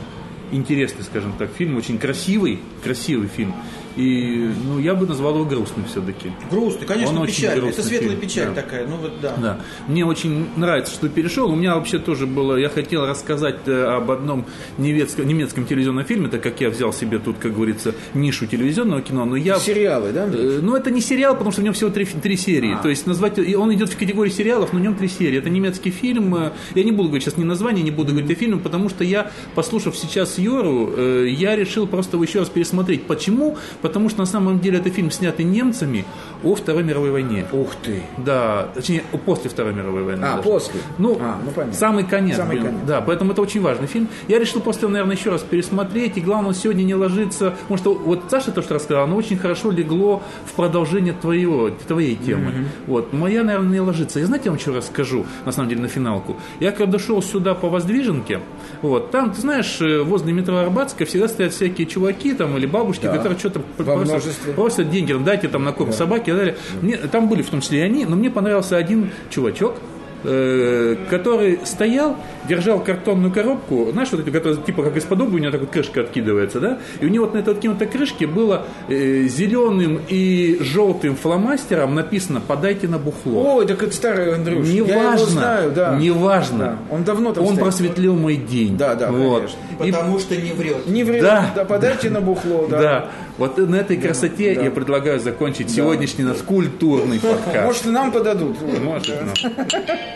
интересный, 0.53 1.05
скажем 1.05 1.33
так, 1.39 1.51
фильм, 1.51 1.77
очень 1.77 1.99
красивый, 1.99 2.61
красивый 2.83 3.29
фильм. 3.29 3.55
И, 3.97 4.51
ну, 4.67 4.79
я 4.79 4.95
бы 4.95 5.07
назвал 5.07 5.35
его 5.37 5.45
грустным 5.45 5.85
все-таки. 5.87 6.33
Грустный, 6.51 6.87
конечно, 6.87 7.15
Он 7.17 7.23
очень 7.23 7.35
печальный. 7.37 7.61
грустный 7.63 7.81
Это 7.81 7.89
светлая 7.89 8.11
фильм, 8.11 8.21
печаль 8.21 8.49
да. 8.49 8.55
такая. 8.63 8.87
Ну 8.87 8.97
вот 8.97 9.21
да. 9.21 9.35
Да. 9.41 9.61
Мне 9.87 10.05
очень 10.05 10.47
нравится, 10.57 10.93
что 10.93 11.09
перешел. 11.09 11.51
У 11.51 11.57
меня 11.57 11.77
вообще 11.77 11.99
тоже 11.99 12.27
было, 12.27 12.57
я 12.57 12.69
хотел 12.69 13.07
рассказать 13.07 13.61
э, 13.67 13.85
об 13.85 14.11
одном 14.11 14.47
немецком, 14.79 15.27
немецком 15.27 15.67
телевизионном 15.67 16.05
фильме, 16.05 16.29
так 16.29 16.43
как 16.43 16.61
я 16.61 16.71
взял 16.71 16.93
себе 16.93 17.19
тут, 17.19 17.37
как 17.39 17.55
говорится, 17.55 17.95
нишу 18.15 18.47
телевизионного 18.47 19.01
кино, 19.03 19.25
но 19.25 19.37
я... 19.37 19.59
Сериалы, 19.59 20.13
да? 20.13 20.27
Э, 20.27 20.59
Ну, 20.63 20.75
это 20.77 20.91
не 20.91 21.01
сериал, 21.01 21.35
потому 21.35 21.53
что 21.53 21.61
в 21.61 21.65
нем 21.65 21.73
всего 21.75 21.91
три, 21.91 22.05
три 22.05 22.37
серии. 22.37 22.77
То 22.83 22.89
есть 22.89 23.07
назвать... 23.07 23.39
и 23.39 23.55
Он 23.55 23.73
идет 23.75 23.91
в 23.91 23.97
категории 23.99 24.31
сериалов, 24.31 24.73
но 24.73 24.79
в 24.81 24.83
нем 24.83 24.95
три 24.97 25.09
серии. 25.09 25.39
Это 25.39 25.51
немецкий 25.51 25.91
фильм. 25.91 26.35
э, 26.35 26.51
Я 26.75 26.83
не 26.85 26.93
буду 26.93 27.09
говорить 27.11 27.25
сейчас 27.25 27.37
ни 27.37 27.45
название, 27.45 27.85
не 27.85 27.91
буду 27.91 28.11
говорить 28.13 28.31
о 28.31 28.35
фильме, 28.35 28.57
потому 28.59 28.89
что 28.89 29.05
я, 29.05 29.31
послушав 29.55 29.97
сейчас 29.97 30.39
Йору, 30.39 30.93
э, 30.97 31.27
я 31.29 31.55
решил 31.57 31.87
просто 31.87 32.17
его 32.17 32.25
еще 32.25 32.41
раз 32.41 32.49
пересмотреть. 32.49 33.07
Почему? 33.07 33.57
Потому 33.85 34.09
что 34.09 34.21
на 34.21 34.27
самом 34.27 34.61
деле 34.61 34.79
это 34.79 34.89
фильм, 34.89 35.11
снятый 35.11 35.45
немцами 35.45 36.07
о 36.43 36.55
Второй 36.55 36.83
мировой 36.83 37.11
войне. 37.11 37.45
Ух 37.53 37.75
ты. 37.83 38.01
Да, 38.17 38.69
точнее, 38.75 39.03
после 39.27 39.51
Второй 39.51 39.75
мировой 39.75 40.05
войны. 40.05 40.25
А, 40.25 40.37
даже. 40.37 40.43
после. 40.43 40.81
Ну, 40.97 41.19
А, 41.21 41.37
ну, 41.45 41.51
понятно. 41.51 41.75
самый 41.79 42.05
конец. 42.05 42.39
Самый 42.39 42.57
блин. 42.57 42.65
конец. 42.69 42.81
Да, 42.87 43.03
поэтому 43.03 43.33
это 43.33 43.43
очень 43.43 43.61
важный 43.61 43.87
фильм. 43.87 44.09
Я 44.27 44.39
решил 44.39 44.63
просто, 44.63 44.89
наверное, 44.89 45.17
еще 45.17 45.29
раз 45.29 45.43
пересмотреть. 45.43 46.17
И 46.17 46.23
главное, 46.23 46.55
сегодня 46.55 46.83
не 46.83 46.95
ложится. 46.95 47.51
Потому 47.69 47.77
что 47.77 47.95
вот 47.95 48.23
Саша 48.31 48.53
то, 48.53 48.63
что 48.63 48.73
рассказала, 48.75 49.05
оно 49.05 49.17
очень 49.17 49.37
хорошо 49.37 49.71
легло 49.71 50.23
в 50.47 50.53
продолжение 50.55 51.13
твоего, 51.13 51.69
твоей 51.87 52.17
темы. 52.17 52.65
Вот. 52.87 53.13
Моя, 53.13 53.43
наверное, 53.45 53.69
не 53.71 53.81
ложится. 53.81 54.19
И 54.19 54.23
знаете, 54.23 54.47
я 54.47 54.53
вам 54.53 54.59
что 54.59 54.73
расскажу, 54.73 55.27
на 55.45 55.53
самом 55.53 55.69
деле, 55.69 55.83
на 55.83 55.89
финалку. 55.89 56.37
Я 56.59 56.73
когда 56.73 56.99
шел 56.99 57.23
сюда 57.23 57.55
по 57.55 57.69
Воздвиженке, 57.69 58.41
вот, 58.81 59.11
там, 59.11 59.31
ты 59.33 59.43
знаешь, 59.43 59.77
э, 59.83 60.01
возле 60.03 60.33
метро 60.33 60.57
Арбатская 60.57 61.07
всегда 61.07 61.29
стоят 61.29 61.53
всякие 61.53 61.87
чуваки 61.87 62.33
там 62.33 62.57
или 62.57 62.65
бабушки, 62.65 63.05
Да. 63.05 63.13
которые 63.17 63.39
что-то 63.39 63.61
Во 63.79 63.85
просят, 63.85 64.09
множестве. 64.09 64.53
просят 64.53 64.91
деньги, 64.91 65.13
дайте 65.13 65.49
там 65.49 65.65
на 65.65 65.73
корм 65.73 65.93
собаки 65.93 66.31
и 66.31 66.33
так 66.33 66.37
далее. 66.37 66.57
Мне, 66.81 66.97
там 66.97 67.29
были 67.29 67.43
в 67.43 67.51
том 67.51 67.61
числе 67.61 67.81
и 67.81 67.83
они, 67.83 68.05
но 68.05 68.17
мне 68.17 68.31
понравился 68.31 68.77
один 68.77 69.11
чувачок, 69.31 69.77
э, 70.25 70.97
который 71.11 71.61
стоял, 71.65 72.17
держал 72.49 72.81
картонную 72.81 73.33
коробку, 73.33 73.89
знаешь, 73.93 74.09
вот 74.11 74.21
эти, 74.21 74.31
которые 74.31 74.57
типа 74.63 74.83
как 74.83 74.97
из-под 74.97 75.21
у 75.21 75.39
него 75.39 75.51
так 75.51 75.61
вот 75.61 75.71
крышка 75.71 76.01
откидывается, 76.03 76.61
да, 76.61 76.79
и 77.01 77.07
у 77.07 77.09
него 77.09 77.25
вот 77.25 77.35
на 77.35 77.39
этой 77.39 77.55
откинутой 77.55 77.87
крышке 77.87 78.27
было 78.27 78.67
э, 78.89 79.23
зеленым 79.23 80.01
и 80.09 80.59
желтым 80.61 81.17
фломастером 81.17 81.95
написано 81.95 82.41
«подайте 82.47 82.89
на 82.89 82.99
бухло». 82.99 83.57
Ой, 83.57 83.67
так 83.67 83.83
это 83.83 83.95
старый 83.95 84.35
Андрюш. 84.35 84.67
Я 84.67 84.75
его 84.75 84.89
Неважно, 84.89 85.27
знаю, 85.27 85.73
да. 85.73 85.97
неважно. 85.97 86.79
Да. 86.89 86.95
Он 86.95 87.05
давно 87.05 87.33
там 87.33 87.45
Он 87.45 87.55
стоит. 87.55 87.65
просветлил 87.65 88.15
мой 88.17 88.37
день. 88.37 88.77
Да, 88.77 88.95
да, 88.95 89.11
вот. 89.11 89.39
конечно. 89.39 89.59
И- 89.85 89.93
Потому 89.93 90.19
что 90.19 90.37
не 90.37 90.53
врет. 90.53 90.87
Не 90.87 91.05
врет. 91.05 91.23
Да. 91.23 91.53
Да. 91.55 91.65
подайте 91.65 92.11
на 92.11 92.21
бухло, 92.21 92.67
да. 92.69 92.81
да. 92.81 93.11
Вот 93.39 93.59
на 93.59 93.77
этой 93.77 93.97
красоте 93.97 94.55
да. 94.55 94.63
я 94.63 94.71
предлагаю 94.71 95.19
закончить 95.19 95.71
сегодняшний 95.71 96.25
наш 96.25 96.39
культурный 96.39 97.19
подкаст. 97.21 97.65
Может, 97.67 97.87
и 97.87 97.91
нам 97.91 98.13
подадут. 98.13 98.57
Может, 98.83 99.15
ну. 99.43 99.51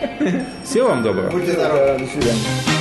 Всего 0.64 0.88
вам 0.88 1.02
доброго. 1.02 1.30
Будьте 1.30 1.52
здоровы. 1.52 1.98
До 1.98 2.06
свидания. 2.06 2.77